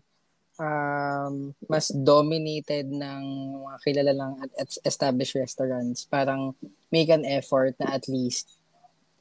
[0.58, 3.22] um, mas dominated ng
[3.64, 6.54] mga kilalalang at, at established restaurants, parang
[6.90, 8.58] make an effort na at least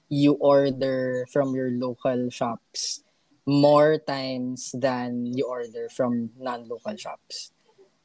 [0.09, 3.01] you order from your local shops
[3.43, 7.51] more times than you order from non-local shops.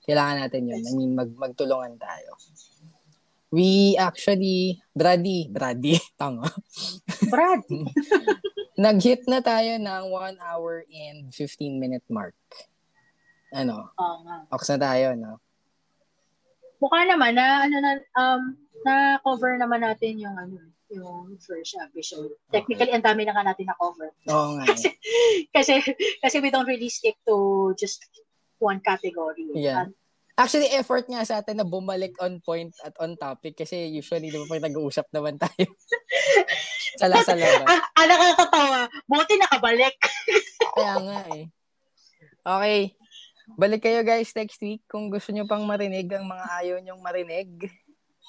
[0.09, 0.82] Kailangan natin yun.
[0.82, 2.32] I mean, mag magtulungan tayo.
[3.48, 6.48] We actually, Brady, Brady, tama.
[7.28, 7.64] Brad,
[8.78, 12.38] Nag-hit na tayo ng 1 hour and 15 minute mark.
[13.53, 14.37] Ano, oo nga.
[14.53, 15.41] ox na tayo, no?
[16.79, 18.43] Mukha naman na ano na um
[18.87, 18.95] na
[19.25, 22.33] cover naman natin yung ano yung first episode.
[22.49, 24.12] Technically, ang dami na nga natin na cover.
[24.29, 24.65] Oo nga.
[25.57, 25.81] Kasi
[26.25, 28.05] kasi we don't really stick to just
[28.61, 29.49] one category.
[29.53, 29.93] Yeah.
[30.39, 34.39] Actually, effort nga sa atin na bumalik on point at on topic kasi usually, di
[34.39, 35.66] ba, pag nag-uusap naman tayo
[37.03, 37.66] sa lasa labas.
[37.66, 38.81] Ah, ah, nakakatawa.
[39.11, 39.99] Buti nakabalik.
[40.79, 41.45] Kaya nga eh.
[42.47, 42.81] Okay.
[43.57, 47.49] Balik kayo guys next week kung gusto nyo pang marinig ang mga ayaw nyong marinig.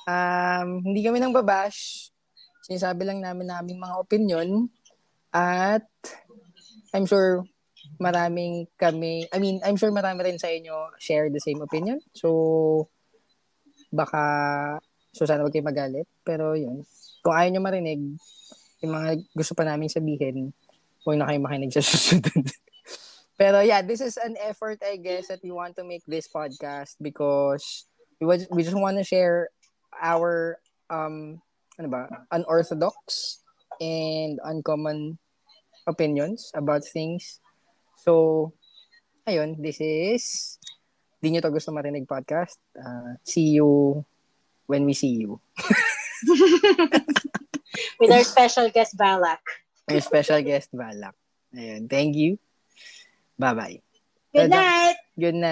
[0.07, 2.13] Um, hindi kami nang babash.
[2.63, 4.69] Sinasabi lang namin namin mga opinion.
[5.33, 5.89] At
[6.95, 7.43] I'm sure
[7.99, 11.99] maraming kami, I mean, I'm sure marami rin sa inyo share the same opinion.
[12.15, 12.87] So,
[13.91, 14.21] baka,
[15.11, 16.07] so sana wag kayo magalit.
[16.23, 16.87] Pero yun,
[17.19, 17.99] kung ayaw nyo marinig,
[18.79, 20.55] yung mga gusto pa namin sabihin,
[21.03, 22.47] huwag na kayo makinig sa susunod.
[23.39, 26.99] Pero yeah, this is an effort, I guess, that we want to make this podcast
[26.99, 27.87] because
[28.19, 29.47] we, was, we just want to share
[29.95, 30.59] our,
[30.91, 31.39] um,
[31.79, 33.39] ano ba, unorthodox
[33.79, 35.17] and uncommon
[35.87, 37.39] opinions about things.
[38.03, 38.51] So,
[39.23, 40.59] ayun, this is
[41.19, 42.55] Di nyo to gusto marinig podcast.
[42.71, 43.99] Uh, see you
[44.71, 45.43] when we see you.
[47.99, 49.43] With our special guest, Balak.
[49.91, 51.15] May special guest, Balak.
[51.51, 52.39] Ayun, thank you.
[53.39, 53.79] Bye-bye.
[54.35, 54.95] Good night!
[55.19, 55.47] Good night.